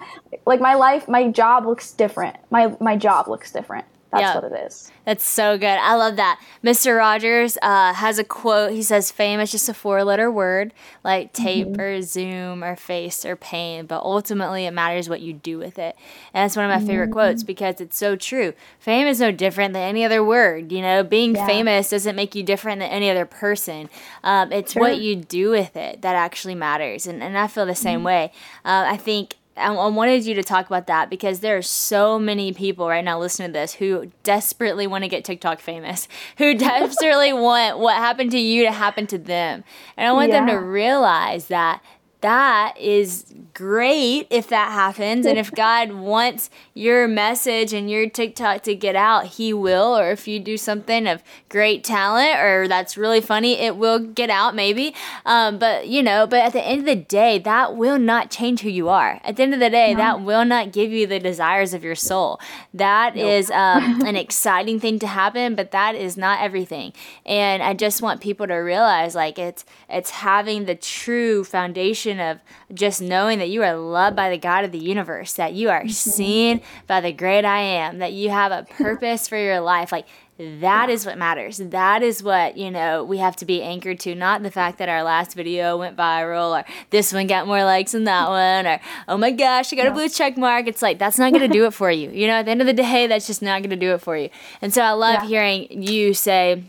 Like 0.48 0.60
my 0.60 0.74
life, 0.74 1.08
my 1.08 1.30
job 1.30 1.68
looks 1.68 1.92
different. 1.92 2.36
My 2.50 2.76
my 2.80 2.98
job 2.98 3.28
looks 3.28 3.52
different. 3.52 3.86
That's 4.12 4.36
what 4.36 4.52
it 4.52 4.66
is. 4.66 4.92
That's 5.06 5.24
so 5.24 5.58
good. 5.58 5.68
I 5.68 5.96
love 5.96 6.16
that. 6.16 6.40
Mr. 6.64 6.98
Rogers 6.98 7.58
uh, 7.62 7.94
has 7.94 8.18
a 8.18 8.24
quote. 8.24 8.72
He 8.72 8.82
says, 8.82 9.12
Fame 9.12 9.40
is 9.40 9.52
just 9.52 9.70
a 9.70 9.74
four 9.74 10.04
letter 10.04 10.32
word, 10.32 10.74
like 11.04 11.34
tape 11.34 11.68
mm-hmm. 11.68 11.82
or 11.82 12.02
Zoom 12.02 12.64
or 12.64 12.76
face 12.76 13.26
or 13.26 13.36
pain, 13.36 13.86
but 13.86 14.02
ultimately 14.04 14.66
it 14.66 14.72
matters 14.72 15.10
what 15.10 15.22
you 15.22 15.34
do 15.34 15.58
with 15.58 15.78
it. 15.78 15.96
And 16.34 16.44
that's 16.44 16.56
one 16.56 16.66
of 16.66 16.72
my 16.72 16.78
mm-hmm. 16.78 16.88
favorite 16.88 17.12
quotes 17.12 17.44
because 17.44 17.82
it's 17.82 17.98
so 17.98 18.16
true. 18.16 18.54
Fame 18.80 19.08
is 19.08 19.20
no 19.20 19.32
different 19.32 19.74
than 19.74 19.84
any 19.84 20.04
other 20.06 20.24
word. 20.24 20.72
You 20.72 20.82
know, 20.82 21.04
being 21.04 21.36
yeah. 21.36 21.46
famous 21.46 21.90
doesn't 21.90 22.16
make 22.16 22.36
you 22.36 22.44
different 22.44 22.80
than 22.80 22.90
any 22.90 23.10
other 23.10 23.26
person. 23.26 23.90
Um, 24.24 24.52
it's 24.52 24.74
sure. 24.74 24.82
what 24.82 25.00
you 25.00 25.16
do 25.16 25.52
with 25.52 25.76
it 25.76 26.02
that 26.02 26.16
actually 26.16 26.56
matters. 26.56 27.06
And, 27.06 27.22
and 27.22 27.38
I 27.38 27.48
feel 27.48 27.66
the 27.66 27.76
same 27.76 28.00
mm-hmm. 28.00 28.06
way. 28.06 28.32
Uh, 28.64 28.86
I 28.88 28.98
think 28.98 29.36
I 29.58 29.72
wanted 29.72 30.26
you 30.26 30.34
to 30.36 30.44
talk 30.44 30.66
about 30.66 30.88
that 30.88 31.10
because 31.10 31.40
there 31.40 31.58
are 31.58 31.62
so 31.62 32.20
many 32.20 32.52
people 32.52 32.90
right 32.90 33.04
now 33.04 33.18
listening 33.18 33.50
to 33.50 33.54
this 33.54 33.74
who 33.74 34.12
desperately 34.24 34.86
want 34.86 35.06
to 35.06 35.08
get 35.08 35.24
TikTok 35.24 35.60
famous, 35.60 36.08
who 36.38 36.56
desperately 36.56 37.32
want 37.32 37.80
what 37.80 37.96
happened 37.96 38.32
to 38.32 38.40
you 38.40 38.64
to 38.64 38.72
happen 38.72 39.08
to 39.08 39.18
them. 39.18 39.64
And 39.96 40.08
I 40.08 40.12
want 40.12 40.32
yeah. 40.32 40.40
them 40.40 40.48
to 40.50 40.60
realize 40.60 41.48
that 41.48 41.82
that 42.26 42.76
is 42.80 43.32
great 43.54 44.26
if 44.32 44.50
that 44.50 44.72
happens. 44.72 45.28
And 45.28 45.38
if 45.38 45.52
God 45.52 45.92
wants 45.92 46.50
your 46.74 47.08
message 47.08 47.72
and 47.72 47.88
your 47.88 48.10
TikTok 48.10 48.64
to 48.64 48.74
get 48.74 48.96
out, 48.96 49.28
He 49.28 49.54
will. 49.54 49.96
Or 49.96 50.10
if 50.10 50.28
you 50.28 50.40
do 50.40 50.58
something 50.58 51.06
of 51.06 51.22
great 51.50 51.84
talent 51.84 52.40
or 52.40 52.68
that's 52.68 52.98
really 52.98 53.22
funny, 53.22 53.60
it 53.60 53.78
will 53.78 54.00
get 54.00 54.32
out 54.32 54.56
maybe. 54.56 54.96
Um, 55.24 55.60
but, 55.60 55.88
you 55.88 56.02
know, 56.02 56.26
but 56.26 56.40
at 56.40 56.54
the 56.54 56.66
end 56.66 56.80
of 56.80 56.86
the 56.88 56.96
day, 56.96 57.38
that 57.38 57.76
will 57.76 58.00
not 58.00 58.32
change 58.32 58.62
who 58.62 58.70
you 58.70 58.90
are. 58.90 59.22
At 59.24 59.36
the 59.36 59.44
end 59.44 59.54
of 59.54 59.60
the 59.60 59.70
day, 59.70 59.94
no. 59.94 59.98
that 60.00 60.22
will 60.22 60.46
not 60.46 60.74
give 60.74 60.92
you 60.92 61.06
the 61.06 61.20
desires 61.20 61.76
of 61.76 61.84
your 61.84 61.94
soul. 61.94 62.40
That 62.74 63.16
nope. 63.16 63.24
is 63.24 63.52
um, 63.52 64.02
an 64.06 64.16
exciting 64.16 64.80
thing 64.80 64.98
to 64.98 65.08
happen, 65.08 65.54
but 65.54 65.70
that 65.72 65.94
is 65.94 66.18
not 66.18 66.42
everything. 66.42 66.92
And 67.24 67.62
I 67.62 67.76
just 67.76 68.02
want 68.02 68.20
people 68.20 68.48
to 68.48 68.56
realize 68.56 69.14
like 69.14 69.38
it's, 69.38 69.64
it's 69.88 70.10
having 70.10 70.66
the 70.66 70.74
true 70.74 71.44
foundation 71.44 72.15
of 72.20 72.40
just 72.74 73.02
knowing 73.02 73.40
that 73.40 73.50
you 73.50 73.64
are 73.64 73.76
loved 73.76 74.16
by 74.16 74.30
the 74.30 74.38
God 74.38 74.64
of 74.64 74.72
the 74.72 74.80
universe, 74.80 75.34
that 75.34 75.54
you 75.54 75.70
are 75.70 75.82
mm-hmm. 75.82 75.90
seen 75.90 76.62
by 76.88 77.02
the 77.02 77.12
great 77.12 77.46
I 77.46 77.60
am, 77.60 78.00
that 78.00 78.14
you 78.14 78.30
have 78.30 78.52
a 78.52 78.64
purpose 78.78 79.28
for 79.28 79.38
your 79.38 79.60
life. 79.60 79.92
Like 79.92 80.08
that 80.38 80.90
is 80.90 81.06
what 81.06 81.18
matters. 81.18 81.58
That 81.60 82.04
is 82.04 82.22
what, 82.22 82.58
you 82.58 82.70
know, 82.70 83.06
we 83.06 83.20
have 83.20 83.38
to 83.38 83.46
be 83.46 83.62
anchored 83.62 84.02
to, 84.02 84.16
not 84.16 84.44
the 84.44 84.52
fact 84.52 84.80
that 84.80 84.90
our 84.90 85.02
last 85.02 85.34
video 85.34 85.78
went 85.78 85.96
viral 85.96 86.60
or 86.60 86.66
this 86.90 87.14
one 87.14 87.28
got 87.28 87.48
more 87.48 87.64
likes 87.64 87.94
than 87.94 88.04
that 88.04 88.28
one 88.28 88.68
or 88.68 88.82
oh 89.08 89.18
my 89.18 89.32
gosh, 89.32 89.72
I 89.72 89.78
got 89.78 89.88
a 89.88 89.92
blue 89.92 90.10
check 90.10 90.38
mark. 90.38 90.68
It's 90.68 90.82
like 90.82 91.00
that's 91.00 91.18
not 91.18 91.32
going 91.32 91.50
to 91.50 91.54
do 91.54 91.66
it 91.66 91.74
for 91.74 91.90
you. 91.90 92.10
You 92.10 92.28
know, 92.28 92.34
at 92.34 92.46
the 92.46 92.52
end 92.52 92.60
of 92.60 92.68
the 92.68 92.74
day, 92.74 93.08
that's 93.08 93.28
just 93.28 93.42
not 93.42 93.62
going 93.62 93.70
to 93.70 93.78
do 93.78 93.94
it 93.94 94.02
for 94.02 94.18
you. 94.18 94.30
And 94.62 94.74
so 94.74 94.82
I 94.82 94.92
love 94.92 95.24
yeah. 95.24 95.28
hearing 95.28 95.84
you 95.84 96.14
say 96.14 96.64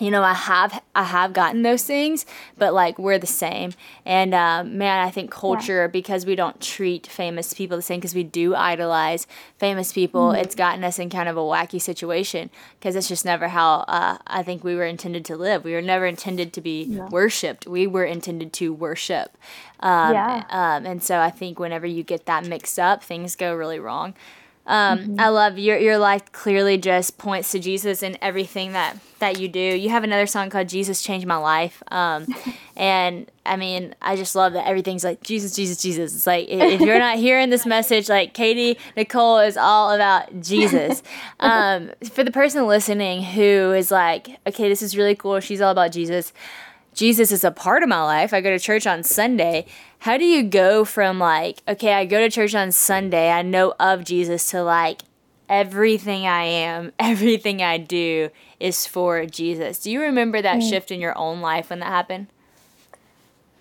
you 0.00 0.10
know, 0.10 0.22
I 0.22 0.34
have 0.34 0.82
I 0.94 1.04
have 1.04 1.32
gotten 1.32 1.62
those 1.62 1.84
things, 1.84 2.26
but 2.56 2.72
like 2.72 2.98
we're 2.98 3.18
the 3.18 3.26
same. 3.26 3.72
And 4.04 4.34
um, 4.34 4.78
man, 4.78 5.06
I 5.06 5.10
think 5.10 5.30
culture 5.30 5.82
yeah. 5.82 5.86
because 5.88 6.24
we 6.24 6.34
don't 6.34 6.60
treat 6.60 7.06
famous 7.06 7.52
people 7.52 7.76
the 7.76 7.82
same 7.82 8.00
because 8.00 8.14
we 8.14 8.24
do 8.24 8.54
idolize 8.54 9.26
famous 9.58 9.92
people. 9.92 10.30
Mm-hmm. 10.30 10.42
It's 10.42 10.54
gotten 10.54 10.82
us 10.84 10.98
in 10.98 11.10
kind 11.10 11.28
of 11.28 11.36
a 11.36 11.40
wacky 11.40 11.80
situation 11.80 12.50
because 12.78 12.96
it's 12.96 13.08
just 13.08 13.24
never 13.24 13.48
how 13.48 13.80
uh, 13.88 14.18
I 14.26 14.42
think 14.42 14.64
we 14.64 14.74
were 14.74 14.86
intended 14.86 15.24
to 15.26 15.36
live. 15.36 15.64
We 15.64 15.72
were 15.72 15.82
never 15.82 16.06
intended 16.06 16.52
to 16.54 16.60
be 16.60 16.84
yeah. 16.84 17.08
worshipped. 17.08 17.66
We 17.66 17.86
were 17.86 18.04
intended 18.04 18.52
to 18.54 18.72
worship. 18.72 19.36
Um, 19.80 20.14
yeah. 20.14 20.44
Um, 20.50 20.86
and 20.86 21.02
so 21.02 21.18
I 21.20 21.30
think 21.30 21.58
whenever 21.58 21.86
you 21.86 22.02
get 22.02 22.26
that 22.26 22.46
mixed 22.46 22.78
up, 22.78 23.02
things 23.02 23.36
go 23.36 23.54
really 23.54 23.78
wrong. 23.78 24.14
Um, 24.70 24.98
mm-hmm. 24.98 25.20
I 25.20 25.28
love 25.30 25.58
your 25.58 25.78
your 25.78 25.98
life 25.98 26.30
clearly 26.30 26.78
just 26.78 27.18
points 27.18 27.50
to 27.50 27.58
Jesus 27.58 28.04
in 28.04 28.16
everything 28.22 28.72
that 28.72 28.96
that 29.18 29.40
you 29.40 29.48
do. 29.48 29.58
You 29.58 29.90
have 29.90 30.04
another 30.04 30.26
song 30.26 30.48
called 30.48 30.68
"Jesus 30.68 31.02
Changed 31.02 31.26
My 31.26 31.38
Life," 31.38 31.82
um, 31.90 32.28
and 32.76 33.28
I 33.44 33.56
mean, 33.56 33.96
I 34.00 34.14
just 34.14 34.36
love 34.36 34.52
that 34.52 34.68
everything's 34.68 35.02
like 35.02 35.24
Jesus, 35.24 35.56
Jesus, 35.56 35.82
Jesus. 35.82 36.14
It's 36.14 36.26
like 36.26 36.48
if 36.48 36.80
you're 36.80 37.00
not 37.00 37.18
hearing 37.18 37.50
this 37.50 37.66
message, 37.66 38.08
like 38.08 38.32
Katy 38.32 38.78
Nichole 38.96 39.44
is 39.44 39.56
all 39.56 39.90
about 39.90 40.40
Jesus. 40.40 41.02
Um, 41.40 41.90
for 42.12 42.22
the 42.22 42.30
person 42.30 42.66
listening 42.66 43.22
who 43.22 43.72
is 43.72 43.90
like, 43.90 44.28
okay, 44.46 44.68
this 44.68 44.82
is 44.82 44.96
really 44.96 45.14
cool. 45.14 45.40
She's 45.40 45.60
all 45.60 45.70
about 45.70 45.90
Jesus. 45.90 46.32
Jesus 46.92 47.32
is 47.32 47.44
a 47.44 47.50
part 47.50 47.82
of 47.82 47.88
my 47.88 48.02
life. 48.02 48.34
I 48.34 48.40
go 48.40 48.50
to 48.50 48.58
church 48.58 48.86
on 48.86 49.02
Sunday. 49.02 49.66
How 50.00 50.16
do 50.16 50.24
you 50.24 50.42
go 50.42 50.84
from 50.86 51.18
like, 51.18 51.62
okay, 51.68 51.92
I 51.92 52.06
go 52.06 52.20
to 52.20 52.30
church 52.30 52.54
on 52.54 52.72
Sunday, 52.72 53.30
I 53.30 53.42
know 53.42 53.74
of 53.78 54.04
Jesus, 54.04 54.50
to 54.50 54.62
like, 54.62 55.02
everything 55.48 56.26
I 56.26 56.44
am, 56.44 56.92
everything 56.98 57.62
I 57.62 57.76
do 57.76 58.30
is 58.58 58.86
for 58.86 59.26
Jesus? 59.26 59.80
Do 59.80 59.90
you 59.90 60.00
remember 60.00 60.40
that 60.40 60.60
mm. 60.60 60.68
shift 60.68 60.90
in 60.90 61.00
your 61.00 61.16
own 61.18 61.42
life 61.42 61.68
when 61.68 61.80
that 61.80 61.88
happened? 61.88 62.28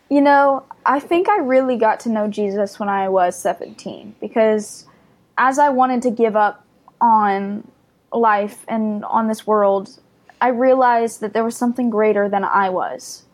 You 0.09 0.21
know, 0.21 0.65
I 0.85 0.99
think 0.99 1.27
I 1.27 1.39
really 1.39 1.77
got 1.77 1.99
to 2.01 2.09
know 2.09 2.27
Jesus 2.27 2.79
when 2.79 2.89
I 2.89 3.09
was 3.09 3.37
17 3.37 4.15
because 4.21 4.87
as 5.37 5.59
I 5.59 5.69
wanted 5.69 6.01
to 6.03 6.11
give 6.11 6.35
up 6.35 6.65
on 7.01 7.69
life 8.13 8.65
and 8.67 9.03
on 9.05 9.27
this 9.27 9.45
world, 9.45 9.99
I 10.41 10.47
realized 10.47 11.19
that 11.19 11.33
there 11.33 11.43
was 11.43 11.57
something 11.57 11.89
greater 11.89 12.29
than 12.29 12.43
I 12.43 12.69
was. 12.69 13.25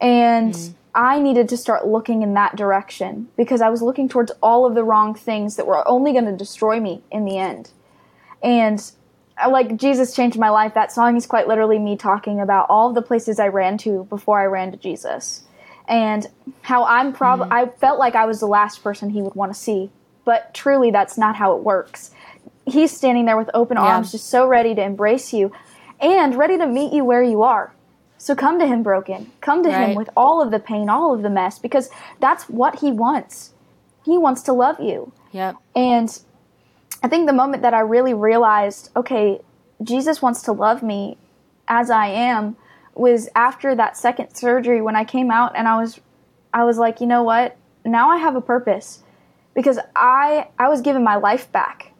And 0.00 0.52
mm. 0.52 0.74
I 0.94 1.18
needed 1.18 1.48
to 1.48 1.56
start 1.56 1.86
looking 1.86 2.22
in 2.22 2.34
that 2.34 2.56
direction 2.56 3.28
because 3.36 3.60
I 3.60 3.68
was 3.68 3.82
looking 3.82 4.08
towards 4.08 4.30
all 4.42 4.64
of 4.64 4.74
the 4.74 4.84
wrong 4.84 5.14
things 5.14 5.56
that 5.56 5.66
were 5.66 5.86
only 5.88 6.12
going 6.12 6.26
to 6.26 6.36
destroy 6.36 6.78
me 6.78 7.02
in 7.10 7.24
the 7.24 7.36
end. 7.36 7.70
And 8.42 8.80
uh, 9.42 9.50
like 9.50 9.76
Jesus 9.76 10.14
changed 10.14 10.38
my 10.38 10.50
life, 10.50 10.74
that 10.74 10.92
song 10.92 11.16
is 11.16 11.26
quite 11.26 11.48
literally 11.48 11.78
me 11.78 11.96
talking 11.96 12.40
about 12.40 12.66
all 12.68 12.88
of 12.88 12.94
the 12.94 13.02
places 13.02 13.40
I 13.40 13.48
ran 13.48 13.76
to 13.78 14.04
before 14.04 14.40
I 14.40 14.44
ran 14.44 14.70
to 14.70 14.76
Jesus. 14.76 15.42
And 15.88 16.26
how 16.62 16.84
I'm 16.84 17.12
probably, 17.12 17.48
mm. 17.48 17.52
I 17.52 17.66
felt 17.66 17.98
like 17.98 18.14
I 18.14 18.26
was 18.26 18.40
the 18.40 18.46
last 18.46 18.82
person 18.82 19.10
he 19.10 19.20
would 19.20 19.34
want 19.34 19.52
to 19.52 19.58
see. 19.58 19.90
But 20.24 20.54
truly, 20.54 20.90
that's 20.90 21.18
not 21.18 21.36
how 21.36 21.56
it 21.56 21.62
works. 21.62 22.10
He's 22.66 22.96
standing 22.96 23.26
there 23.26 23.36
with 23.36 23.50
open 23.52 23.76
yeah. 23.76 23.82
arms, 23.82 24.12
just 24.12 24.30
so 24.30 24.46
ready 24.46 24.74
to 24.74 24.82
embrace 24.82 25.32
you 25.32 25.52
and 26.00 26.34
ready 26.36 26.56
to 26.56 26.66
meet 26.66 26.92
you 26.92 27.04
where 27.04 27.22
you 27.22 27.42
are. 27.42 27.74
So 28.24 28.34
come 28.34 28.58
to 28.58 28.66
him 28.66 28.82
broken. 28.82 29.30
Come 29.42 29.62
to 29.64 29.68
right. 29.68 29.90
him 29.90 29.96
with 29.96 30.08
all 30.16 30.40
of 30.40 30.50
the 30.50 30.58
pain, 30.58 30.88
all 30.88 31.12
of 31.12 31.20
the 31.20 31.28
mess, 31.28 31.58
because 31.58 31.90
that's 32.20 32.48
what 32.48 32.78
he 32.78 32.90
wants. 32.90 33.52
He 34.02 34.16
wants 34.16 34.40
to 34.44 34.54
love 34.54 34.80
you. 34.80 35.12
Yep. 35.32 35.56
And 35.76 36.18
I 37.02 37.08
think 37.08 37.26
the 37.26 37.34
moment 37.34 37.64
that 37.64 37.74
I 37.74 37.80
really 37.80 38.14
realized, 38.14 38.88
okay, 38.96 39.42
Jesus 39.82 40.22
wants 40.22 40.40
to 40.44 40.52
love 40.52 40.82
me 40.82 41.18
as 41.68 41.90
I 41.90 42.06
am 42.06 42.56
was 42.94 43.28
after 43.36 43.74
that 43.74 43.94
second 43.94 44.34
surgery 44.34 44.80
when 44.80 44.96
I 44.96 45.04
came 45.04 45.30
out 45.30 45.54
and 45.54 45.68
I 45.68 45.78
was 45.78 46.00
I 46.54 46.64
was 46.64 46.78
like, 46.78 47.02
you 47.02 47.06
know 47.06 47.24
what? 47.24 47.58
Now 47.84 48.08
I 48.08 48.16
have 48.16 48.36
a 48.36 48.40
purpose 48.40 49.02
because 49.54 49.78
I 49.94 50.48
I 50.58 50.70
was 50.70 50.80
given 50.80 51.04
my 51.04 51.16
life 51.16 51.52
back. 51.52 51.92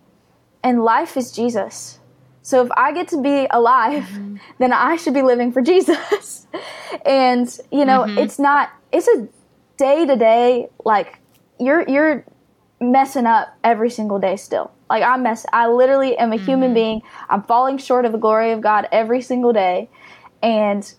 And 0.63 0.83
life 0.83 1.19
is 1.19 1.33
Jesus. 1.33 1.99
So 2.45 2.63
if 2.63 2.71
I 2.77 2.93
get 2.93 3.09
to 3.09 3.23
be 3.23 3.47
alive, 3.51 4.05
mm-hmm. 4.05 4.37
then 4.59 4.73
I 4.73 4.97
should 4.97 5.15
be 5.15 5.23
living 5.23 5.51
for 5.51 5.63
Jesus. 5.63 6.47
and 7.07 7.49
you 7.73 7.85
know, 7.85 8.03
mm-hmm. 8.03 8.19
it's 8.19 8.39
not 8.39 8.71
it's 8.93 9.09
a 9.09 9.27
day 9.77 10.07
to 10.07 10.15
day 10.15 10.69
like 10.85 11.19
you're 11.59 11.89
you're 11.89 12.25
messing 12.81 13.25
up 13.25 13.57
every 13.65 13.89
single 13.89 14.19
day 14.19 14.37
still. 14.37 14.71
Like 14.91 15.03
I 15.03 15.17
mess 15.17 15.47
I 15.55 15.69
literally 15.69 16.19
am 16.19 16.33
a 16.33 16.37
mm-hmm. 16.37 16.45
human 16.45 16.75
being. 16.75 17.03
I'm 17.31 17.43
falling 17.43 17.79
short 17.79 18.05
of 18.05 18.13
the 18.13 18.19
glory 18.19 18.53
of 18.53 18.61
God 18.61 18.89
every 18.93 19.23
single 19.23 19.55
day. 19.55 19.89
And 20.43 20.93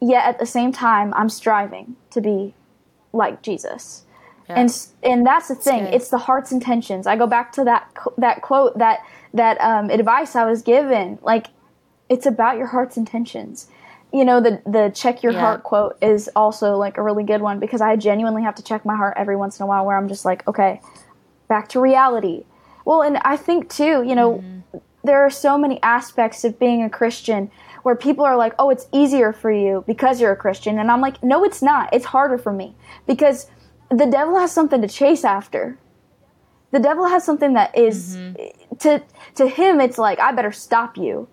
yet 0.00 0.26
at 0.26 0.40
the 0.40 0.46
same 0.46 0.72
time 0.72 1.14
I'm 1.14 1.28
striving 1.28 1.94
to 2.10 2.20
be 2.20 2.54
like 3.12 3.40
Jesus. 3.42 4.04
Yeah. 4.48 4.58
And 4.58 4.86
and 5.04 5.24
that's 5.24 5.46
the 5.46 5.54
thing. 5.54 5.84
It's 5.84 6.08
the 6.08 6.18
heart's 6.18 6.50
intentions. 6.50 7.06
I 7.06 7.14
go 7.14 7.28
back 7.28 7.52
to 7.52 7.64
that 7.64 7.88
that 8.18 8.42
quote 8.42 8.76
that 8.78 8.98
that 9.34 9.60
um, 9.60 9.90
advice 9.90 10.36
I 10.36 10.44
was 10.44 10.62
given. 10.62 11.18
Like, 11.22 11.46
it's 12.08 12.26
about 12.26 12.58
your 12.58 12.66
heart's 12.66 12.96
intentions. 12.96 13.68
You 14.12 14.24
know, 14.24 14.40
the 14.40 14.60
the 14.66 14.92
check 14.94 15.22
your 15.22 15.32
yeah. 15.32 15.40
heart 15.40 15.62
quote 15.62 15.96
is 16.02 16.28
also 16.36 16.76
like 16.76 16.98
a 16.98 17.02
really 17.02 17.24
good 17.24 17.40
one 17.40 17.58
because 17.58 17.80
I 17.80 17.96
genuinely 17.96 18.42
have 18.42 18.54
to 18.56 18.62
check 18.62 18.84
my 18.84 18.94
heart 18.94 19.14
every 19.16 19.36
once 19.36 19.58
in 19.58 19.64
a 19.64 19.66
while 19.66 19.86
where 19.86 19.96
I'm 19.96 20.08
just 20.08 20.24
like, 20.24 20.46
okay, 20.46 20.82
back 21.48 21.68
to 21.70 21.80
reality. 21.80 22.44
Well, 22.84 23.02
and 23.02 23.16
I 23.18 23.36
think 23.36 23.70
too, 23.70 24.02
you 24.02 24.14
know, 24.14 24.34
mm-hmm. 24.34 24.78
there 25.04 25.20
are 25.24 25.30
so 25.30 25.56
many 25.56 25.82
aspects 25.82 26.44
of 26.44 26.58
being 26.58 26.82
a 26.82 26.90
Christian 26.90 27.50
where 27.82 27.96
people 27.96 28.24
are 28.24 28.36
like, 28.36 28.54
oh, 28.58 28.70
it's 28.70 28.86
easier 28.92 29.32
for 29.32 29.50
you 29.50 29.84
because 29.86 30.20
you're 30.20 30.32
a 30.32 30.36
Christian. 30.36 30.78
And 30.78 30.90
I'm 30.90 31.00
like, 31.00 31.22
no, 31.22 31.44
it's 31.44 31.62
not. 31.62 31.88
It's 31.92 32.04
harder 32.06 32.38
for 32.38 32.52
me 32.52 32.74
because 33.06 33.50
the 33.90 34.06
devil 34.06 34.38
has 34.38 34.52
something 34.52 34.80
to 34.80 34.88
chase 34.88 35.24
after 35.24 35.78
the 36.72 36.80
devil 36.80 37.06
has 37.06 37.24
something 37.24 37.52
that 37.52 37.76
is, 37.78 38.16
mm-hmm. 38.16 38.76
to 38.78 39.02
to 39.36 39.48
him 39.48 39.80
it's 39.80 39.98
like 39.98 40.18
I 40.18 40.32
better 40.32 40.52
stop 40.52 40.96
you 40.96 41.28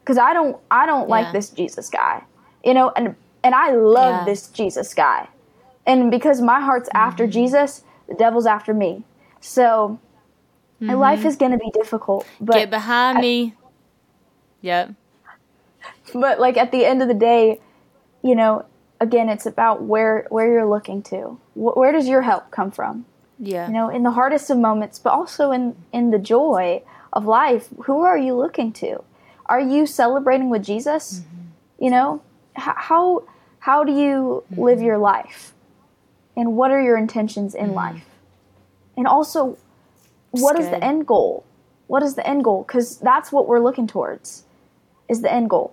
because 0.00 0.18
I 0.18 0.32
don't 0.32 0.56
I 0.70 0.86
don't 0.86 1.08
yeah. 1.08 1.14
like 1.16 1.32
this 1.32 1.50
Jesus 1.50 1.90
guy, 1.90 2.22
you 2.64 2.74
know, 2.74 2.92
and 2.96 3.16
and 3.42 3.54
I 3.54 3.72
love 3.72 4.20
yeah. 4.20 4.24
this 4.24 4.48
Jesus 4.48 4.94
guy, 4.94 5.28
and 5.86 6.10
because 6.10 6.40
my 6.40 6.60
heart's 6.60 6.88
mm-hmm. 6.88 7.08
after 7.08 7.26
Jesus, 7.26 7.82
the 8.08 8.14
devil's 8.14 8.46
after 8.46 8.72
me. 8.72 9.04
So 9.40 9.98
mm-hmm. 10.80 10.94
life 10.94 11.24
is 11.24 11.36
going 11.36 11.52
to 11.52 11.58
be 11.58 11.70
difficult. 11.72 12.26
But 12.40 12.54
get 12.54 12.70
behind 12.70 13.18
I, 13.18 13.20
me. 13.20 13.54
Yep. 14.62 14.94
But 16.14 16.40
like 16.40 16.56
at 16.56 16.72
the 16.72 16.84
end 16.84 17.02
of 17.02 17.08
the 17.08 17.14
day, 17.14 17.60
you 18.22 18.34
know, 18.34 18.64
again, 19.00 19.28
it's 19.28 19.46
about 19.46 19.82
where 19.82 20.26
where 20.30 20.50
you're 20.50 20.68
looking 20.68 21.02
to. 21.04 21.38
Where 21.54 21.92
does 21.92 22.08
your 22.08 22.22
help 22.22 22.50
come 22.50 22.70
from? 22.70 23.06
Yeah. 23.38 23.68
You 23.68 23.72
know, 23.72 23.88
in 23.88 24.02
the 24.02 24.10
hardest 24.10 24.50
of 24.50 24.58
moments, 24.58 24.98
but 24.98 25.12
also 25.12 25.52
in 25.52 25.76
in 25.92 26.10
the 26.10 26.18
joy 26.18 26.82
of 27.12 27.24
life, 27.24 27.68
who 27.84 28.00
are 28.00 28.18
you 28.18 28.34
looking 28.34 28.72
to? 28.74 29.02
Are 29.46 29.60
you 29.60 29.86
celebrating 29.86 30.50
with 30.50 30.64
Jesus? 30.64 31.20
Mm-hmm. 31.20 31.84
You 31.84 31.90
know, 31.90 32.22
H- 32.56 32.64
how 32.76 33.24
how 33.60 33.84
do 33.84 33.92
you 33.92 34.44
mm-hmm. 34.52 34.62
live 34.62 34.82
your 34.82 34.98
life? 34.98 35.54
And 36.36 36.56
what 36.56 36.70
are 36.70 36.82
your 36.82 36.96
intentions 36.96 37.54
in 37.54 37.66
mm-hmm. 37.66 37.74
life? 37.74 38.04
And 38.96 39.06
also 39.06 39.56
what 40.30 40.58
is 40.58 40.68
the 40.68 40.82
end 40.84 41.06
goal? 41.06 41.44
What 41.86 42.02
is 42.02 42.14
the 42.14 42.26
end 42.26 42.44
goal? 42.44 42.64
Cuz 42.64 42.98
that's 42.98 43.32
what 43.32 43.46
we're 43.46 43.60
looking 43.60 43.86
towards. 43.86 44.44
Is 45.08 45.22
the 45.22 45.32
end 45.32 45.48
goal. 45.48 45.72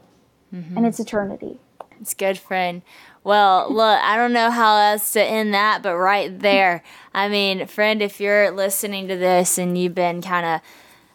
And 0.51 0.63
mm-hmm. 0.63 0.85
it's 0.85 0.99
eternity. 0.99 1.59
It's 2.05 2.13
good, 2.13 2.37
friend. 2.37 2.83
Well, 3.23 3.65
look, 3.73 3.99
I 3.99 4.15
don't 4.15 4.31
know 4.31 4.51
how 4.51 4.77
else 4.77 5.11
to 5.13 5.23
end 5.23 5.55
that, 5.55 5.81
but 5.81 5.97
right 5.97 6.37
there. 6.37 6.83
I 7.15 7.27
mean, 7.27 7.65
friend, 7.65 7.99
if 7.99 8.21
you're 8.21 8.51
listening 8.51 9.07
to 9.07 9.15
this 9.15 9.57
and 9.57 9.75
you've 9.75 9.95
been 9.95 10.21
kind 10.21 10.45
of 10.45 10.61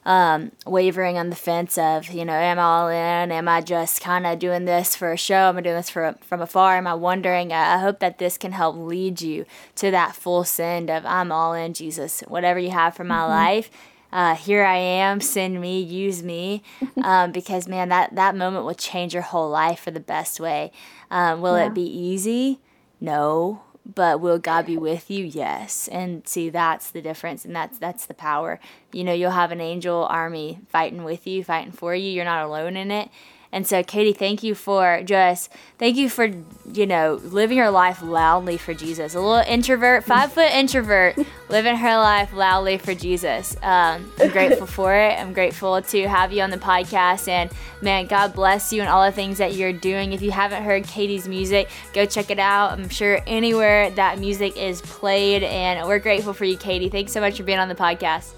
um, 0.05 0.51
wavering 0.67 1.17
on 1.17 1.31
the 1.31 1.37
fence 1.37 1.79
of, 1.79 2.11
you 2.11 2.25
know, 2.25 2.33
am 2.33 2.59
I 2.59 2.63
all 2.63 2.89
in? 2.89 3.31
Am 3.31 3.47
I 3.47 3.61
just 3.61 4.01
kind 4.01 4.27
of 4.27 4.41
doing 4.41 4.65
this 4.65 4.97
for 4.97 5.13
a 5.13 5.17
show? 5.17 5.49
Am 5.49 5.59
I 5.59 5.61
doing 5.61 5.77
this 5.77 5.91
for, 5.91 6.17
from 6.23 6.43
afar? 6.43 6.77
Am 6.77 6.89
I 6.89 6.95
wondering? 6.95 7.53
I 7.53 7.79
hope 7.79 8.01
that 8.01 8.19
this 8.19 8.37
can 8.37 8.51
help 8.51 8.75
lead 8.75 9.21
you 9.21 9.47
to 9.77 9.93
that 9.93 10.17
full 10.17 10.43
send 10.43 10.91
of, 10.91 11.07
I'm 11.07 11.31
all 11.31 11.53
in, 11.53 11.73
Jesus. 11.73 12.25
Whatever 12.27 12.59
you 12.59 12.73
have 12.73 12.97
for 12.97 13.05
my 13.05 13.19
mm-hmm. 13.19 13.31
life, 13.31 13.71
uh, 14.13 14.35
here 14.35 14.65
I 14.65 14.77
am, 14.77 15.21
send 15.21 15.61
me, 15.61 15.81
use 15.81 16.23
me, 16.23 16.63
um, 17.03 17.33
because 17.33 17.69
man, 17.69 17.89
that 17.91 18.15
that 18.15 18.37
moment 18.37 18.65
will 18.65 18.75
change 18.75 19.15
your 19.15 19.23
whole 19.23 19.51
life 19.51 19.81
for 19.81 19.91
the 19.91 20.01
best 20.01 20.41
way. 20.41 20.73
Um, 21.11 21.41
will 21.41 21.59
yeah. 21.59 21.67
it 21.67 21.75
be 21.75 21.87
easy? 21.87 22.61
No, 23.01 23.63
but 23.95 24.21
will 24.21 24.39
God 24.39 24.67
be 24.67 24.77
with 24.77 25.11
you? 25.11 25.25
Yes. 25.25 25.89
And 25.89 26.27
see, 26.27 26.51
that's 26.51 26.91
the 26.91 27.03
difference, 27.03 27.45
and 27.45 27.55
that's 27.55 27.79
that's 27.79 28.07
the 28.07 28.15
power. 28.15 28.61
You 28.93 29.05
know, 29.05 29.13
you'll 29.13 29.31
have 29.31 29.53
an 29.53 29.61
angel 29.61 30.05
army 30.05 30.61
fighting 30.69 31.05
with 31.05 31.27
you, 31.27 31.43
fighting 31.45 31.73
for 31.73 31.95
you. 31.95 32.11
You're 32.11 32.25
not 32.25 32.45
alone 32.45 32.77
in 32.77 32.91
it. 32.91 33.11
And 33.53 33.67
so, 33.67 33.83
Katy, 33.83 34.13
thank 34.13 34.45
you 34.45 34.55
for 34.55 35.03
just, 35.05 35.51
thank 35.77 35.97
you 35.97 36.09
for, 36.09 36.31
you 36.73 36.87
know, 36.87 37.21
living 37.25 37.59
your 37.59 37.71
life 37.71 38.01
loudly 38.01 38.57
for 38.57 38.75
Jesus. 38.75 39.15
A 39.15 39.21
little 39.21 39.45
introvert, 39.45 40.05
five 40.05 40.33
foot 40.33 40.53
introvert, 40.53 41.19
living 41.49 41.77
her 41.77 41.97
life 41.97 42.33
loudly 42.33 42.79
for 42.79 42.95
Jesus. 42.95 43.57
Um, 43.63 44.13
I'm 44.21 44.31
grateful 44.31 44.67
for 44.69 44.95
it. 44.95 45.19
I'm 45.19 45.33
grateful 45.33 45.83
to 45.83 46.09
have 46.09 46.33
you 46.33 46.43
on 46.43 46.51
the 46.51 46.59
podcast. 46.59 47.27
And 47.27 47.51
man, 47.83 48.07
God 48.07 48.35
bless 48.35 48.73
you 48.73 48.83
and 48.83 48.89
all 48.89 49.05
the 49.05 49.13
things 49.13 49.39
that 49.39 49.55
you're 49.55 49.73
doing. 49.73 50.13
If 50.13 50.23
you 50.23 50.31
haven't 50.31 50.63
heard 50.63 50.85
Katy's 50.85 51.27
music, 51.27 51.69
go 51.93 52.07
check 52.07 52.31
it 52.31 52.39
out. 52.39 52.73
I'm 52.73 52.89
sure 52.89 53.21
anywhere 53.27 53.91
that 53.91 54.21
music 54.21 54.57
is 54.57 54.81
played. 54.83 55.43
And 55.43 55.89
we're 55.89 55.99
grateful 55.99 56.35
for 56.35 56.45
you, 56.45 56.57
Katy. 56.57 56.89
Thanks 56.89 57.11
so 57.11 57.21
much 57.21 57.37
for 57.37 57.43
being 57.43 57.59
on 57.59 57.69
the 57.69 57.75
podcast. 57.75 58.33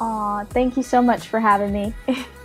Aw, 0.00 0.44
thank 0.46 0.76
you 0.76 0.82
so 0.82 1.00
much 1.00 1.28
for 1.28 1.38
having 1.38 1.72
me. 1.72 1.94